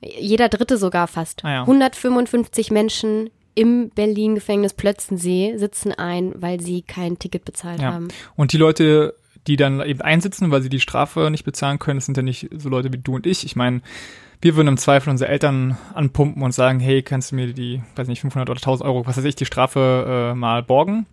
Jeder 0.00 0.48
dritte 0.48 0.76
sogar 0.76 1.06
fast. 1.08 1.44
Ah 1.44 1.50
ja. 1.52 1.60
155 1.62 2.70
Menschen 2.70 3.30
im 3.54 3.90
Berlin-Gefängnis 3.90 4.74
Plötzensee 4.74 5.56
sitzen 5.56 5.92
ein, 5.92 6.32
weil 6.36 6.60
sie 6.60 6.82
kein 6.82 7.18
Ticket 7.18 7.44
bezahlt 7.44 7.80
Ja. 7.80 7.92
haben. 7.92 8.08
Und 8.36 8.52
die 8.52 8.56
Leute, 8.58 9.14
die 9.46 9.56
dann 9.56 9.80
eben 9.80 10.00
einsitzen, 10.00 10.50
weil 10.50 10.62
sie 10.62 10.68
die 10.68 10.80
Strafe 10.80 11.30
nicht 11.30 11.44
bezahlen 11.44 11.78
können, 11.78 11.98
das 11.98 12.06
sind 12.06 12.16
ja 12.16 12.22
nicht 12.22 12.48
so 12.56 12.68
Leute 12.68 12.92
wie 12.92 12.98
du 12.98 13.14
und 13.16 13.26
ich. 13.26 13.44
Ich 13.44 13.56
meine, 13.56 13.82
wir 14.40 14.56
würden 14.56 14.68
im 14.68 14.76
Zweifel 14.76 15.10
unsere 15.10 15.30
Eltern 15.30 15.76
anpumpen 15.94 16.42
und 16.42 16.52
sagen, 16.52 16.80
hey, 16.80 17.02
kannst 17.02 17.30
du 17.32 17.36
mir 17.36 17.52
die, 17.52 17.82
weiß 17.96 18.08
nicht, 18.08 18.20
500 18.20 18.50
oder 18.50 18.58
1000 18.58 18.86
Euro, 18.88 19.06
was 19.06 19.16
weiß 19.16 19.24
ich, 19.24 19.36
die 19.36 19.46
Strafe 19.46 20.32
äh, 20.32 20.34
mal 20.34 20.62
borgen? 20.62 21.06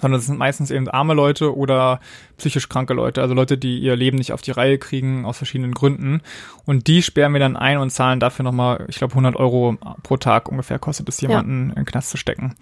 Sondern 0.00 0.20
es 0.20 0.26
sind 0.26 0.38
meistens 0.38 0.70
eben 0.70 0.88
arme 0.88 1.14
Leute 1.14 1.56
oder 1.56 2.00
psychisch 2.36 2.68
kranke 2.68 2.94
Leute, 2.94 3.20
also 3.20 3.34
Leute, 3.34 3.58
die 3.58 3.78
ihr 3.78 3.96
Leben 3.96 4.18
nicht 4.18 4.32
auf 4.32 4.42
die 4.42 4.52
Reihe 4.52 4.78
kriegen 4.78 5.24
aus 5.24 5.38
verschiedenen 5.38 5.72
Gründen. 5.72 6.22
Und 6.64 6.86
die 6.86 7.02
sperren 7.02 7.32
wir 7.32 7.40
dann 7.40 7.56
ein 7.56 7.78
und 7.78 7.90
zahlen 7.90 8.20
dafür 8.20 8.44
nochmal, 8.44 8.84
ich 8.88 8.96
glaube, 8.96 9.12
100 9.12 9.36
Euro 9.36 9.76
pro 10.02 10.16
Tag 10.16 10.48
ungefähr 10.48 10.78
kostet 10.78 11.08
es, 11.08 11.20
jemanden 11.20 11.70
in 11.70 11.74
den 11.74 11.84
Knast 11.84 12.10
zu 12.10 12.16
stecken. 12.16 12.54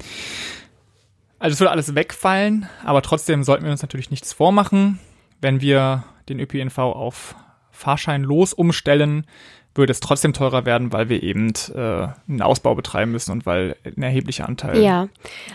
Also 1.38 1.52
es 1.52 1.60
würde 1.60 1.70
alles 1.70 1.94
wegfallen, 1.94 2.68
aber 2.84 3.02
trotzdem 3.02 3.44
sollten 3.44 3.64
wir 3.64 3.70
uns 3.70 3.82
natürlich 3.82 4.10
nichts 4.10 4.32
vormachen. 4.32 4.98
Wenn 5.40 5.60
wir 5.60 6.04
den 6.28 6.40
ÖPNV 6.40 6.78
auf 6.78 7.34
Fahrscheinlos 7.70 8.54
umstellen, 8.54 9.26
würde 9.78 9.90
es 9.92 10.00
trotzdem 10.00 10.32
teurer 10.32 10.64
werden, 10.64 10.92
weil 10.92 11.08
wir 11.08 11.22
eben 11.22 11.52
äh, 11.74 12.08
einen 12.28 12.42
Ausbau 12.42 12.74
betreiben 12.74 13.12
müssen 13.12 13.32
und 13.32 13.46
weil 13.46 13.76
ein 13.84 14.02
erheblicher 14.02 14.48
Anteil. 14.48 14.80
Ja, 14.80 15.08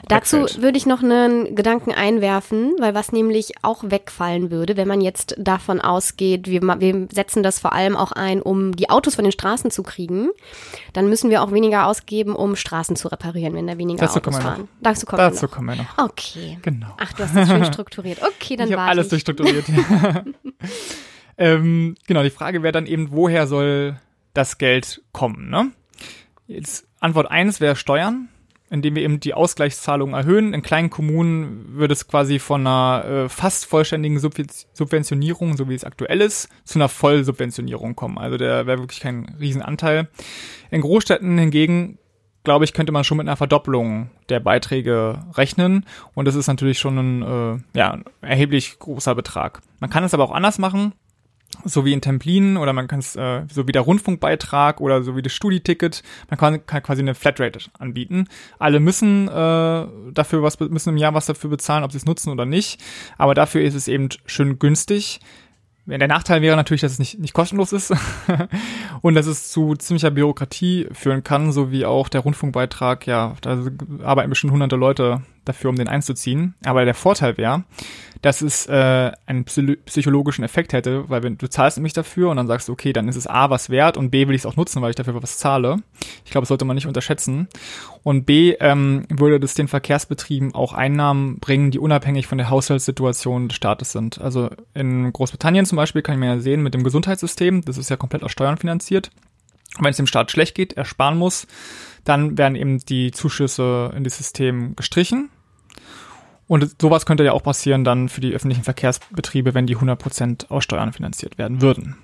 dazu 0.08 0.42
wegfällt. 0.42 0.62
würde 0.62 0.78
ich 0.78 0.86
noch 0.86 1.04
einen 1.04 1.56
Gedanken 1.56 1.92
einwerfen, 1.92 2.74
weil 2.80 2.94
was 2.94 3.12
nämlich 3.12 3.54
auch 3.62 3.84
wegfallen 3.84 4.52
würde, 4.52 4.78
wenn 4.78 4.88
man 4.88 5.02
jetzt 5.02 5.36
davon 5.38 5.80
ausgeht, 5.82 6.48
wir, 6.48 6.62
wir 6.62 7.08
setzen 7.12 7.44
das 7.44 7.60
vor 7.60 7.74
allem 7.74 7.96
auch 7.96 8.12
ein, 8.12 8.42
um 8.42 8.76
die 8.76 8.90
Autos 8.90 9.16
von 9.16 9.24
den 9.24 9.32
Straßen 9.32 9.72
zu 9.72 9.84
kriegen, 9.84 10.30
dann 10.94 11.08
müssen 11.10 11.30
wir 11.30 11.42
auch 11.42 11.52
weniger 11.52 11.88
ausgeben, 11.88 12.36
um 12.36 12.56
Straßen 12.56 12.96
zu 12.96 13.08
reparieren, 13.08 13.54
wenn 13.56 13.68
da 13.68 13.78
weniger 13.78 14.06
Dazu 14.06 14.20
Autos 14.20 14.38
fahren. 14.38 14.68
Dazu 14.82 15.06
kommen 15.06 15.18
Dazu 15.20 15.42
wir 15.42 15.48
noch. 15.48 15.56
kommen 15.56 15.68
wir 15.70 15.76
noch. 15.76 15.98
Okay. 15.98 16.58
Genau. 16.62 16.96
Ach, 16.98 17.14
du 17.14 17.24
hast 17.24 17.36
das 17.36 17.50
schön 17.50 17.66
strukturiert. 17.74 18.20
Okay, 18.22 18.56
dann 18.56 18.70
ich 18.70 18.76
warte 18.76 18.92
alles 18.92 19.06
ich. 19.06 19.24
durchstrukturiert. 19.24 19.66
ähm, 21.38 21.96
genau, 22.08 22.24
die 22.24 22.30
Frage 22.30 22.64
wäre 22.64 22.72
dann 22.72 22.86
eben, 22.86 23.12
woher 23.12 23.48
soll 23.48 24.00
das 24.34 24.58
Geld 24.58 25.04
kommen? 25.12 25.50
Ne? 25.50 25.72
Jetzt 26.48 26.88
Antwort 27.00 27.32
eins 27.32 27.60
wäre 27.62 27.76
Steuern, 27.76 28.30
indem 28.70 28.96
wir 28.96 29.04
eben 29.04 29.20
die 29.20 29.34
Ausgleichszahlungen 29.34 30.16
erhöhen. 30.16 30.54
In 30.54 30.62
kleinen 30.62 30.90
Kommunen 30.90 31.76
würde 31.76 31.94
es 31.94 32.08
quasi 32.08 32.40
von 32.40 32.62
einer 32.62 33.06
äh, 33.06 33.30
fast 33.30 33.66
vollständigen 33.66 34.18
Subven- 34.18 34.66
Subventionierung, 34.74 35.58
so 35.58 35.68
wie 35.70 35.76
es 35.76 35.84
aktuell 35.84 36.22
ist, 36.22 36.50
zu 36.64 36.80
einer 36.80 36.90
Vollsubventionierung 36.90 37.96
kommen. 37.96 38.18
Also 38.18 38.38
der 38.38 38.68
wäre 38.68 38.80
wirklich 38.80 39.02
kein 39.02 39.36
Riesenanteil. 39.40 40.10
In 40.70 40.82
Großstädten 40.82 41.38
hingegen 41.38 41.98
glaube 42.44 42.66
ich, 42.66 42.74
könnte 42.74 42.92
man 42.92 43.04
schon 43.04 43.18
mit 43.18 43.28
einer 43.28 43.38
Verdoppelung 43.38 44.10
der 44.30 44.40
Beiträge 44.40 45.20
rechnen. 45.34 45.86
Und 46.14 46.26
das 46.26 46.36
ist 46.36 46.48
natürlich 46.48 46.80
schon 46.80 46.98
ein, 46.98 47.22
äh, 47.22 47.78
ja, 47.78 47.92
ein 47.92 48.06
erheblich 48.22 48.80
großer 48.80 49.16
Betrag. 49.16 49.62
Man 49.80 49.90
kann 49.90 50.04
es 50.04 50.14
aber 50.14 50.24
auch 50.24 50.32
anders 50.32 50.58
machen, 50.58 50.94
so 51.66 51.86
wie 51.86 51.94
in 51.94 52.02
Templin 52.02 52.58
oder 52.58 52.74
man 52.74 52.88
kann 52.88 53.00
es, 53.00 53.16
äh, 53.16 53.44
so 53.52 53.68
wie 53.68 53.72
der 53.72 53.82
Rundfunkbeitrag 53.82 54.82
oder 54.82 55.04
so 55.04 55.16
wie 55.16 55.22
das 55.22 55.34
Studieticket. 55.34 56.04
Man 56.30 56.40
kann, 56.40 56.66
kann 56.66 56.84
quasi 56.84 57.02
eine 57.02 57.16
Flatrate 57.16 57.60
anbieten. 57.78 58.28
Alle 58.60 58.80
müssen 58.80 59.28
äh, 59.28 59.32
dafür 59.32 60.44
was, 60.44 60.60
müssen 60.60 60.90
im 60.90 60.98
Jahr 60.98 61.14
was 61.14 61.26
dafür 61.26 61.50
bezahlen, 61.50 61.84
ob 61.84 61.92
sie 61.92 61.98
es 61.98 62.06
nutzen 62.06 62.32
oder 62.32 62.46
nicht. 62.46 62.82
Aber 63.18 63.34
dafür 63.34 63.62
ist 63.62 63.76
es 63.76 63.88
eben 63.88 64.10
schön 64.26 64.60
günstig. 64.60 65.20
Der 65.88 66.08
Nachteil 66.08 66.42
wäre 66.42 66.56
natürlich, 66.56 66.82
dass 66.82 66.94
es 66.94 67.00
nicht, 67.00 67.20
nicht 67.20 67.34
kostenlos 67.34 67.74
ist 67.74 67.94
und 69.02 69.16
dass 69.16 69.26
es 69.26 69.52
zu 69.52 69.76
ziemlicher 69.76 70.12
Bürokratie 70.12 70.88
führen 70.92 71.24
kann, 71.24 71.52
so 71.52 71.72
wie 71.72 71.86
auch 71.86 72.08
der 72.08 72.22
Rundfunkbeitrag, 72.22 73.08
ja, 73.08 73.36
da 73.42 73.66
arbeiten 74.04 74.30
bestimmt 74.30 74.54
hunderte 74.54 74.76
Leute 74.76 75.24
dafür, 75.46 75.70
um 75.70 75.76
den 75.76 75.88
einzuziehen. 75.88 76.56
Aber 76.66 76.86
der 76.86 76.94
Vorteil 76.94 77.38
wäre, 77.38 77.64
dass 78.22 78.42
es 78.42 78.68
äh, 78.68 79.12
einen 79.26 79.46
psy- 79.46 79.78
psychologischen 79.86 80.44
Effekt 80.44 80.74
hätte, 80.74 81.10
weil 81.10 81.24
wenn 81.24 81.40
du 81.40 81.50
zahlst 81.50 81.78
nämlich 81.78 81.94
dafür 81.94 82.30
und 82.30 82.38
dann 82.38 82.46
sagst 82.46 82.68
du, 82.68 82.74
okay, 82.74 82.94
dann 82.94 83.08
ist 83.08 83.16
es 83.16 83.26
A 83.26 83.50
was 83.50 83.72
wert 83.72 83.98
und 83.98 84.12
B 84.12 84.28
will 84.28 84.36
ich 84.36 84.42
es 84.42 84.46
auch 84.46 84.56
nutzen, 84.56 84.82
weil 84.82 84.92
ich 84.92 84.96
dafür 84.96 85.22
was 85.22 85.40
zahle. 85.40 85.78
Ich 86.24 86.30
glaube, 86.30 86.44
das 86.44 86.50
sollte 86.50 86.66
man 86.66 86.76
nicht 86.76 86.86
unterschätzen. 86.86 87.48
Und 88.04 88.26
B 88.26 88.56
ähm, 88.60 89.06
würde 89.10 89.40
das 89.40 89.56
den 89.56 89.68
Verkehrsbetrieben 89.68 90.54
auch 90.54 90.74
Einnahmen 90.74 91.40
bringen, 91.40 91.72
die 91.72 91.80
unabhängig 91.80 92.28
von 92.28 92.38
der 92.38 92.50
Haushaltssituation 92.52 93.48
des 93.48 93.56
Staates 93.56 93.92
sind. 93.92 94.22
Also 94.22 94.50
in 94.76 95.12
Großbritannien 95.12 95.66
zum 95.66 95.78
Beispiel 95.78 96.04
kann 96.04 96.16
ich 96.16 96.20
mir 96.20 96.28
ja 96.28 96.40
sehen 96.40 96.62
mit 96.62 96.76
dem 96.76 96.84
Gesundheitssystem, 96.84 97.66
das 97.66 97.80
ist 97.80 97.90
ja 97.90 97.98
komplett 97.98 98.24
aus 98.24 98.32
Steuern 98.32 98.58
finanziert. 98.58 99.10
Wenn 99.80 99.92
es 99.92 99.98
dem 99.98 100.08
Staat 100.08 100.32
schlecht 100.32 100.54
geht, 100.54 100.74
er 100.74 100.86
sparen 100.86 101.18
muss, 101.18 101.48
dann 102.04 102.38
werden 102.38 102.56
eben 102.56 102.80
die 102.80 103.12
Zuschüsse 103.12 103.92
in 103.96 104.04
das 104.04 104.18
System 104.18 104.76
gestrichen. 104.76 105.30
Und 106.48 106.82
sowas 106.82 107.06
könnte 107.06 107.24
ja 107.24 107.32
auch 107.32 107.44
passieren 107.44 107.84
dann 107.84 108.10
für 108.10 108.20
die 108.22 108.34
öffentlichen 108.34 108.64
Verkehrsbetriebe, 108.64 109.54
wenn 109.54 109.68
die 109.68 109.78
100% 109.78 110.50
aus 110.50 110.64
Steuern 110.64 110.92
finanziert 110.92 111.38
werden 111.38 111.62
würden. 111.62 111.96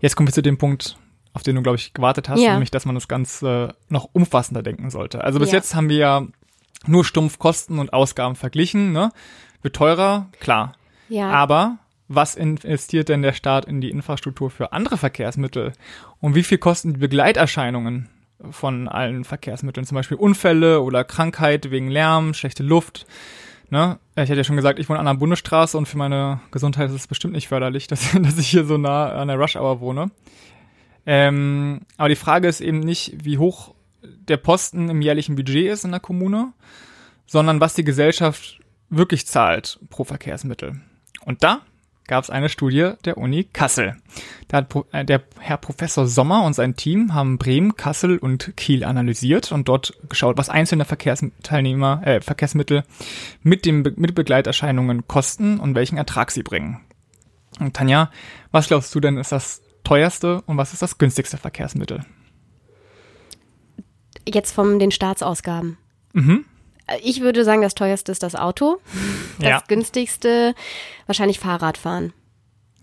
Jetzt 0.00 0.16
kommen 0.16 0.28
wir 0.28 0.32
zu 0.34 0.42
dem 0.42 0.58
Punkt, 0.58 0.96
auf 1.32 1.42
den 1.42 1.56
du, 1.56 1.62
glaube 1.62 1.76
ich, 1.76 1.92
gewartet 1.94 2.28
hast, 2.28 2.40
Ja. 2.40 2.52
nämlich, 2.52 2.70
dass 2.70 2.84
man 2.84 2.94
das 2.94 3.08
Ganze 3.08 3.74
noch 3.88 4.08
umfassender 4.12 4.62
denken 4.62 4.90
sollte. 4.90 5.24
Also 5.24 5.38
bis 5.38 5.50
Ja. 5.50 5.56
jetzt 5.58 5.74
haben 5.74 5.88
wir 5.88 5.96
ja 5.96 6.26
nur 6.86 7.04
stumpf 7.04 7.38
Kosten 7.38 7.78
und 7.78 7.92
Ausgaben 7.92 8.36
verglichen. 8.36 8.92
Ne? 8.92 9.10
Wird 9.62 9.74
teurer, 9.74 10.28
klar. 10.40 10.74
Ja, 11.08 11.30
Aber 11.30 11.78
was 12.08 12.34
investiert 12.34 13.10
denn 13.10 13.22
der 13.22 13.34
Staat 13.34 13.66
in 13.66 13.80
die 13.80 13.90
Infrastruktur 13.90 14.50
für 14.50 14.72
andere 14.72 14.96
Verkehrsmittel? 14.96 15.72
Und 16.20 16.34
wie 16.34 16.42
viel 16.42 16.58
kosten 16.58 16.94
die 16.94 17.00
Begleiterscheinungen 17.00 18.08
von 18.50 18.88
allen 18.88 19.24
Verkehrsmitteln? 19.24 19.86
Zum 19.86 19.94
Beispiel 19.94 20.16
Unfälle 20.16 20.80
oder 20.80 21.04
Krankheit 21.04 21.70
wegen 21.70 21.90
Lärm, 21.90 22.32
schlechte 22.32 22.62
Luft. 22.62 23.06
Ne? 23.70 23.98
Ich 24.16 24.22
hatte 24.22 24.36
ja 24.36 24.44
schon 24.44 24.56
gesagt, 24.56 24.78
ich 24.78 24.88
wohne 24.88 24.98
an 24.98 25.06
einer 25.06 25.18
Bundesstraße 25.18 25.76
und 25.76 25.86
für 25.86 25.98
meine 25.98 26.40
Gesundheit 26.50 26.88
ist 26.88 26.96
es 26.96 27.06
bestimmt 27.06 27.34
nicht 27.34 27.48
förderlich, 27.48 27.86
dass, 27.88 28.12
dass 28.12 28.38
ich 28.38 28.48
hier 28.48 28.64
so 28.64 28.78
nah 28.78 29.12
an 29.12 29.28
der 29.28 29.38
Rush 29.38 29.56
Hour 29.56 29.80
wohne. 29.80 30.10
Ähm, 31.04 31.80
aber 31.98 32.08
die 32.08 32.16
Frage 32.16 32.48
ist 32.48 32.60
eben 32.60 32.80
nicht, 32.80 33.24
wie 33.24 33.38
hoch 33.38 33.74
der 34.02 34.36
Posten 34.38 34.88
im 34.88 35.02
jährlichen 35.02 35.36
Budget 35.36 35.70
ist 35.70 35.84
in 35.84 35.90
der 35.90 36.00
Kommune, 36.00 36.52
sondern 37.26 37.60
was 37.60 37.74
die 37.74 37.84
Gesellschaft 37.84 38.60
wirklich 38.88 39.26
zahlt 39.26 39.78
pro 39.90 40.04
Verkehrsmittel. 40.04 40.80
Und 41.24 41.42
da 41.42 41.60
gab 42.08 42.24
es 42.24 42.30
eine 42.30 42.48
Studie 42.48 42.92
der 43.04 43.18
Uni 43.18 43.44
Kassel. 43.44 43.96
Da 44.48 44.58
hat 44.58 44.74
äh, 44.92 45.04
der 45.04 45.22
Herr 45.38 45.58
Professor 45.58 46.06
Sommer 46.08 46.42
und 46.44 46.54
sein 46.54 46.74
Team 46.74 47.14
haben 47.14 47.38
Bremen, 47.38 47.76
Kassel 47.76 48.18
und 48.18 48.56
Kiel 48.56 48.82
analysiert 48.82 49.52
und 49.52 49.68
dort 49.68 49.96
geschaut, 50.08 50.36
was 50.36 50.48
einzelne 50.48 50.84
Verkehrsteilnehmer, 50.84 52.02
äh, 52.04 52.20
Verkehrsmittel 52.20 52.82
mit 53.42 53.64
dem 53.64 53.84
Be 53.84 53.92
mit 53.96 54.14
Begleiterscheinungen 54.14 55.06
kosten 55.06 55.60
und 55.60 55.74
welchen 55.76 55.98
Ertrag 55.98 56.32
sie 56.32 56.42
bringen. 56.42 56.80
Und 57.60 57.74
Tanja, 57.74 58.10
was 58.50 58.66
glaubst 58.66 58.94
du 58.94 59.00
denn 59.00 59.18
ist 59.18 59.30
das 59.30 59.62
teuerste 59.84 60.42
und 60.42 60.56
was 60.56 60.72
ist 60.72 60.82
das 60.82 60.98
günstigste 60.98 61.36
Verkehrsmittel? 61.36 62.04
jetzt 64.34 64.52
von 64.52 64.78
den 64.78 64.90
Staatsausgaben. 64.90 65.78
Mhm. 66.12 66.44
Ich 67.02 67.20
würde 67.20 67.44
sagen, 67.44 67.62
das 67.62 67.74
teuerste 67.74 68.12
ist 68.12 68.22
das 68.22 68.34
Auto. 68.34 68.78
Das 69.38 69.48
Ja. 69.48 69.62
günstigste 69.68 70.54
wahrscheinlich 71.06 71.38
Fahrradfahren. 71.38 72.12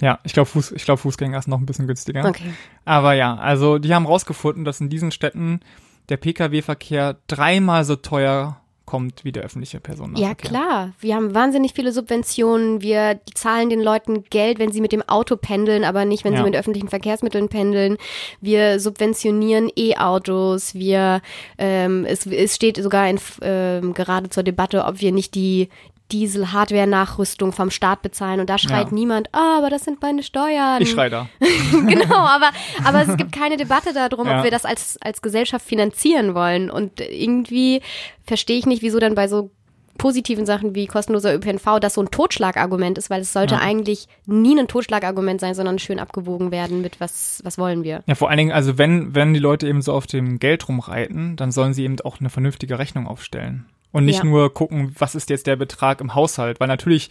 Ja, 0.02 0.20
ich 0.24 0.34
glaube, 0.34 0.48
Fuß, 0.50 0.74
ich 0.74 0.84
glaub, 0.86 1.00
Fußgänger 1.00 1.38
ist 1.38 1.48
noch 1.48 1.60
ein 1.60 1.66
bisschen 1.66 1.88
günstiger. 1.88 2.26
Okay. 2.26 2.54
Aber 2.84 3.14
ja, 3.14 3.36
also 3.36 3.78
die 3.78 3.94
haben 3.94 4.06
rausgefunden, 4.06 4.66
dass 4.66 4.82
in 4.82 4.90
diesen 4.90 5.12
Städten 5.12 5.62
der 6.10 6.18
Pkw-Verkehr 6.18 7.18
dreimal 7.28 7.86
so 7.86 7.96
teuer 7.96 8.62
kommt 8.96 9.26
wie 9.26 9.32
der 9.34 9.44
öffentliche 9.44 9.78
Ja, 9.78 9.82
Personennahverkehr. 9.82 10.50
klar. 10.50 10.94
Wir 11.00 11.16
haben 11.16 11.36
wahnsinnig 11.36 11.74
viele 11.74 11.92
Subventionen. 11.92 12.82
Wir 12.82 13.20
zahlen 13.34 13.70
den 13.70 13.82
Leuten 13.82 14.24
Geld, 14.30 14.58
wenn 14.58 14.72
sie 14.72 14.80
mit 14.80 14.94
dem 14.94 15.02
Auto 15.02 15.36
pendeln, 15.36 15.84
aber 15.84 16.06
nicht, 16.06 16.24
wenn 16.24 16.32
Ja. 16.34 16.40
sie 16.40 16.46
mit 16.46 16.56
öffentlichen 16.56 16.88
Verkehrsmitteln 16.88 17.50
pendeln. 17.50 17.98
Wir 18.40 18.80
subventionieren 18.80 19.70
E-Autos. 19.76 20.76
Wir, 20.76 21.22
ähm, 21.58 22.06
es, 22.08 22.26
es 22.26 22.56
steht 22.56 22.78
sogar 22.78 23.10
in, 23.10 23.20
ähm, 23.42 23.94
gerade 23.94 24.30
zur 24.30 24.44
Debatte, 24.44 24.86
ob 24.86 25.02
wir 25.02 25.12
nicht 25.12 25.36
die 25.36 25.68
Diesel-Hardware-Nachrüstung 26.12 27.52
vom 27.52 27.70
Staat 27.72 28.02
bezahlen 28.02 28.40
und 28.40 28.50
da 28.50 28.58
schreit 28.58 28.88
Ja. 28.88 28.94
niemand, 28.94 29.30
ah, 29.34 29.58
aber 29.58 29.70
das 29.70 29.84
sind 29.84 30.02
meine 30.02 30.24
Steuern. 30.24 30.82
Ich 30.82 30.92
schrei 30.92 31.10
da. 31.10 31.28
genau, 31.72 32.16
aber, 32.18 32.50
aber 32.84 33.02
es 33.08 33.18
gibt 33.18 33.32
keine 33.32 33.58
Debatte 33.58 33.94
darum, 33.94 34.28
Ja. 34.28 34.38
ob 34.40 34.44
wir 34.44 34.52
das 34.52 34.66
als, 34.66 34.98
als 35.02 35.22
Gesellschaft 35.22 35.66
finanzieren 35.66 36.36
wollen. 36.36 36.70
Und 36.70 37.02
irgendwie 37.02 37.82
verstehe 38.24 38.58
ich 38.58 38.66
nicht, 38.66 38.82
wieso 38.82 39.00
dann 39.00 39.16
bei 39.16 39.28
so 39.28 39.52
positiven 39.98 40.46
Sachen 40.46 40.76
wie 40.76 40.88
kostenloser 40.88 41.34
ÖPNV 41.34 41.80
das 41.80 41.94
so 41.94 42.02
ein 42.02 42.12
Totschlagargument 42.12 42.98
ist, 42.98 43.10
weil 43.10 43.22
es 43.22 43.32
sollte 43.32 43.56
Ja. 43.56 43.62
eigentlich 43.62 44.08
nie 44.26 44.60
ein 44.60 44.68
Totschlagargument 44.68 45.40
sein, 45.40 45.56
sondern 45.56 45.80
schön 45.80 46.00
abgewogen 46.00 46.52
werden 46.52 46.82
mit 46.82 47.00
was, 47.00 47.40
was 47.46 47.58
wollen 47.58 47.84
wir. 47.84 48.04
Ja, 48.06 48.16
vor 48.16 48.30
allen 48.30 48.38
Dingen, 48.38 48.52
also 48.52 48.78
wenn, 48.78 49.16
wenn 49.16 49.34
die 49.34 49.40
Leute 49.40 49.68
eben 49.70 49.82
so 49.82 49.94
auf 49.94 50.06
dem 50.06 50.38
Geld 50.40 50.68
rumreiten, 50.68 51.38
dann 51.38 51.54
sollen 51.54 51.74
sie 51.74 51.86
eben 51.86 51.96
auch 52.02 52.20
eine 52.20 52.30
vernünftige 52.30 52.78
Rechnung 52.78 53.08
aufstellen. 53.08 53.66
Und 53.96 54.04
nicht 54.04 54.20
Ja. 54.20 54.26
nur 54.26 54.54
gucken, 54.54 54.94
was 55.00 55.16
ist 55.16 55.30
jetzt 55.30 55.48
der 55.48 55.56
Betrag 55.56 56.02
im 56.02 56.16
Haushalt. 56.16 56.60
Weil 56.60 56.68
natürlich 56.68 57.10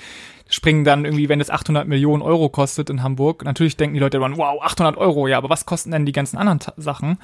springen 0.50 0.84
dann 0.84 1.06
irgendwie, 1.06 1.30
wenn 1.30 1.40
es 1.40 1.48
800 1.48 1.88
Millionen 1.88 2.22
Euro 2.22 2.50
kostet 2.50 2.90
in 2.90 3.02
Hamburg, 3.02 3.44
natürlich 3.46 3.78
denken 3.78 3.94
die 3.94 4.00
Leute 4.00 4.18
dann, 4.20 4.36
wow, 4.36 4.60
800 4.62 4.98
Euro, 4.98 5.26
ja, 5.26 5.38
aber 5.38 5.48
was 5.48 5.64
kosten 5.64 5.90
denn 5.90 6.04
die 6.04 6.12
ganzen 6.12 6.36
anderen 6.36 6.60
Ta 6.60 6.74
Sachen? 6.76 7.18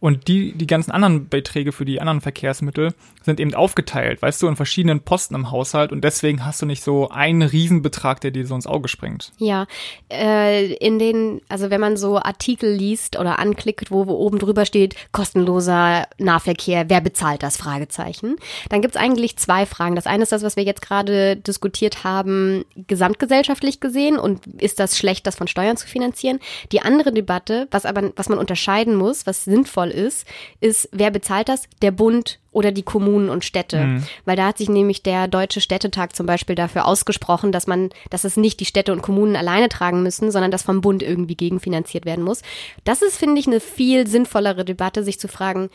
Und 0.00 0.26
die, 0.26 0.52
die 0.54 0.66
ganzen 0.66 0.90
anderen 0.90 1.28
Beträge 1.28 1.70
für 1.70 1.84
die 1.84 2.00
anderen 2.00 2.22
Verkehrsmittel 2.22 2.94
sind 3.22 3.38
eben 3.38 3.54
aufgeteilt, 3.54 4.22
weißt 4.22 4.42
du, 4.42 4.48
in 4.48 4.56
verschiedenen 4.56 5.00
Posten 5.00 5.34
im 5.34 5.50
Haushalt. 5.50 5.92
Und 5.92 6.02
deswegen 6.02 6.44
hast 6.46 6.62
du 6.62 6.66
nicht 6.66 6.82
so 6.82 7.10
einen 7.10 7.42
Riesenbetrag, 7.42 8.20
der 8.22 8.30
dir 8.30 8.46
so 8.46 8.54
ins 8.54 8.66
Auge 8.66 8.88
springt. 8.88 9.30
Ja, 9.36 9.66
äh, 10.10 10.72
in 10.72 10.98
den, 10.98 11.42
also 11.50 11.68
wenn 11.70 11.80
man 11.80 11.96
so 11.98 12.18
Artikel 12.18 12.72
liest 12.72 13.18
oder 13.18 13.38
anklickt, 13.38 13.90
wo, 13.90 14.06
wo 14.06 14.14
oben 14.14 14.38
drüber 14.38 14.64
steht, 14.64 14.96
kostenloser 15.12 16.08
Nahverkehr, 16.18 16.86
wer 16.88 17.02
bezahlt 17.02 17.42
das? 17.42 17.58
Fragezeichen. 17.58 18.36
Dann 18.70 18.80
gibt's 18.80 18.96
eigentlich 19.02 19.36
zwei 19.36 19.66
Fragen. 19.66 19.96
Das 19.96 20.06
eine 20.06 20.22
ist 20.22 20.30
das, 20.30 20.44
was 20.44 20.56
wir 20.56 20.62
jetzt 20.62 20.80
gerade 20.80 21.36
diskutiert 21.36 22.04
haben, 22.04 22.64
gesamtgesellschaftlich 22.86 23.80
gesehen 23.80 24.16
und 24.16 24.46
ist 24.60 24.78
das 24.78 24.96
schlecht, 24.96 25.26
das 25.26 25.34
von 25.34 25.48
Steuern 25.48 25.76
zu 25.76 25.88
finanzieren? 25.88 26.38
Die 26.70 26.82
andere 26.82 27.12
Debatte, 27.12 27.66
was 27.72 27.84
aber, 27.84 28.12
was 28.14 28.28
man 28.28 28.38
unterscheiden 28.38 28.94
muss, 28.94 29.26
was 29.26 29.44
sinnvoll 29.44 29.88
ist, 29.88 30.26
ist, 30.60 30.88
wer 30.92 31.10
bezahlt 31.10 31.48
das? 31.48 31.64
Der 31.82 31.90
Bund 31.90 32.38
oder 32.52 32.70
die 32.70 32.82
Kommunen 32.82 33.30
und 33.30 33.44
Städte. 33.44 34.02
Weil 34.26 34.36
da 34.36 34.46
hat 34.48 34.58
sich 34.58 34.68
nämlich 34.68 35.02
der 35.02 35.26
Deutsche 35.26 35.60
Städtetag 35.60 36.14
zum 36.14 36.26
Beispiel 36.26 36.54
dafür 36.54 36.86
ausgesprochen, 36.86 37.50
dass 37.50 37.66
man, 37.66 37.90
dass 38.10 38.24
es 38.24 38.36
nicht 38.36 38.60
die 38.60 38.66
Städte 38.66 38.92
und 38.92 39.02
Kommunen 39.02 39.36
alleine 39.36 39.70
tragen 39.70 40.02
müssen, 40.02 40.30
sondern 40.30 40.50
dass 40.50 40.62
vom 40.62 40.82
Bund 40.82 41.02
irgendwie 41.02 41.34
gegenfinanziert 41.34 42.04
werden 42.04 42.22
muss. 42.22 42.42
Das 42.84 43.00
ist, 43.02 43.16
finde 43.16 43.40
ich, 43.40 43.46
eine 43.46 43.58
viel 43.58 44.06
sinnvollere 44.06 44.64
Debatte, 44.66 45.02
sich 45.02 45.18
zu 45.18 45.28
fragen, 45.28 45.70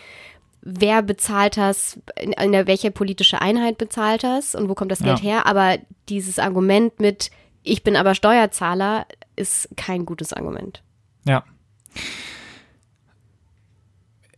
wer 0.70 1.02
bezahlt 1.02 1.56
das, 1.58 2.00
in, 2.20 2.34
in 2.34 2.52
der, 2.52 2.68
welche 2.68 2.92
politische 2.92 3.42
Einheit 3.42 3.78
bezahlt 3.78 4.24
das 4.24 4.54
und 4.54 4.68
wo 4.68 4.76
kommt 4.76 4.92
das 4.92 5.00
Geld 5.00 5.20
Ja. 5.20 5.24
her? 5.24 5.46
Aber 5.46 5.78
dieses 6.10 6.40
Argument 6.40 7.00
mit, 7.00 7.32
ich 7.64 7.84
bin 7.84 7.96
aber 7.96 8.16
Steuerzahler, 8.16 9.06
ist 9.38 9.70
kein 9.78 10.06
gutes 10.06 10.34
Argument. 10.34 10.84
Ja. 11.26 11.44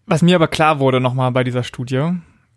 Was 0.06 0.22
mir 0.22 0.36
aber 0.36 0.48
klar 0.48 0.80
wurde 0.80 1.00
nochmal 1.00 1.32
bei 1.32 1.44
dieser 1.44 1.64
Studie, 1.64 2.12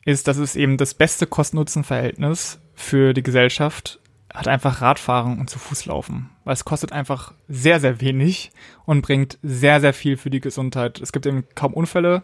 ist, 0.05 0.29
dass 0.29 0.37
es 0.37 0.55
eben 0.57 0.77
das 0.77 0.95
beste 0.95 1.27
Kosten-Nutzen-Verhältnis 1.27 2.61
für 2.75 3.15
die 3.15 3.23
Gesellschaft 3.23 4.01
hat 4.35 4.49
einfach 4.49 4.81
Radfahren 4.81 5.39
und 5.39 5.51
zu 5.51 5.59
Fuß 5.59 5.85
laufen. 5.87 6.31
Weil 6.45 6.55
es 6.55 6.65
kostet 6.65 6.93
einfach 6.93 7.35
sehr, 7.49 7.81
sehr 7.81 8.01
wenig 8.01 8.51
und 8.87 9.03
bringt 9.03 9.39
sehr, 9.43 9.81
sehr 9.81 9.93
viel 9.93 10.17
für 10.17 10.31
die 10.31 10.41
Gesundheit. 10.41 11.01
Es 11.01 11.13
gibt 11.13 11.27
eben 11.27 11.45
kaum 11.55 11.75
Unfälle 11.75 12.23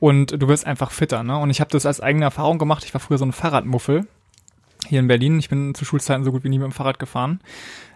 und 0.00 0.40
du 0.40 0.48
wirst 0.48 0.66
einfach 0.66 0.90
fitter. 0.90 1.22
Ne? 1.22 1.38
Und 1.38 1.50
ich 1.50 1.60
habe 1.60 1.70
das 1.70 1.86
als 1.86 2.00
eigene 2.00 2.24
Erfahrung 2.24 2.58
gemacht. 2.58 2.84
Ich 2.84 2.94
war 2.94 3.00
früher 3.00 3.18
so 3.18 3.24
ein 3.24 3.32
Fahrradmuffel 3.32 4.06
hier 4.86 5.00
in 5.00 5.08
Berlin. 5.08 5.38
Ich 5.38 5.48
bin 5.48 5.74
zu 5.74 5.84
Schulzeiten 5.84 6.24
so 6.24 6.32
gut 6.32 6.44
wie 6.44 6.48
nie 6.48 6.58
mit 6.58 6.66
dem 6.66 6.72
Fahrrad 6.72 6.98
gefahren. 6.98 7.40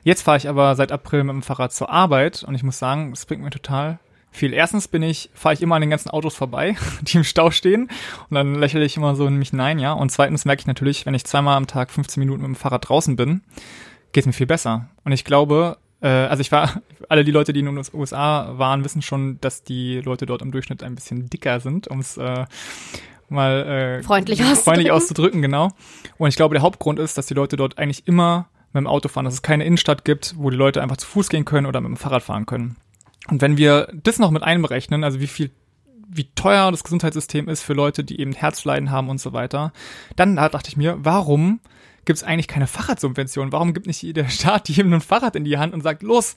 Jetzt 0.03 0.23
fahre 0.23 0.37
ich 0.37 0.49
aber 0.49 0.75
seit 0.75 0.93
April 0.93 1.25
mit 1.25 1.35
dem 1.35 1.43
Fahrrad 1.43 1.73
zur 1.73 1.91
Arbeit 1.91 2.43
und 2.43 2.55
ich 2.55 2.63
muss 2.63 2.79
sagen, 2.79 3.13
es 3.13 3.27
bringt 3.27 3.43
mir 3.43 3.51
total 3.51 3.99
viel. 4.33 4.53
Erstens 4.53 4.89
bin 4.89 5.03
ich, 5.03 5.31
fahre 5.35 5.55
ich 5.55 5.63
immer 5.63 5.77
an 5.77 5.83
den 5.83 5.91
ganzen 5.91 6.11
Autos 6.11 6.35
vorbei, 6.35 6.77
die 7.03 7.19
im 7.19 7.25
Stau 7.25 7.51
stehen 7.51 7.89
und 8.31 8.35
dann 8.35 8.55
lächle 8.57 8.85
ich 8.85 8.97
immer 8.97 9.15
so 9.15 9.27
in 9.27 9.37
mich 9.37 9.51
hinein, 9.51 9.79
ja. 9.79 9.93
Und 9.93 10.11
zweitens 10.11 10.45
merke 10.45 10.61
ich 10.61 10.67
natürlich, 10.67 11.07
wenn 11.07 11.15
ich 11.15 11.25
zweimal 11.25 11.57
am 11.57 11.67
Tag 11.67 11.91
15 11.91 12.21
Minuten 12.21 12.43
mit 12.43 12.49
dem 12.49 12.57
Fahrrad 12.57 12.89
draußen 12.89 13.15
bin, 13.15 13.43
geht 14.13 14.27
mir 14.27 14.33
viel 14.33 14.47
besser. 14.47 14.89
Und 15.05 15.13
ich 15.13 15.25
glaube, 15.25 15.77
äh, 16.03 16.09
also 16.09 16.41
ich 16.41 16.53
war, 16.53 16.83
alle 17.09 17.25
die 17.25 17.31
Leute, 17.31 17.53
die 17.53 17.61
in 17.61 17.67
den 17.67 17.85
USA 17.95 18.59
waren, 18.59 18.85
wissen 18.85 19.03
schon, 19.03 19.41
dass 19.41 19.65
die 19.65 20.01
Leute 20.01 20.27
dort 20.27 20.43
im 20.43 20.53
Durchschnitt 20.53 20.83
ein 20.83 20.95
bisschen 20.95 21.31
dicker 21.31 21.61
sind, 21.61 21.89
um 21.89 22.01
es 22.01 22.17
äh, 22.17 22.45
mal 23.29 24.01
äh, 24.01 24.03
Freundlich 24.03 24.43
freundlich 24.43 24.91
auszudrücken. 24.91 24.91
auszudrücken, 24.91 25.43
genau. 25.43 25.71
Und 26.19 26.29
ich 26.29 26.37
glaube, 26.37 26.55
der 26.55 26.63
Hauptgrund 26.63 26.99
ist, 26.99 27.17
dass 27.17 27.27
die 27.27 27.35
Leute 27.35 27.57
dort 27.57 27.79
eigentlich 27.79 28.07
immer 28.07 28.49
mit 28.73 28.83
dem 28.83 28.87
Auto 28.87 29.09
fahren, 29.09 29.25
dass 29.25 29.35
es 29.35 29.43
keine 29.43 29.65
Innenstadt 29.65 30.05
gibt, 30.05 30.35
wo 30.37 30.51
die 30.51 30.57
Leute 30.57 30.83
einfach 30.83 30.97
zu 30.97 31.07
Fuß 31.07 31.29
gehen 31.29 31.45
können 31.45 31.67
oder 31.67 31.81
mit 31.81 31.89
dem 31.89 31.97
Fahrrad 31.97 32.23
fahren 32.23 32.47
können. 32.47 32.77
Und 33.29 33.41
wenn 33.41 33.57
wir 33.57 33.89
das 33.93 34.19
noch 34.19 34.31
mit 34.31 34.43
einberechnen, 34.43 35.05
also 35.05 35.21
wie 35.21 35.27
viel 35.27 35.51
wie 36.15 36.29
teuer 36.35 36.71
das 36.71 36.85
Gesundheitssystem 36.85 37.49
ist 37.49 37.63
für 37.63 37.73
Leute, 37.73 38.05
die 38.05 38.21
eben 38.21 38.33
Herzleiden 38.33 38.91
haben 38.91 39.09
und 39.09 39.19
so 39.19 39.33
weiter, 39.33 39.73
dann 40.15 40.37
da 40.37 40.51
dachte 40.51 40.69
ich 40.69 40.77
mir, 40.77 40.99
warum 40.99 41.61
gibt 42.05 42.17
es 42.19 42.25
eigentlich 42.25 42.49
keine 42.49 42.67
Fahrradsubvention? 42.67 43.53
Warum 43.53 43.75
gibt 43.75 43.87
nicht 43.87 44.17
der 44.17 44.29
Staat 44.29 44.69
jedem 44.71 44.93
ein 44.93 45.01
Fahrrad 45.01 45.37
in 45.37 45.45
die 45.45 45.59
Hand 45.59 45.75
und 45.75 45.83
sagt, 45.83 46.03
los, 46.03 46.37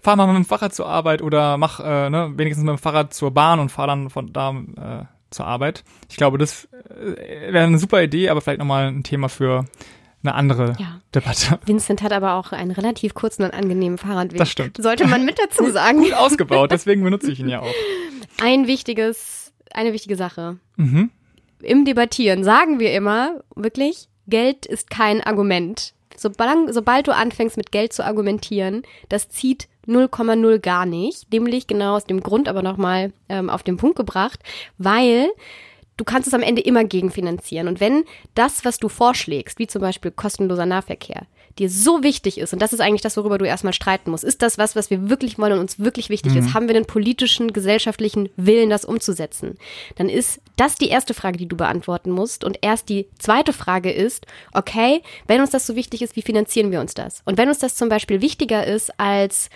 fahr 0.00 0.16
mal 0.16 0.26
mit 0.26 0.36
dem 0.36 0.44
Fahrrad 0.44 0.74
zur 0.74 0.86
Arbeit 0.86 1.22
oder 1.22 1.56
mach 1.56 1.80
äh, 1.80 2.10
ne, 2.10 2.32
wenigstens 2.36 2.64
mit 2.64 2.72
dem 2.76 2.78
Fahrrad 2.78 3.14
zur 3.14 3.30
Bahn 3.32 3.60
und 3.60 3.70
fahr 3.70 3.86
dann 3.86 4.10
von 4.10 4.32
da 4.32 4.50
äh, 4.50 5.04
zur 5.30 5.46
Arbeit. 5.46 5.84
Ich 6.08 6.16
glaube, 6.16 6.38
das 6.38 6.68
äh, 6.90 7.52
wäre 7.52 7.66
eine 7.66 7.78
super 7.78 8.02
Idee, 8.02 8.28
aber 8.28 8.40
vielleicht 8.40 8.58
nochmal 8.58 8.86
ein 8.88 9.02
Thema 9.02 9.28
für 9.28 9.64
eine 10.22 10.34
andere 10.34 10.74
Ja. 10.78 11.00
Debatte. 11.14 11.58
Vincent 11.66 12.02
hat 12.02 12.12
aber 12.12 12.34
auch 12.34 12.52
einen 12.52 12.70
relativ 12.72 13.14
kurzen 13.14 13.42
und 13.44 13.52
angenehmen 13.52 13.98
Fahrradweg. 13.98 14.38
Das 14.38 14.50
stimmt. 14.50 14.76
Sollte 14.80 15.06
man 15.06 15.24
mit 15.24 15.38
dazu 15.38 15.70
sagen. 15.70 15.98
Gut 15.98 16.12
ausgebaut, 16.14 16.70
deswegen 16.72 17.02
benutze 17.02 17.30
ich 17.30 17.40
ihn 17.40 17.48
ja 17.48 17.60
auch. 17.60 17.74
Ein 18.42 18.66
wichtiges, 18.66 19.52
eine 19.72 19.92
wichtige 19.92 20.16
Sache. 20.16 20.58
Mhm. 20.76 21.10
Im 21.62 21.84
Debattieren 21.84 22.44
sagen 22.44 22.80
wir 22.80 22.92
immer, 22.92 23.40
wirklich, 23.54 24.08
Geld 24.28 24.66
ist 24.66 24.90
kein 24.90 25.22
Argument. 25.22 25.92
Sobald, 26.16 26.72
sobald 26.72 27.06
du 27.06 27.14
anfängst 27.14 27.56
mit 27.56 27.72
Geld 27.72 27.92
zu 27.92 28.04
argumentieren, 28.04 28.82
das 29.08 29.28
zieht 29.28 29.68
0,0 29.86 30.58
gar 30.58 30.86
nicht. 30.86 31.30
Nämlich 31.32 31.66
genau 31.66 31.96
aus 31.96 32.04
dem 32.04 32.20
Grund 32.22 32.48
aber 32.48 32.62
nochmal 32.62 33.12
ähm, 33.28 33.50
auf 33.50 33.62
den 33.62 33.76
Punkt 33.76 33.96
gebracht, 33.96 34.40
weil 34.78 35.28
du 35.96 36.04
kannst 36.04 36.28
es 36.28 36.34
am 36.34 36.42
Ende 36.42 36.62
immer 36.62 36.84
gegenfinanzieren. 36.84 37.68
Und 37.68 37.80
wenn 37.80 38.04
das, 38.34 38.64
was 38.64 38.78
du 38.78 38.88
vorschlägst, 38.88 39.58
wie 39.58 39.66
zum 39.66 39.80
Beispiel 39.80 40.10
kostenloser 40.10 40.66
Nahverkehr, 40.66 41.26
dir 41.58 41.70
so 41.70 42.02
wichtig 42.02 42.36
ist, 42.38 42.52
und 42.52 42.60
das 42.60 42.74
ist 42.74 42.80
eigentlich 42.80 43.00
das, 43.00 43.16
worüber 43.16 43.38
du 43.38 43.46
erstmal 43.46 43.72
streiten 43.72 44.10
musst, 44.10 44.24
ist 44.24 44.42
das 44.42 44.58
was, 44.58 44.76
was 44.76 44.90
wir 44.90 45.08
wirklich 45.08 45.38
wollen 45.38 45.54
und 45.54 45.60
uns 45.60 45.78
wirklich 45.78 46.10
wichtig 46.10 46.36
ist? 46.36 46.52
Haben 46.52 46.66
wir 46.66 46.74
den 46.74 46.84
politischen, 46.84 47.52
gesellschaftlichen 47.54 48.28
Willen, 48.36 48.68
das 48.68 48.84
umzusetzen? 48.84 49.56
Dann 49.96 50.10
ist 50.10 50.40
das 50.56 50.74
die 50.74 50.88
erste 50.88 51.14
Frage, 51.14 51.38
die 51.38 51.48
du 51.48 51.56
beantworten 51.56 52.10
musst. 52.10 52.44
Und 52.44 52.58
erst 52.60 52.90
die 52.90 53.08
zweite 53.18 53.54
Frage 53.54 53.90
ist, 53.90 54.26
okay, 54.52 55.02
wenn 55.26 55.40
uns 55.40 55.50
das 55.50 55.66
so 55.66 55.76
wichtig 55.76 56.02
ist, 56.02 56.14
wie 56.16 56.22
finanzieren 56.22 56.70
wir 56.70 56.80
uns 56.80 56.92
das? 56.92 57.22
Und 57.24 57.38
wenn 57.38 57.48
uns 57.48 57.58
das 57.58 57.74
zum 57.74 57.88
Beispiel 57.88 58.20
wichtiger 58.20 58.66
ist 58.66 58.92
als 59.00 59.48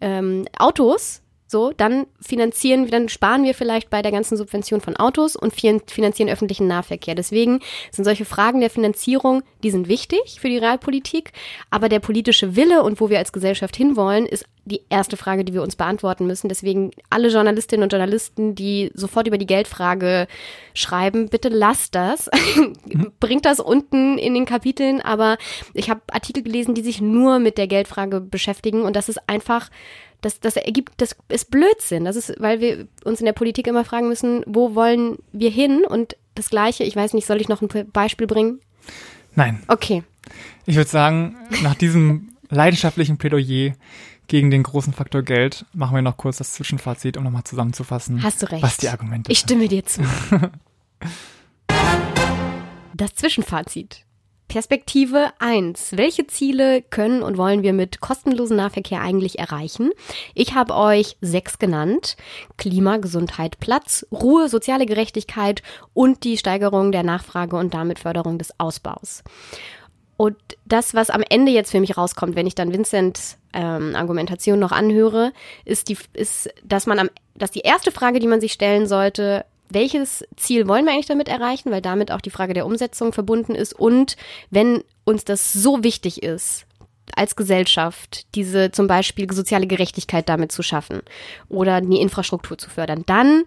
ähm, 0.00 0.46
Autos, 0.58 1.22
so, 1.46 1.72
dann 1.76 2.06
finanzieren, 2.20 2.88
dann 2.90 3.08
sparen 3.08 3.44
wir 3.44 3.54
vielleicht 3.54 3.90
bei 3.90 4.00
der 4.00 4.12
ganzen 4.12 4.36
Subvention 4.36 4.80
von 4.80 4.96
Autos 4.96 5.36
und 5.36 5.52
fin- 5.52 5.82
finanzieren 5.86 6.30
öffentlichen 6.30 6.66
Nahverkehr. 6.66 7.14
Deswegen 7.14 7.60
sind 7.90 8.04
solche 8.04 8.24
Fragen 8.24 8.60
der 8.60 8.70
Finanzierung, 8.70 9.42
die 9.62 9.70
sind 9.70 9.88
wichtig 9.88 10.40
für 10.40 10.48
die 10.48 10.58
Realpolitik, 10.58 11.32
aber 11.70 11.88
der 11.88 12.00
politische 12.00 12.56
Wille 12.56 12.82
und 12.82 13.00
wo 13.00 13.10
wir 13.10 13.18
als 13.18 13.32
Gesellschaft 13.32 13.76
hinwollen, 13.76 14.26
ist 14.26 14.46
die 14.64 14.80
erste 14.88 15.18
Frage, 15.18 15.44
die 15.44 15.52
wir 15.52 15.62
uns 15.62 15.76
beantworten 15.76 16.26
müssen. 16.26 16.48
Deswegen 16.48 16.90
alle 17.10 17.28
Journalistinnen 17.28 17.84
und 17.84 17.92
Journalisten, 17.92 18.54
die 18.54 18.90
sofort 18.94 19.26
über 19.28 19.36
die 19.36 19.46
Geldfrage 19.46 20.26
schreiben, 20.72 21.28
bitte 21.28 21.50
lasst 21.50 21.94
das. 21.94 22.30
Bringt 23.20 23.44
das 23.44 23.60
unten 23.60 24.16
in 24.16 24.32
den 24.32 24.46
Kapiteln, 24.46 25.02
aber 25.02 25.36
ich 25.74 25.90
habe 25.90 26.00
Artikel 26.10 26.42
gelesen, 26.42 26.74
die 26.74 26.82
sich 26.82 27.02
nur 27.02 27.38
mit 27.38 27.58
der 27.58 27.66
Geldfrage 27.66 28.22
beschäftigen 28.22 28.82
und 28.82 28.96
das 28.96 29.10
ist 29.10 29.28
einfach 29.28 29.68
das, 30.24 30.40
das 30.40 30.56
ergibt, 30.56 30.92
das 30.96 31.14
ist 31.28 31.50
Blödsinn. 31.50 32.04
Das 32.04 32.16
ist, 32.16 32.34
weil 32.38 32.60
wir 32.60 32.86
uns 33.04 33.20
in 33.20 33.26
der 33.26 33.32
Politik 33.32 33.66
immer 33.66 33.84
fragen 33.84 34.08
müssen, 34.08 34.42
wo 34.46 34.74
wollen 34.74 35.18
wir 35.32 35.50
hin? 35.50 35.84
Und 35.88 36.16
das 36.34 36.50
Gleiche, 36.50 36.84
ich 36.84 36.96
weiß 36.96 37.12
nicht, 37.14 37.26
soll 37.26 37.40
ich 37.40 37.48
noch 37.48 37.62
ein 37.62 37.68
Beispiel 37.92 38.26
bringen? 38.26 38.60
Nein, 39.34 39.62
Okay. 39.68 40.02
ich 40.66 40.76
würde 40.76 40.90
sagen, 40.90 41.36
nach 41.62 41.74
diesem 41.74 42.30
leidenschaftlichen 42.50 43.18
Plädoyer 43.18 43.72
gegen 44.26 44.50
den 44.50 44.62
großen 44.62 44.92
Faktor 44.92 45.22
Geld 45.22 45.66
machen 45.74 45.94
wir 45.94 46.02
noch 46.02 46.16
kurz 46.16 46.38
das 46.38 46.52
Zwischenfazit, 46.54 47.16
um 47.16 47.24
nochmal 47.24 47.44
zusammenzufassen, 47.44 48.22
Hast 48.22 48.42
du 48.42 48.50
recht. 48.50 48.62
was 48.62 48.76
die 48.78 48.88
Argumente 48.88 49.30
Ich 49.30 49.40
sind. 49.40 49.48
stimme 49.48 49.68
dir 49.68 49.84
zu. 49.84 50.02
Das 52.96 53.14
Zwischenfazit. 53.16 54.03
Perspektive 54.54 55.32
1. 55.40 55.96
Welche 55.96 56.28
Ziele 56.28 56.80
können 56.80 57.24
und 57.24 57.36
wollen 57.36 57.64
wir 57.64 57.72
mit 57.72 58.00
kostenlosem 58.00 58.56
Nahverkehr 58.56 59.00
eigentlich 59.00 59.40
erreichen? 59.40 59.90
Ich 60.32 60.54
habe 60.54 60.76
euch 60.76 61.16
sechs 61.20 61.58
genannt. 61.58 62.16
Klima, 62.56 62.98
Gesundheit, 62.98 63.58
Platz, 63.58 64.06
Ruhe, 64.12 64.48
soziale 64.48 64.86
Gerechtigkeit 64.86 65.64
und 65.92 66.22
die 66.22 66.38
Steigerung 66.38 66.92
der 66.92 67.02
Nachfrage 67.02 67.56
und 67.56 67.74
damit 67.74 67.98
Förderung 67.98 68.38
des 68.38 68.54
Ausbaus. 68.60 69.24
Und 70.16 70.36
das, 70.64 70.94
was 70.94 71.10
am 71.10 71.24
Ende 71.28 71.50
jetzt 71.50 71.72
für 71.72 71.80
mich 71.80 71.96
rauskommt, 71.96 72.36
wenn 72.36 72.46
ich 72.46 72.54
dann 72.54 72.72
Vincent 72.72 73.38
ähm, 73.54 73.96
Argumentation 73.96 74.60
noch 74.60 74.70
anhöre, 74.70 75.32
ist 75.64 75.88
die, 75.88 75.98
ist, 76.12 76.48
dass 76.62 76.86
man 76.86 77.00
am, 77.00 77.10
dass 77.34 77.50
die 77.50 77.62
erste 77.62 77.90
Frage, 77.90 78.20
die 78.20 78.28
man 78.28 78.40
sich 78.40 78.52
stellen 78.52 78.86
sollte, 78.86 79.46
welches 79.68 80.24
Ziel 80.36 80.68
wollen 80.68 80.84
wir 80.84 80.92
eigentlich 80.92 81.06
damit 81.06 81.28
erreichen, 81.28 81.70
weil 81.70 81.82
damit 81.82 82.10
auch 82.12 82.20
die 82.20 82.30
Frage 82.30 82.54
der 82.54 82.66
Umsetzung 82.66 83.12
verbunden 83.12 83.54
ist 83.54 83.72
und 83.72 84.16
wenn 84.50 84.82
uns 85.04 85.24
das 85.24 85.52
so 85.52 85.82
wichtig 85.82 86.22
ist, 86.22 86.66
als 87.16 87.36
Gesellschaft 87.36 88.26
diese 88.34 88.70
zum 88.70 88.86
Beispiel 88.86 89.30
soziale 89.32 89.66
Gerechtigkeit 89.66 90.28
damit 90.28 90.52
zu 90.52 90.62
schaffen 90.62 91.02
oder 91.48 91.80
die 91.80 92.00
Infrastruktur 92.00 92.58
zu 92.58 92.70
fördern, 92.70 93.04
dann 93.06 93.44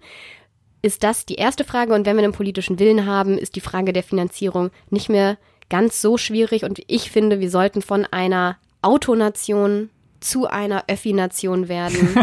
ist 0.80 1.02
das 1.02 1.26
die 1.26 1.34
erste 1.34 1.64
Frage 1.64 1.92
und 1.92 2.06
wenn 2.06 2.16
wir 2.16 2.24
einen 2.24 2.32
politischen 2.32 2.78
Willen 2.78 3.06
haben, 3.06 3.36
ist 3.36 3.56
die 3.56 3.60
Frage 3.60 3.92
der 3.92 4.02
Finanzierung 4.02 4.70
nicht 4.90 5.08
mehr 5.08 5.36
ganz 5.68 6.00
so 6.00 6.16
schwierig 6.16 6.64
und 6.64 6.80
ich 6.86 7.10
finde, 7.10 7.40
wir 7.40 7.50
sollten 7.50 7.82
von 7.82 8.04
einer 8.06 8.56
Autonation 8.80 9.90
zu 10.20 10.46
einer 10.46 10.84
Öffi-Nation 10.88 11.68
werden. 11.68 12.14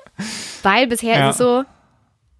Weil 0.62 0.86
bisher 0.86 1.18
ja. 1.18 1.30
ist 1.30 1.36
es 1.36 1.38
so, 1.38 1.64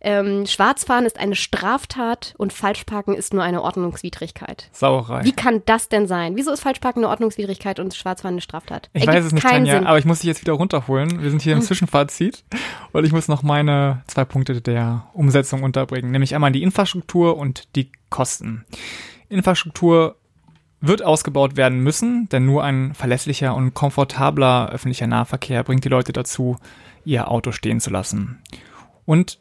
ähm, 0.00 0.46
Schwarzfahren 0.46 1.04
ist 1.04 1.18
eine 1.18 1.34
Straftat 1.34 2.34
und 2.38 2.52
Falschparken 2.52 3.14
ist 3.14 3.34
nur 3.34 3.42
eine 3.42 3.62
Ordnungswidrigkeit. 3.62 4.68
Sauerei. 4.72 5.24
Wie 5.24 5.32
kann 5.32 5.62
das 5.66 5.88
denn 5.88 6.06
sein? 6.06 6.36
Wieso 6.36 6.52
ist 6.52 6.60
Falschparken 6.60 7.04
eine 7.04 7.10
Ordnungswidrigkeit 7.10 7.78
und 7.78 7.94
Schwarzfahren 7.94 8.34
eine 8.34 8.40
Straftat? 8.40 8.88
Ich 8.94 9.02
Ergibt 9.02 9.16
weiß 9.16 9.24
es 9.26 9.32
nicht, 9.32 9.46
Tanja, 9.46 9.74
Sinn. 9.74 9.86
aber 9.86 9.98
ich 9.98 10.06
muss 10.06 10.20
dich 10.20 10.28
jetzt 10.28 10.40
wieder 10.40 10.54
runterholen. 10.54 11.22
Wir 11.22 11.30
sind 11.30 11.42
hier 11.42 11.52
im 11.52 11.58
hm. 11.58 11.66
Zwischenfazit 11.66 12.44
und 12.92 13.04
ich 13.04 13.12
muss 13.12 13.28
noch 13.28 13.42
meine 13.42 14.02
zwei 14.06 14.24
Punkte 14.24 14.60
der 14.60 15.04
Umsetzung 15.12 15.62
unterbringen, 15.62 16.10
nämlich 16.10 16.34
einmal 16.34 16.52
die 16.52 16.62
Infrastruktur 16.62 17.36
und 17.36 17.76
die 17.76 17.92
Kosten. 18.08 18.64
Infrastruktur 19.28 20.16
wird 20.80 21.04
ausgebaut 21.04 21.56
werden 21.56 21.80
müssen, 21.80 22.28
denn 22.30 22.46
nur 22.46 22.64
ein 22.64 22.94
verlässlicher 22.94 23.54
und 23.54 23.74
komfortabler 23.74 24.70
öffentlicher 24.70 25.06
Nahverkehr 25.06 25.62
bringt 25.62 25.84
die 25.84 25.90
Leute 25.90 26.12
dazu, 26.12 26.56
ihr 27.04 27.30
Auto 27.30 27.52
stehen 27.52 27.80
zu 27.80 27.90
lassen. 27.90 28.38
Und 29.04 29.38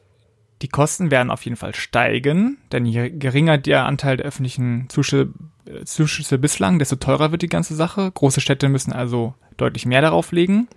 die 0.61 0.67
Kosten 0.67 1.09
werden 1.09 1.31
auf 1.31 1.43
jeden 1.43 1.55
Fall 1.55 1.73
steigen, 1.73 2.57
denn 2.71 2.85
je 2.85 3.09
geringer 3.09 3.57
der 3.57 3.85
Anteil 3.85 4.17
der 4.17 4.25
öffentlichen 4.25 4.87
Zuschüsse, 4.89 5.33
Zuschüsse 5.85 6.37
bislang, 6.37 6.79
desto 6.79 6.97
teurer 6.97 7.31
wird 7.31 7.41
die 7.41 7.49
ganze 7.49 7.75
Sache. 7.75 8.11
Große 8.11 8.41
Städte 8.41 8.67
müssen 8.67 8.91
also 8.91 9.35
deutlich 9.57 9.85
mehr 9.85 10.01
darauf 10.01 10.31
legen. 10.31 10.67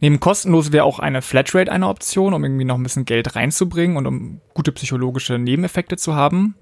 Neben 0.00 0.20
kostenlos 0.20 0.72
wäre 0.72 0.84
auch 0.84 0.98
eine 0.98 1.22
Flatrate 1.22 1.70
eine 1.70 1.88
Option, 1.88 2.34
um 2.34 2.44
irgendwie 2.44 2.64
noch 2.64 2.76
ein 2.76 2.82
bisschen 2.82 3.04
Geld 3.04 3.34
reinzubringen 3.34 3.96
und 3.96 4.06
um 4.06 4.40
gute 4.54 4.72
psychologische 4.72 5.38
Nebeneffekte 5.38 5.96
zu 5.96 6.14
haben. 6.14 6.54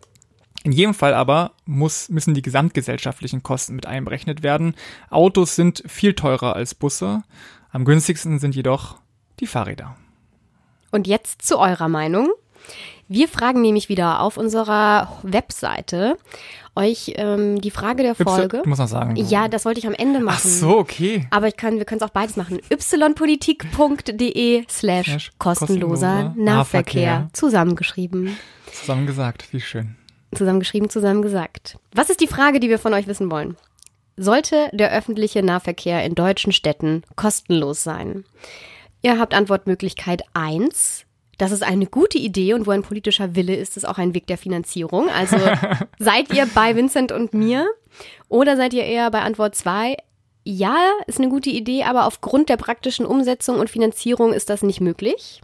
In 0.65 0.73
jedem 0.73 0.95
Fall 0.95 1.15
aber 1.15 1.53
muss, 1.65 2.09
müssen 2.09 2.35
die 2.35 2.43
gesamtgesellschaftlichen 2.43 3.43
Kosten 3.43 3.77
mit 3.77 3.87
einberechnet 3.87 4.43
werden. 4.43 4.75
Autos 5.11 5.55
sind 5.55 5.83
viel 5.87 6.15
teurer 6.15 6.57
als 6.57 6.75
Busse. 6.75 7.23
Am 7.71 7.85
günstigsten 7.85 8.39
sind 8.39 8.57
jedoch 8.57 8.99
die 9.39 9.47
Fahrräder. 9.47 9.97
Und 10.91 11.07
jetzt 11.07 11.43
zu 11.43 11.59
eurer 11.59 11.89
Meinung. 11.89 12.31
Wir 13.09 13.29
fragen 13.29 13.61
nämlich 13.61 13.89
wieder 13.89 14.21
auf 14.21 14.37
unserer 14.37 15.21
Webseite 15.23 16.17
euch 16.75 17.15
ähm, 17.17 17.61
die 17.61 17.71
Frage 17.71 18.03
der 18.03 18.15
Folge. 18.15 18.63
Musst 18.67 18.81
noch 18.81 18.89
sagen. 18.89 19.17
Ja, 19.17 19.49
das 19.49 19.65
wollte 19.65 19.81
ich 19.81 19.87
am 19.87 19.95
Ende 19.95 20.21
machen. 20.21 20.43
Ach 20.45 20.49
so, 20.49 20.79
okay. 20.79 21.27
Aber 21.31 21.49
ich 21.49 21.57
kann, 21.57 21.79
wir 21.79 21.85
können 21.85 22.01
es 22.01 22.07
auch 22.07 22.13
beides 22.13 22.37
machen. 22.37 22.61
ypolitik.de 22.69 24.65
slash 24.69 25.31
kostenloser 25.39 26.35
Nahverkehr. 26.37 27.29
Zusammengeschrieben. 27.33 28.37
Zusammengesagt, 28.73 29.53
wie 29.53 29.61
schön. 29.61 29.97
Zusammengeschrieben, 30.35 30.91
zusammen 30.91 31.23
gesagt. 31.23 31.79
Was 31.93 32.11
ist 32.11 32.21
die 32.21 32.27
Frage, 32.27 32.61
die 32.61 32.69
wir 32.69 32.79
von 32.79 32.93
euch 32.93 33.07
wissen 33.07 33.31
wollen? 33.31 33.57
Sollte 34.19 34.69
der 34.73 34.93
öffentliche 34.93 35.43
Nahverkehr 35.43 36.05
in 36.05 36.15
deutschen 36.15 36.53
Städten 36.53 37.03
kostenlos 37.17 37.83
sein? 37.83 38.25
Ihr 39.03 39.19
habt 39.19 39.35
Antwortmöglichkeit 39.35 40.23
1. 40.35 41.05
Das 41.39 41.53
ist 41.53 41.63
eine 41.63 41.87
gute 41.87 42.19
Idee 42.19 42.55
und 42.55 42.67
wo 42.67 42.71
ein 42.71 42.83
politischer 42.83 43.35
Wille 43.37 43.55
ist, 43.55 43.77
ist 43.77 43.87
auch 43.87 43.99
ein 43.99 44.15
Weg 44.15 44.27
der 44.27 44.39
Finanzierung. 44.39 45.09
Also 45.11 45.37
seid 45.99 46.33
ihr 46.33 46.47
bei 46.55 46.75
Vincent 46.75 47.13
und 47.13 47.35
mir 47.35 47.67
oder 48.29 48.57
seid 48.57 48.73
ihr 48.73 48.85
eher 48.85 49.11
bei 49.11 49.21
Antwort 49.21 49.55
2? 49.55 49.97
Ja, 50.45 50.77
ist 51.07 51.19
eine 51.19 51.29
gute 51.29 51.51
Idee, 51.51 51.83
aber 51.85 52.07
aufgrund 52.07 52.49
der 52.49 52.57
praktischen 52.57 53.05
Umsetzung 53.05 53.59
und 53.59 53.69
Finanzierung 53.69 54.33
ist 54.33 54.49
das 54.49 54.63
nicht 54.63 54.81
möglich. 54.81 55.43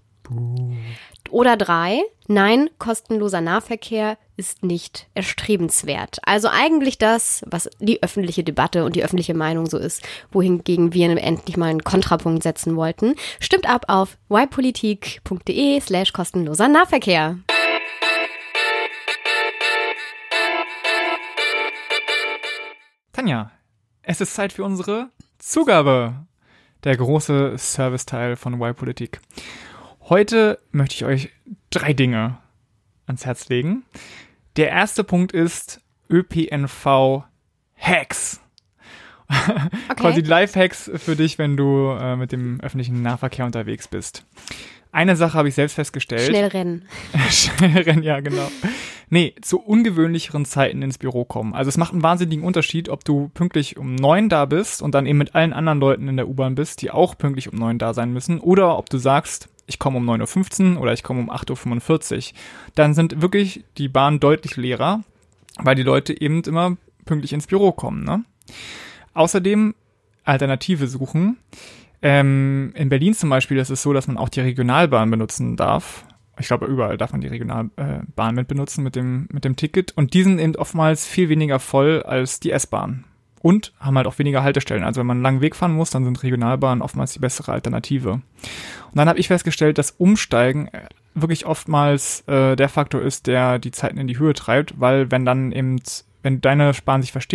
Oder 1.30 1.56
drei, 1.56 2.02
nein, 2.28 2.70
kostenloser 2.78 3.40
Nahverkehr 3.40 4.16
ist 4.36 4.62
nicht 4.62 5.08
erstrebenswert. 5.14 6.18
Also 6.22 6.48
eigentlich 6.48 6.98
das, 6.98 7.44
was 7.46 7.68
die 7.78 8.02
öffentliche 8.02 8.44
Debatte 8.44 8.84
und 8.84 8.96
die 8.96 9.04
öffentliche 9.04 9.34
Meinung 9.34 9.66
so 9.66 9.78
ist, 9.78 10.02
wohingegen 10.30 10.94
wir 10.94 11.10
endlich 11.10 11.56
mal 11.56 11.66
einen 11.66 11.84
Kontrapunkt 11.84 12.42
setzen 12.42 12.76
wollten. 12.76 13.14
Stimmt 13.40 13.68
ab 13.68 13.84
auf 13.88 14.18
ypolitik.de 14.30 15.80
slash 15.80 16.12
kostenloser 16.12 16.68
Nahverkehr. 16.68 17.38
Tanja, 23.12 23.50
es 24.02 24.20
ist 24.20 24.34
Zeit 24.34 24.52
für 24.52 24.64
unsere 24.64 25.10
Zugabe. 25.38 26.14
Der 26.84 26.96
große 26.96 27.56
Serviceteil 27.58 28.34
von 28.34 28.60
Y-Politik. 28.60 29.20
Heute 30.08 30.58
möchte 30.72 30.96
ich 30.96 31.04
euch 31.04 31.30
drei 31.70 31.92
Dinge 31.92 32.38
ans 33.06 33.26
Herz 33.26 33.48
legen. 33.48 33.84
Der 34.56 34.68
erste 34.68 35.04
Punkt 35.04 35.32
ist 35.32 35.80
ÖPNV 36.10 37.24
Hacks. 37.78 38.40
Okay. 39.28 39.94
Quasi 39.96 40.20
Live-Hacks 40.20 40.90
für 40.96 41.16
dich, 41.16 41.38
wenn 41.38 41.56
du 41.56 41.90
äh, 41.98 42.16
mit 42.16 42.32
dem 42.32 42.60
öffentlichen 42.60 43.00
Nahverkehr 43.02 43.46
unterwegs 43.46 43.88
bist. 43.88 44.26
Eine 44.90 45.16
Sache 45.16 45.38
habe 45.38 45.48
ich 45.48 45.54
selbst 45.54 45.74
festgestellt. 45.74 46.28
Schnell 46.28 46.48
rennen. 46.48 46.84
Schnell 47.30 47.82
rennen, 47.82 48.02
ja, 48.02 48.20
genau. 48.20 48.50
Nee, 49.08 49.34
zu 49.40 49.58
ungewöhnlicheren 49.58 50.44
Zeiten 50.44 50.82
ins 50.82 50.98
Büro 50.98 51.24
kommen. 51.24 51.54
Also 51.54 51.70
es 51.70 51.78
macht 51.78 51.92
einen 51.92 52.02
wahnsinnigen 52.02 52.44
Unterschied, 52.44 52.90
ob 52.90 53.04
du 53.04 53.30
pünktlich 53.32 53.78
um 53.78 53.94
neun 53.94 54.28
da 54.28 54.44
bist 54.44 54.82
und 54.82 54.94
dann 54.94 55.06
eben 55.06 55.18
mit 55.18 55.34
allen 55.34 55.54
anderen 55.54 55.80
Leuten 55.80 56.08
in 56.08 56.16
der 56.16 56.28
U-Bahn 56.28 56.54
bist, 56.54 56.82
die 56.82 56.90
auch 56.90 57.16
pünktlich 57.16 57.50
um 57.50 57.58
neun 57.58 57.78
da 57.78 57.94
sein 57.94 58.12
müssen, 58.12 58.38
oder 58.38 58.76
ob 58.76 58.90
du 58.90 58.98
sagst, 58.98 59.48
ich 59.66 59.78
komme 59.78 59.98
um 59.98 60.08
9.15 60.08 60.74
Uhr 60.74 60.82
oder 60.82 60.92
ich 60.92 61.02
komme 61.02 61.20
um 61.20 61.30
8.45 61.30 62.16
Uhr, 62.16 62.38
dann 62.74 62.94
sind 62.94 63.22
wirklich 63.22 63.64
die 63.78 63.88
Bahnen 63.88 64.20
deutlich 64.20 64.56
leerer, 64.56 65.02
weil 65.58 65.74
die 65.74 65.82
Leute 65.82 66.18
eben 66.20 66.42
immer 66.42 66.76
pünktlich 67.04 67.32
ins 67.32 67.46
Büro 67.46 67.72
kommen. 67.72 68.04
Ne? 68.04 68.24
Außerdem 69.14 69.74
Alternative 70.24 70.86
suchen. 70.86 71.38
Ähm, 72.00 72.72
in 72.74 72.88
Berlin 72.88 73.14
zum 73.14 73.30
Beispiel 73.30 73.58
ist 73.58 73.70
es 73.70 73.82
so, 73.82 73.92
dass 73.92 74.08
man 74.08 74.18
auch 74.18 74.28
die 74.28 74.40
Regionalbahn 74.40 75.10
benutzen 75.10 75.56
darf. 75.56 76.04
Ich 76.38 76.46
glaube, 76.46 76.66
überall 76.66 76.96
darf 76.96 77.12
man 77.12 77.20
die 77.20 77.28
Regionalbahn 77.28 78.34
mit 78.34 78.48
benutzen 78.48 78.82
mit 78.82 78.96
dem, 78.96 79.28
mit 79.32 79.44
dem 79.44 79.56
Ticket. 79.56 79.92
Und 79.92 80.14
die 80.14 80.22
sind 80.22 80.38
eben 80.38 80.56
oftmals 80.56 81.06
viel 81.06 81.28
weniger 81.28 81.58
voll 81.58 82.02
als 82.02 82.40
die 82.40 82.50
S-Bahn 82.50 83.04
und 83.42 83.72
haben 83.80 83.96
halt 83.96 84.06
auch 84.06 84.18
weniger 84.18 84.42
Haltestellen. 84.42 84.84
Also 84.84 85.00
wenn 85.00 85.06
man 85.06 85.18
einen 85.18 85.24
langen 85.24 85.40
Weg 85.40 85.56
fahren 85.56 85.72
muss, 85.72 85.90
dann 85.90 86.04
sind 86.04 86.22
Regionalbahnen 86.22 86.82
oftmals 86.82 87.12
die 87.12 87.18
bessere 87.18 87.52
Alternative. 87.52 88.12
Und 88.12 88.22
dann 88.94 89.08
habe 89.08 89.18
ich 89.18 89.28
festgestellt, 89.28 89.78
dass 89.78 89.90
Umsteigen 89.90 90.68
äh, 90.68 90.86
wirklich 91.14 91.44
oftmals 91.44 92.22
äh, 92.28 92.56
der 92.56 92.68
Faktor 92.68 93.02
ist, 93.02 93.26
der 93.26 93.58
die 93.58 93.72
Zeiten 93.72 93.98
in 93.98 94.06
die 94.06 94.18
Höhe 94.18 94.32
treibt, 94.32 94.80
weil 94.80 95.10
wenn 95.10 95.24
dann 95.24 95.52
eben, 95.52 95.80
wenn 96.22 96.40
deine 96.40 96.72
Bahn 96.84 97.02
sich 97.02 97.12
versp 97.12 97.32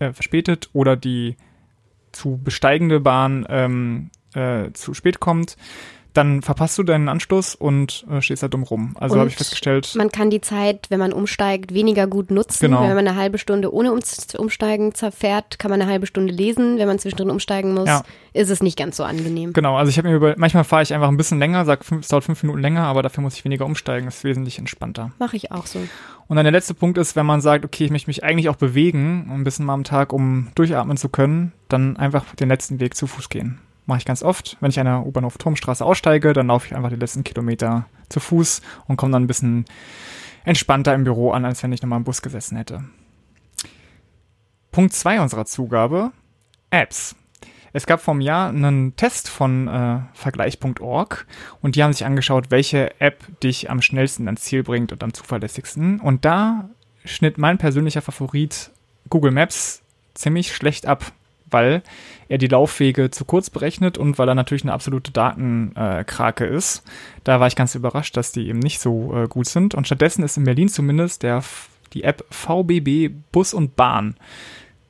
äh, 0.00 0.12
verspätet 0.12 0.70
oder 0.72 0.96
die 0.96 1.36
zu 2.12 2.40
besteigende 2.42 3.00
Bahn 3.00 3.46
ähm, 3.48 4.10
äh, 4.34 4.72
zu 4.72 4.94
spät 4.94 5.20
kommt, 5.20 5.56
dann 6.12 6.42
verpasst 6.42 6.78
du 6.78 6.82
deinen 6.82 7.08
Anschluss 7.08 7.54
und 7.54 8.04
äh, 8.10 8.20
stehst 8.20 8.42
da 8.42 8.48
dumm 8.48 8.62
rum. 8.62 8.96
Also 8.98 9.18
habe 9.18 9.28
ich 9.28 9.36
festgestellt. 9.36 9.94
Man 9.96 10.10
kann 10.10 10.30
die 10.30 10.40
Zeit, 10.40 10.86
wenn 10.90 10.98
man 10.98 11.12
umsteigt, 11.12 11.72
weniger 11.74 12.06
gut 12.06 12.30
nutzen. 12.30 12.66
Genau. 12.66 12.82
Wenn 12.82 12.94
man 12.94 13.06
eine 13.06 13.16
halbe 13.16 13.38
Stunde 13.38 13.72
ohne 13.72 13.92
Umsteigen 13.92 14.94
zerfährt, 14.94 15.58
kann 15.58 15.70
man 15.70 15.80
eine 15.80 15.90
halbe 15.90 16.06
Stunde 16.06 16.32
lesen. 16.32 16.78
Wenn 16.78 16.88
man 16.88 16.98
zwischendrin 16.98 17.30
umsteigen 17.30 17.74
muss, 17.74 17.88
ja. 17.88 18.02
ist 18.32 18.50
es 18.50 18.62
nicht 18.62 18.78
ganz 18.78 18.96
so 18.96 19.04
angenehm. 19.04 19.52
Genau, 19.52 19.76
also 19.76 19.90
ich 19.90 19.98
habe 19.98 20.08
mir 20.08 20.14
über, 20.14 20.34
manchmal 20.36 20.64
fahre 20.64 20.82
ich 20.82 20.92
einfach 20.92 21.08
ein 21.08 21.16
bisschen 21.16 21.38
länger, 21.38 21.64
sag, 21.64 21.84
fünf, 21.84 22.02
es 22.02 22.08
dauert 22.08 22.24
fünf 22.24 22.42
Minuten 22.42 22.60
länger, 22.60 22.82
aber 22.84 23.02
dafür 23.02 23.22
muss 23.22 23.34
ich 23.34 23.44
weniger 23.44 23.64
umsteigen. 23.64 24.06
Das 24.06 24.18
ist 24.18 24.24
wesentlich 24.24 24.58
entspannter. 24.58 25.12
Mache 25.18 25.36
ich 25.36 25.50
auch 25.50 25.66
so. 25.66 25.80
Und 26.28 26.36
dann 26.36 26.44
der 26.44 26.52
letzte 26.52 26.74
Punkt 26.74 26.98
ist, 26.98 27.16
wenn 27.16 27.26
man 27.26 27.40
sagt, 27.40 27.64
okay, 27.64 27.84
ich 27.84 27.90
möchte 27.90 28.08
mich 28.08 28.24
eigentlich 28.24 28.48
auch 28.48 28.56
bewegen, 28.56 29.30
ein 29.30 29.44
bisschen 29.44 29.66
mal 29.66 29.74
am 29.74 29.84
Tag, 29.84 30.12
um 30.12 30.48
durchatmen 30.54 30.96
zu 30.96 31.08
können, 31.08 31.52
dann 31.68 31.96
einfach 31.96 32.34
den 32.34 32.48
letzten 32.48 32.80
Weg 32.80 32.96
zu 32.96 33.06
Fuß 33.06 33.28
gehen. 33.28 33.58
Mache 33.86 33.98
ich 33.98 34.04
ganz 34.04 34.22
oft. 34.22 34.56
Wenn 34.60 34.70
ich 34.70 34.78
an 34.78 34.86
der 34.86 35.04
U-Bahnhof 35.04 35.38
Turmstraße 35.38 35.84
aussteige, 35.84 36.32
dann 36.32 36.46
laufe 36.48 36.66
ich 36.66 36.76
einfach 36.76 36.90
die 36.90 36.96
letzten 36.96 37.24
Kilometer 37.24 37.86
zu 38.08 38.20
Fuß 38.20 38.62
und 38.86 38.96
komme 38.96 39.12
dann 39.12 39.24
ein 39.24 39.28
bisschen 39.28 39.64
entspannter 40.44 40.94
im 40.94 41.04
Büro 41.04 41.32
an, 41.32 41.44
als 41.44 41.62
wenn 41.62 41.72
ich 41.72 41.82
nochmal 41.82 41.98
im 41.98 42.04
Bus 42.04 42.22
gesessen 42.22 42.56
hätte. 42.56 42.84
Punkt 44.70 44.92
zwei 44.94 45.20
unserer 45.20 45.44
Zugabe, 45.44 46.12
Apps. 46.70 47.14
Es 47.74 47.86
gab 47.86 48.00
vor 48.00 48.12
einem 48.12 48.20
Jahr 48.20 48.48
einen 48.50 48.96
Test 48.96 49.28
von 49.28 49.66
äh, 49.66 50.00
Vergleich.org 50.12 51.26
und 51.62 51.74
die 51.74 51.82
haben 51.82 51.92
sich 51.92 52.04
angeschaut, 52.04 52.50
welche 52.50 53.00
App 53.00 53.24
dich 53.40 53.70
am 53.70 53.80
schnellsten 53.80 54.28
ans 54.28 54.42
Ziel 54.42 54.62
bringt 54.62 54.92
und 54.92 55.02
am 55.02 55.14
zuverlässigsten. 55.14 56.00
Und 56.00 56.24
da 56.24 56.68
schnitt 57.04 57.38
mein 57.38 57.58
persönlicher 57.58 58.02
Favorit 58.02 58.70
Google 59.08 59.32
Maps 59.32 59.82
ziemlich 60.14 60.54
schlecht 60.54 60.86
ab, 60.86 61.12
weil 61.52 61.82
er 62.28 62.38
die 62.38 62.48
Laufwege 62.48 63.10
zu 63.10 63.24
kurz 63.24 63.50
berechnet 63.50 63.98
und 63.98 64.18
weil 64.18 64.28
er 64.28 64.34
natürlich 64.34 64.62
eine 64.62 64.72
absolute 64.72 65.12
Datenkrake 65.12 66.46
ist. 66.46 66.82
Da 67.24 67.40
war 67.40 67.46
ich 67.46 67.56
ganz 67.56 67.74
überrascht, 67.74 68.16
dass 68.16 68.32
die 68.32 68.48
eben 68.48 68.58
nicht 68.58 68.80
so 68.80 69.14
äh, 69.14 69.28
gut 69.28 69.46
sind. 69.46 69.74
Und 69.74 69.86
stattdessen 69.86 70.24
ist 70.24 70.36
in 70.36 70.44
Berlin 70.44 70.68
zumindest 70.68 71.22
der, 71.22 71.42
die 71.92 72.04
App 72.04 72.24
VBB 72.30 73.14
Bus 73.32 73.52
und 73.54 73.76
Bahn 73.76 74.16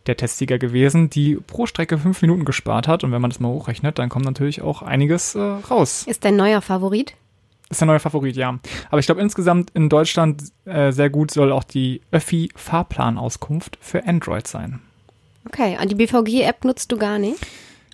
der 0.06 0.16
Testsieger 0.16 0.58
gewesen, 0.58 1.10
die 1.10 1.36
pro 1.36 1.66
Strecke 1.66 1.98
fünf 1.98 2.22
Minuten 2.22 2.44
gespart 2.44 2.88
hat. 2.88 3.04
Und 3.04 3.12
wenn 3.12 3.20
man 3.20 3.30
das 3.30 3.40
mal 3.40 3.48
hochrechnet, 3.48 3.98
dann 3.98 4.08
kommt 4.08 4.24
natürlich 4.24 4.62
auch 4.62 4.82
einiges 4.82 5.34
äh, 5.34 5.40
raus. 5.40 6.04
Ist 6.06 6.24
dein 6.24 6.36
neuer 6.36 6.60
Favorit? 6.60 7.14
Ist 7.70 7.80
der 7.80 7.86
neue 7.86 8.00
Favorit, 8.00 8.36
ja. 8.36 8.58
Aber 8.90 8.98
ich 8.98 9.06
glaube 9.06 9.22
insgesamt 9.22 9.70
in 9.70 9.88
Deutschland 9.88 10.42
äh, 10.66 10.92
sehr 10.92 11.08
gut 11.08 11.30
soll 11.30 11.52
auch 11.52 11.64
die 11.64 12.02
Öffi-Fahrplanauskunft 12.10 13.78
für 13.80 14.06
Android 14.06 14.46
sein. 14.46 14.80
Okay, 15.46 15.76
und 15.80 15.90
die 15.90 15.94
BVG-App 15.96 16.64
nutzt 16.64 16.92
du 16.92 16.96
gar 16.96 17.18
nicht? 17.18 17.38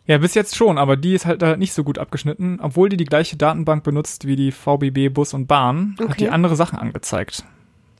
Ja, 0.06 0.16
bis 0.16 0.34
jetzt 0.34 0.56
schon, 0.56 0.78
aber 0.78 0.96
die 0.96 1.12
ist 1.12 1.26
halt 1.26 1.42
da 1.42 1.56
nicht 1.56 1.74
so 1.74 1.84
gut 1.84 1.98
abgeschnitten. 1.98 2.60
Obwohl 2.62 2.88
die 2.88 2.96
die 2.96 3.04
gleiche 3.04 3.36
Datenbank 3.36 3.84
benutzt 3.84 4.26
wie 4.26 4.36
die 4.36 4.52
VBB 4.52 5.12
Bus 5.12 5.34
und 5.34 5.46
Bahn, 5.46 5.96
okay. 5.98 6.08
hat 6.08 6.20
die 6.20 6.28
andere 6.30 6.56
Sachen 6.56 6.78
angezeigt. 6.78 7.44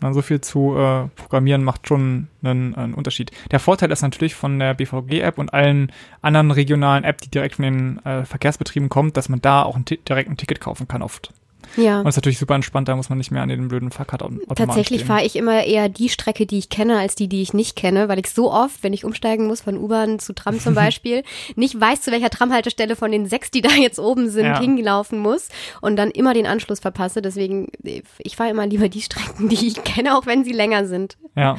Na, 0.01 0.15
so 0.15 0.23
viel 0.23 0.41
zu 0.41 0.77
äh, 0.77 1.09
programmieren 1.17 1.65
macht 1.65 1.89
schon 1.89 2.29
einen, 2.43 2.75
einen, 2.75 2.95
Unterschied. 2.95 3.33
Der 3.51 3.61
Vorteil 3.61 3.91
ist 3.91 4.03
natürlich 4.03 4.35
von 4.35 4.59
der 4.59 4.75
BVG-App 4.75 5.39
und 5.39 5.53
allen 5.53 5.93
anderen 6.23 6.51
regionalen 6.51 7.05
App, 7.05 7.21
die 7.21 7.31
direkt 7.31 7.57
von 7.57 7.65
den 7.65 7.99
äh, 8.05 8.25
Verkehrsbetrieben 8.25 8.89
kommt, 8.89 9.17
dass 9.17 9.29
man 9.29 9.43
da 9.43 9.65
auch 9.65 9.77
ein 9.77 9.85
direkt 9.85 10.31
ein 10.31 10.37
Ticket 10.37 10.61
kaufen 10.61 10.89
kann 10.89 11.03
oft. 11.03 11.33
Ja. 11.77 11.99
Und 11.99 12.05
das 12.05 12.15
ist 12.15 12.19
natürlich 12.19 12.39
super 12.39 12.55
entspannt, 12.55 12.89
da 12.89 12.97
muss 12.97 13.09
man 13.09 13.19
nicht 13.19 13.31
mehr 13.31 13.43
an 13.43 13.49
den 13.49 13.69
blöden 13.69 13.91
Fahrrad 13.91 14.23
Tatsächlich 14.55 15.05
fahre 15.05 15.25
ich 15.25 15.37
immer 15.37 15.65
eher 15.65 15.89
die 15.89 16.09
Strecke, 16.09 16.47
die 16.47 16.59
ich 16.59 16.69
kenne, 16.69 16.99
als 16.99 17.15
die, 17.15 17.29
die 17.29 17.43
ich 17.43 17.55
nicht 17.55 17.77
kenne, 17.77 18.09
weil 18.09 18.19
ich 18.19 18.31
so 18.31 18.53
oft, 18.53 18.83
wenn 18.83 18.93
ich 18.93 19.05
umsteigen 19.05 19.47
muss 19.47 19.61
von 19.61 19.77
U-Bahn 19.77 20.19
zu 20.19 20.35
Tram 20.35 20.59
zum 20.59 20.75
Beispiel, 20.77 21.23
nicht 21.57 21.79
weiß, 21.81 22.03
zu 22.03 22.11
welcher 22.11 22.31
Tramhaltestelle 22.31 22.97
von 22.97 23.13
den 23.13 23.27
sechs, 23.27 23.51
die 23.51 23.63
da 23.63 23.71
jetzt 23.71 23.99
oben 23.99 24.31
sind, 24.31 24.47
ja. 24.47 24.61
hingelaufen 24.61 25.19
muss 25.19 25.49
und 25.81 25.97
dann 25.97 26.11
immer 26.11 26.35
den 26.35 26.47
Anschluss 26.47 26.81
verpasse. 26.81 27.23
Deswegen, 27.23 27.69
ich 27.83 28.37
fahre 28.37 28.51
immer 28.51 28.67
lieber 28.67 28.89
die 28.89 29.03
Strecken, 29.03 29.49
die 29.49 29.67
ich 29.67 29.85
kenne, 29.85 30.17
auch 30.17 30.27
wenn 30.27 30.45
sie 30.45 30.53
länger 30.53 30.87
sind. 30.87 31.17
Ja. 31.37 31.57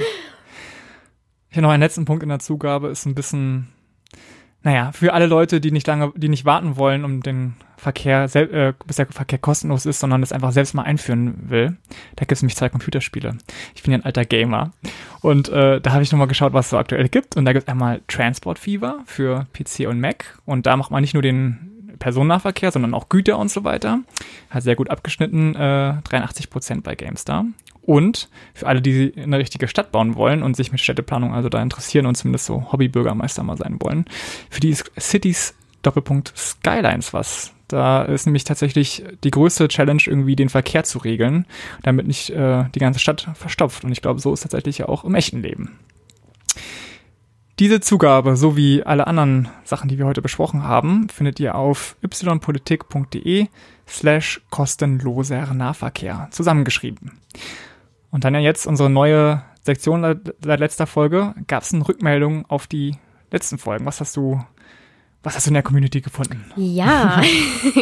Ich 1.50 1.58
habe 1.58 1.64
noch 1.64 1.72
einen 1.72 1.82
letzten 1.82 2.06
Punkt 2.06 2.24
in 2.24 2.30
der 2.30 2.40
Zugabe, 2.40 2.90
ist 2.90 3.06
ein 3.06 3.16
bisschen 3.16 3.70
naja, 4.62 4.92
für 4.92 5.14
alle 5.14 5.26
Leute, 5.26 5.62
die 5.62 5.72
nicht 5.72 5.88
lange, 5.88 6.12
die 6.16 6.30
nicht 6.30 6.46
warten 6.46 6.76
wollen, 6.76 7.06
um 7.06 7.22
den 7.22 7.54
Verkehr, 7.80 8.24
äh, 8.36 8.74
bis 8.86 8.98
der 8.98 9.08
Verkehr 9.08 9.40
kostenlos 9.40 9.86
ist, 9.86 10.00
sondern 10.00 10.22
das 10.22 10.32
einfach 10.32 10.52
selbst 10.52 10.74
mal 10.74 10.84
einführen 10.84 11.50
will, 11.50 11.78
da 12.16 12.22
gibt 12.22 12.34
es 12.34 12.42
nämlich 12.42 12.58
zwei 12.58 12.70
Computerspiele. 12.70 13.38
Ich 13.74 13.84
bin 13.84 13.94
ja 13.94 14.00
ein 14.00 14.06
alter 14.06 14.26
Gamer. 14.26 14.72
Und 15.22 15.50
äh, 15.50 15.80
da 15.80 15.92
habe 15.94 16.04
ich 16.04 16.12
nochmal 16.12 16.28
geschaut, 16.28 16.54
was 16.54 16.66
es 16.66 16.70
so 16.72 16.78
aktuell 16.78 17.08
gibt. 17.10 17.38
Und 17.38 17.46
da 17.46 17.54
gibt 17.54 17.64
es 17.64 17.70
einmal 17.70 18.02
Transport 18.08 18.60
Fever 18.60 19.00
für 19.06 19.48
PC 19.54 19.88
und 19.88 20.00
Mac. 20.00 20.38
Und 20.46 20.66
da 20.66 20.76
macht 20.76 20.92
man 20.92 21.02
nicht 21.02 21.14
nur 21.14 21.24
den 21.24 21.96
Personennahverkehr, 22.00 22.72
sondern 22.72 22.94
auch 22.94 23.10
Güter 23.10 23.38
und 23.38 23.50
so 23.50 23.64
weiter. 23.64 24.00
Hat 24.50 24.64
sehr 24.64 24.76
gut 24.76 24.90
abgeschnitten, 24.90 25.56
äh, 25.56 26.02
83 26.04 26.50
Prozent 26.50 26.84
bei 26.84 26.96
GameStar. 26.96 27.46
Und 27.82 28.30
für 28.54 28.68
alle, 28.68 28.82
die 28.82 29.14
eine 29.18 29.40
richtige 29.40 29.68
Stadt 29.68 29.92
bauen 29.92 30.16
wollen 30.16 30.44
und 30.44 30.56
sich 30.56 30.72
mit 30.72 30.82
Städteplanung 30.82 31.34
also 31.34 31.50
da 31.50 31.62
interessieren 31.62 32.06
und 32.06 32.16
zumindest 32.16 32.46
so 32.46 32.72
Hobbybürgermeister 32.72 33.44
mal 33.44 33.58
sein 33.58 33.78
wollen, 33.80 34.06
für 34.50 34.60
die 34.60 34.70
ist 34.70 34.92
Cities 35.00 35.56
Doppelpunkt 35.82 36.34
Skylines 36.36 37.14
was. 37.14 37.54
Da 37.70 38.02
ist 38.02 38.26
nämlich 38.26 38.44
tatsächlich 38.44 39.04
die 39.24 39.32
größte 39.32 39.68
Challenge, 39.68 40.02
irgendwie 40.06 40.36
den 40.36 40.50
Verkehr 40.50 40.84
zu 40.84 40.98
regeln, 40.98 41.46
damit 41.84 42.08
nicht 42.08 42.32
äh, 42.32 42.66
die 42.76 42.80
ganze 42.80 43.00
Stadt 43.00 43.30
verstopft. 43.36 43.84
Und 43.84 43.92
ich 43.92 44.02
glaube, 44.02 44.20
so 44.20 44.34
ist 44.34 44.42
tatsächlich 44.42 44.80
ja 44.80 44.90
auch 44.90 45.06
im 45.06 45.16
echten 45.16 45.42
Leben. 45.42 45.80
Diese 47.60 47.82
Zugabe 47.82 48.38
sowie 48.38 48.84
alle 48.84 49.06
anderen 49.06 49.50
Sachen, 49.66 49.90
die 49.90 49.98
wir 49.98 50.06
heute 50.06 50.22
besprochen 50.22 50.64
haben, 50.64 51.10
findet 51.10 51.40
ihr 51.40 51.56
auf 51.56 51.98
ypolitik.de 52.02 53.48
slash 53.88 54.42
kostenloser 54.50 55.54
Nahverkehr 55.54 56.30
zusammengeschrieben. 56.32 57.20
Und 58.12 58.24
dann 58.24 58.34
ja 58.34 58.40
jetzt 58.40 58.66
unsere 58.66 58.90
neue 58.90 59.44
Sektion 59.64 60.02
seit 60.02 60.60
letzter 60.60 60.88
Folge. 60.88 61.36
Gab 61.48 61.64
es 61.64 61.74
eine 61.74 61.88
Rückmeldung 61.88 62.46
auf 62.48 62.66
die 62.66 62.96
letzten 63.30 63.58
Folgen? 63.58 63.86
Was 63.86 64.00
hast 64.00 64.16
du, 64.16 64.42
was 65.24 65.36
hast 65.36 65.48
du 65.48 65.50
in 65.50 65.56
der 65.56 65.64
Community 65.64 66.00
gefunden? 66.00 66.46
Ja, 66.56 67.22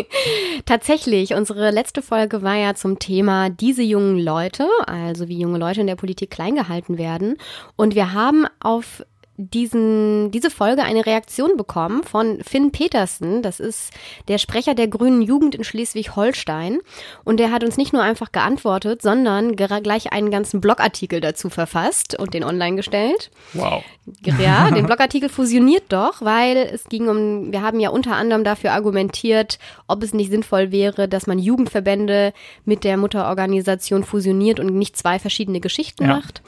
tatsächlich. 0.66 1.34
Unsere 1.36 1.70
letzte 1.70 2.02
Folge 2.02 2.42
war 2.42 2.56
ja 2.56 2.74
zum 2.74 2.98
Thema 2.98 3.50
diese 3.50 3.84
jungen 3.84 4.18
Leute, 4.18 4.68
also 4.88 5.28
wie 5.28 5.40
junge 5.40 5.60
Leute 5.60 5.82
in 5.82 5.88
der 5.88 5.96
Politik 5.96 6.32
klein 6.32 6.56
gehalten 6.56 6.98
werden. 6.98 7.38
Und 7.76 7.94
wir 7.94 8.14
haben 8.14 8.46
auf 8.60 9.04
diesen, 9.38 10.32
diese 10.32 10.50
Folge 10.50 10.84
eine 10.84 11.06
Reaktion 11.06 11.58
bekommen 11.58 12.04
von 12.04 12.40
Finn 12.44 12.72
Petersen. 12.72 13.44
Das 13.44 13.60
ist 13.60 13.92
der 14.28 14.40
Sprecher 14.40 14.74
der 14.74 14.88
Grünen 14.88 15.22
Jugend 15.22 15.54
in 15.54 15.64
Schleswig-Holstein. 15.64 16.80
Und 17.24 17.40
der 17.40 17.52
hat 17.52 17.64
uns 17.64 17.78
nicht 17.78 17.94
nur 17.94 18.02
einfach 18.02 18.32
geantwortet, 18.32 19.04
sondern 19.04 19.56
gleich 19.56 20.12
einen 20.12 20.32
ganzen 20.32 20.60
Blogartikel 20.60 21.22
dazu 21.22 21.50
verfasst 21.50 22.18
und 22.18 22.34
den 22.34 22.44
online 22.44 22.76
gestellt. 22.76 23.30
Wow. 23.54 23.84
Ja, 24.24 24.72
den 24.72 24.86
Blogartikel 24.88 25.30
fusioniert 25.30 25.84
doch, 25.90 26.22
weil 26.22 26.58
es 26.58 26.86
ging 26.86 27.08
um, 27.08 27.52
wir 27.52 27.62
haben 27.62 27.80
ja 27.80 27.90
unter 27.90 28.16
anderem 28.16 28.44
dafür 28.44 28.74
argumentiert, 28.74 29.60
ob 29.88 30.02
es 30.02 30.16
nicht 30.16 30.32
sinnvoll 30.32 30.72
wäre, 30.72 31.08
dass 31.08 31.28
man 31.28 31.38
Jugendverbände 31.38 32.34
mit 32.66 32.84
der 32.84 32.98
Mutterorganisation 32.98 34.04
fusioniert 34.04 34.60
und 34.60 34.74
nicht 34.74 34.98
zwei 34.98 35.20
verschiedene 35.20 35.60
Geschichten 35.60 36.06
ja. 36.06 36.16
macht. 36.16 36.42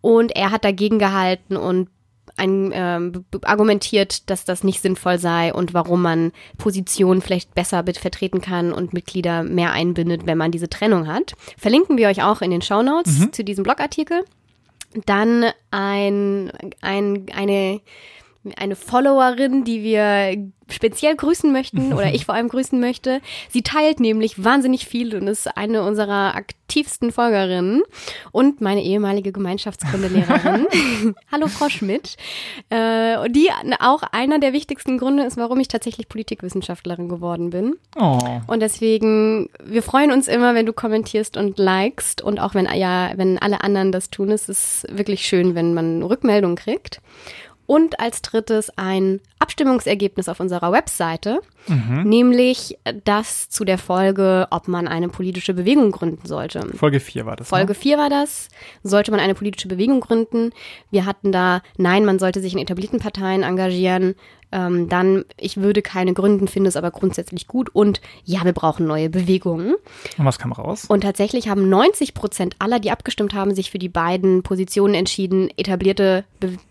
Und 0.00 0.34
er 0.36 0.50
hat 0.50 0.64
dagegen 0.64 0.98
gehalten 0.98 1.56
und 1.56 1.88
ein, 2.36 2.70
ähm, 2.74 3.24
argumentiert, 3.42 4.28
dass 4.30 4.44
das 4.44 4.64
nicht 4.64 4.82
sinnvoll 4.82 5.18
sei 5.18 5.52
und 5.52 5.74
warum 5.74 6.02
man 6.02 6.32
Positionen 6.58 7.22
vielleicht 7.22 7.54
besser 7.54 7.84
vertreten 7.84 8.40
kann 8.40 8.72
und 8.72 8.92
Mitglieder 8.92 9.42
mehr 9.42 9.72
einbindet, 9.72 10.26
wenn 10.26 10.38
man 10.38 10.50
diese 10.50 10.68
Trennung 10.68 11.06
hat. 11.06 11.34
Verlinken 11.56 11.96
wir 11.96 12.08
euch 12.08 12.22
auch 12.22 12.42
in 12.42 12.50
den 12.50 12.62
Shownotes 12.62 13.18
mhm. 13.18 13.32
zu 13.32 13.44
diesem 13.44 13.64
Blogartikel. 13.64 14.24
Dann 15.04 15.46
ein, 15.70 16.50
ein, 16.80 17.26
eine 17.34 17.80
eine 18.54 18.76
Followerin, 18.76 19.64
die 19.64 19.82
wir 19.82 20.50
speziell 20.68 21.14
grüßen 21.14 21.52
möchten 21.52 21.92
oder 21.92 22.12
ich 22.12 22.26
vor 22.26 22.34
allem 22.34 22.48
grüßen 22.48 22.78
möchte. 22.78 23.20
Sie 23.48 23.62
teilt 23.62 24.00
nämlich 24.00 24.42
wahnsinnig 24.42 24.86
viel 24.86 25.14
und 25.14 25.28
ist 25.28 25.56
eine 25.56 25.82
unserer 25.82 26.34
aktivsten 26.34 27.12
Folgerinnen 27.12 27.82
und 28.32 28.60
meine 28.60 28.82
ehemalige 28.82 29.32
Gemeinschaftskundelehrerin. 29.32 30.66
Hallo 31.32 31.48
Frau 31.48 31.68
Schmidt. 31.68 32.16
Äh, 32.70 33.30
die 33.30 33.48
auch 33.80 34.02
einer 34.02 34.38
der 34.38 34.52
wichtigsten 34.52 34.98
Gründe 34.98 35.24
ist, 35.24 35.36
warum 35.36 35.60
ich 35.60 35.68
tatsächlich 35.68 36.08
Politikwissenschaftlerin 36.08 37.08
geworden 37.08 37.50
bin. 37.50 37.76
Oh. 37.96 38.18
Und 38.46 38.60
deswegen, 38.60 39.48
wir 39.64 39.82
freuen 39.82 40.10
uns 40.10 40.28
immer, 40.28 40.54
wenn 40.54 40.66
du 40.66 40.72
kommentierst 40.72 41.36
und 41.36 41.58
likest 41.58 42.22
und 42.22 42.40
auch 42.40 42.54
wenn 42.54 42.66
ja, 42.74 43.12
wenn 43.16 43.38
alle 43.38 43.62
anderen 43.62 43.92
das 43.92 44.10
tun. 44.10 44.30
Es 44.30 44.48
ist 44.48 44.86
wirklich 44.90 45.26
schön, 45.26 45.54
wenn 45.54 45.74
man 45.74 46.02
Rückmeldungen 46.02 46.56
kriegt. 46.56 47.00
Und 47.66 47.98
als 48.00 48.22
drittes 48.22 48.70
ein 48.76 49.20
Abstimmungsergebnis 49.38 50.28
auf 50.28 50.40
unserer 50.40 50.72
Webseite, 50.72 51.40
mhm. 51.66 52.04
nämlich 52.04 52.78
das 53.04 53.48
zu 53.48 53.64
der 53.64 53.78
Folge, 53.78 54.46
ob 54.50 54.68
man 54.68 54.86
eine 54.86 55.08
politische 55.08 55.52
Bewegung 55.52 55.90
gründen 55.90 56.26
sollte. 56.26 56.60
Folge 56.76 57.00
4 57.00 57.26
war 57.26 57.36
das. 57.36 57.48
Folge 57.48 57.74
4 57.74 57.96
ne? 57.96 58.02
war 58.02 58.10
das. 58.10 58.48
Sollte 58.82 59.10
man 59.10 59.20
eine 59.20 59.34
politische 59.34 59.68
Bewegung 59.68 60.00
gründen? 60.00 60.52
Wir 60.90 61.06
hatten 61.06 61.32
da, 61.32 61.62
nein, 61.76 62.04
man 62.04 62.18
sollte 62.18 62.40
sich 62.40 62.52
in 62.52 62.58
etablierten 62.60 63.00
Parteien 63.00 63.42
engagieren 63.42 64.14
ähm, 64.52 64.88
dann 64.88 65.24
ich 65.36 65.56
würde 65.56 65.82
keine 65.82 66.12
gründen, 66.14 66.48
finde 66.48 66.68
es 66.68 66.76
aber 66.76 66.90
grundsätzlich 66.90 67.46
gut 67.46 67.68
und 67.74 68.00
ja, 68.24 68.44
wir 68.44 68.52
brauchen 68.52 68.86
neue 68.86 69.10
Bewegungen. 69.10 69.74
Und 70.16 70.24
was 70.24 70.38
kam 70.38 70.52
raus? 70.52 70.84
Und 70.86 71.02
tatsächlich 71.02 71.48
haben 71.48 71.68
90 71.68 72.14
Prozent 72.14 72.56
aller, 72.58 72.78
die 72.78 72.90
abgestimmt 72.90 73.34
haben, 73.34 73.54
sich 73.54 73.70
für 73.70 73.78
die 73.78 73.88
beiden 73.88 74.42
Positionen 74.42 74.94
entschieden, 74.94 75.50
etablierte, 75.56 76.24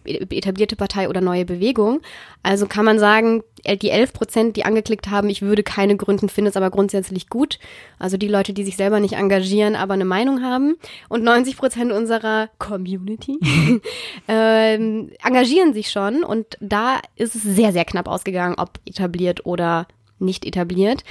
etablierte 0.05 0.75
Partei 0.75 1.09
oder 1.09 1.21
neue 1.21 1.45
Bewegung. 1.45 2.01
Also 2.43 2.67
kann 2.67 2.85
man 2.85 2.99
sagen, 2.99 3.43
die 3.65 3.89
11 3.89 4.13
Prozent, 4.13 4.55
die 4.55 4.65
angeklickt 4.65 5.09
haben, 5.09 5.29
ich 5.29 5.41
würde 5.41 5.63
keine 5.63 5.97
gründen, 5.97 6.29
finde 6.29 6.49
es 6.49 6.57
aber 6.57 6.69
grundsätzlich 6.69 7.29
gut. 7.29 7.59
Also 7.99 8.17
die 8.17 8.27
Leute, 8.27 8.53
die 8.53 8.63
sich 8.63 8.77
selber 8.77 8.99
nicht 8.99 9.13
engagieren, 9.13 9.75
aber 9.75 9.93
eine 9.93 10.05
Meinung 10.05 10.43
haben. 10.43 10.75
Und 11.09 11.23
90 11.23 11.57
Prozent 11.57 11.91
unserer 11.91 12.49
Community 12.59 13.39
ähm, 14.27 15.11
engagieren 15.23 15.73
sich 15.73 15.89
schon. 15.89 16.23
Und 16.23 16.57
da 16.59 16.99
ist 17.15 17.35
es 17.35 17.41
sehr, 17.43 17.71
sehr 17.71 17.85
knapp 17.85 18.07
ausgegangen, 18.07 18.55
ob 18.57 18.79
etabliert 18.85 19.45
oder 19.45 19.87
nicht 20.19 20.45
etabliert. 20.45 21.03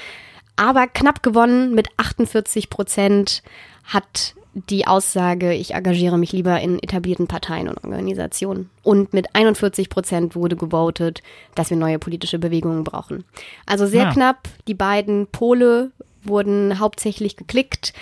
Aber 0.56 0.86
knapp 0.86 1.22
gewonnen 1.22 1.74
mit 1.74 1.88
48 1.96 2.70
Prozent 2.70 3.42
hat 3.84 4.34
die 4.54 4.86
Aussage, 4.86 5.52
ich 5.52 5.74
engagiere 5.74 6.16
mich 6.16 6.32
lieber 6.32 6.60
in 6.60 6.80
etablierten 6.82 7.26
Parteien 7.26 7.68
und 7.68 7.82
Organisationen. 7.82 8.70
Und 8.82 9.12
mit 9.12 9.34
41 9.34 9.90
Prozent 9.90 10.36
wurde 10.36 10.56
gewotet, 10.56 11.22
dass 11.54 11.70
wir 11.70 11.76
neue 11.76 11.98
politische 11.98 12.38
Bewegungen 12.38 12.84
brauchen. 12.84 13.24
Also 13.66 13.86
sehr 13.86 14.04
ja. 14.04 14.12
knapp. 14.12 14.48
Die 14.68 14.74
beiden 14.74 15.26
Pole 15.26 15.90
wurden 16.22 16.78
hauptsächlich 16.78 17.36
geklickt. 17.36 17.92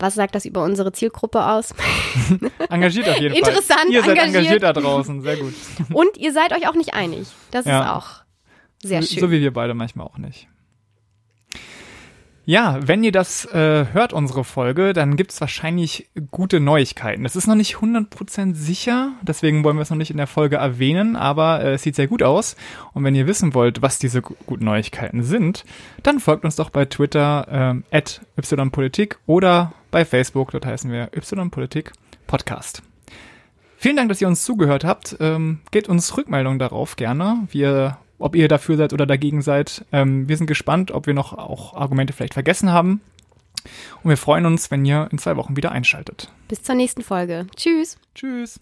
Was 0.00 0.14
sagt 0.14 0.34
das 0.34 0.46
über 0.46 0.64
unsere 0.64 0.92
Zielgruppe 0.92 1.46
aus? 1.46 1.74
engagiert 2.70 3.08
auf 3.08 3.18
jeden 3.18 3.34
Interessant, 3.36 3.80
Fall. 3.80 3.90
Ihr 3.92 4.00
seid 4.02 4.10
engagiert. 4.18 4.36
engagiert 4.36 4.62
da 4.62 4.72
draußen, 4.72 5.20
sehr 5.22 5.36
gut. 5.36 5.54
Und 5.92 6.16
ihr 6.16 6.32
seid 6.32 6.52
euch 6.52 6.68
auch 6.68 6.74
nicht 6.74 6.94
einig. 6.94 7.28
Das 7.50 7.66
Ja. 7.66 7.80
ist 7.82 7.88
auch 7.90 8.06
sehr 8.82 9.02
schön. 9.02 9.20
So 9.20 9.30
wie 9.30 9.40
wir 9.42 9.52
beide 9.52 9.74
manchmal 9.74 10.06
auch 10.06 10.16
nicht. 10.18 10.48
Ja, 12.50 12.80
wenn 12.84 13.04
ihr 13.04 13.12
das 13.12 13.44
äh, 13.44 13.86
hört, 13.92 14.12
unsere 14.12 14.42
Folge, 14.42 14.92
dann 14.92 15.14
gibt 15.14 15.30
es 15.30 15.40
wahrscheinlich 15.40 16.10
gute 16.32 16.58
Neuigkeiten. 16.58 17.22
Das 17.22 17.36
ist 17.36 17.46
noch 17.46 17.54
nicht 17.54 17.76
100% 17.76 18.54
sicher, 18.56 19.12
deswegen 19.22 19.62
wollen 19.62 19.76
wir 19.76 19.82
es 19.82 19.90
noch 19.90 19.96
nicht 19.96 20.10
in 20.10 20.16
der 20.16 20.26
Folge 20.26 20.56
erwähnen, 20.56 21.14
aber 21.14 21.62
äh, 21.62 21.74
es 21.74 21.84
sieht 21.84 21.94
sehr 21.94 22.08
gut 22.08 22.24
aus. 22.24 22.56
Und 22.92 23.04
wenn 23.04 23.14
ihr 23.14 23.28
wissen 23.28 23.54
wollt, 23.54 23.82
was 23.82 24.00
diese 24.00 24.20
gu- 24.20 24.34
guten 24.46 24.64
Neuigkeiten 24.64 25.22
sind, 25.22 25.64
dann 26.02 26.18
folgt 26.18 26.44
uns 26.44 26.56
doch 26.56 26.70
bei 26.70 26.86
Twitter 26.86 27.80
at 27.92 28.20
ypolitik 28.36 29.18
oder 29.26 29.72
bei 29.92 30.04
Facebook, 30.04 30.50
dort 30.50 30.66
heißen 30.66 30.90
wir 30.90 31.10
ypolitik 31.16 31.92
Podcast. 32.26 32.82
Vielen 33.76 33.94
Dank, 33.94 34.08
dass 34.08 34.20
ihr 34.20 34.26
uns 34.26 34.42
zugehört 34.44 34.82
habt. 34.82 35.16
Ähm, 35.20 35.60
gebt 35.70 35.88
uns 35.88 36.16
Rückmeldungen 36.16 36.58
darauf 36.58 36.96
gerne, 36.96 37.46
wir, 37.52 37.98
ob 38.20 38.36
ihr 38.36 38.48
dafür 38.48 38.76
seid 38.76 38.92
oder 38.92 39.06
dagegen 39.06 39.42
seid. 39.42 39.84
Ähm, 39.92 40.28
wir 40.28 40.36
sind 40.36 40.46
gespannt, 40.46 40.92
ob 40.92 41.06
wir 41.06 41.14
noch 41.14 41.32
auch 41.32 41.74
Argumente 41.74 42.12
vielleicht 42.12 42.34
vergessen 42.34 42.70
haben. 42.70 43.00
Und 44.02 44.10
wir 44.10 44.16
freuen 44.16 44.46
uns, 44.46 44.70
wenn 44.70 44.84
ihr 44.84 45.08
in 45.10 45.18
zwei 45.18 45.36
Wochen 45.36 45.56
wieder 45.56 45.72
einschaltet. 45.72 46.30
Bis 46.48 46.62
zur 46.62 46.74
nächsten 46.74 47.02
Folge. 47.02 47.46
Tschüss. 47.56 47.98
Tschüss. 48.14 48.60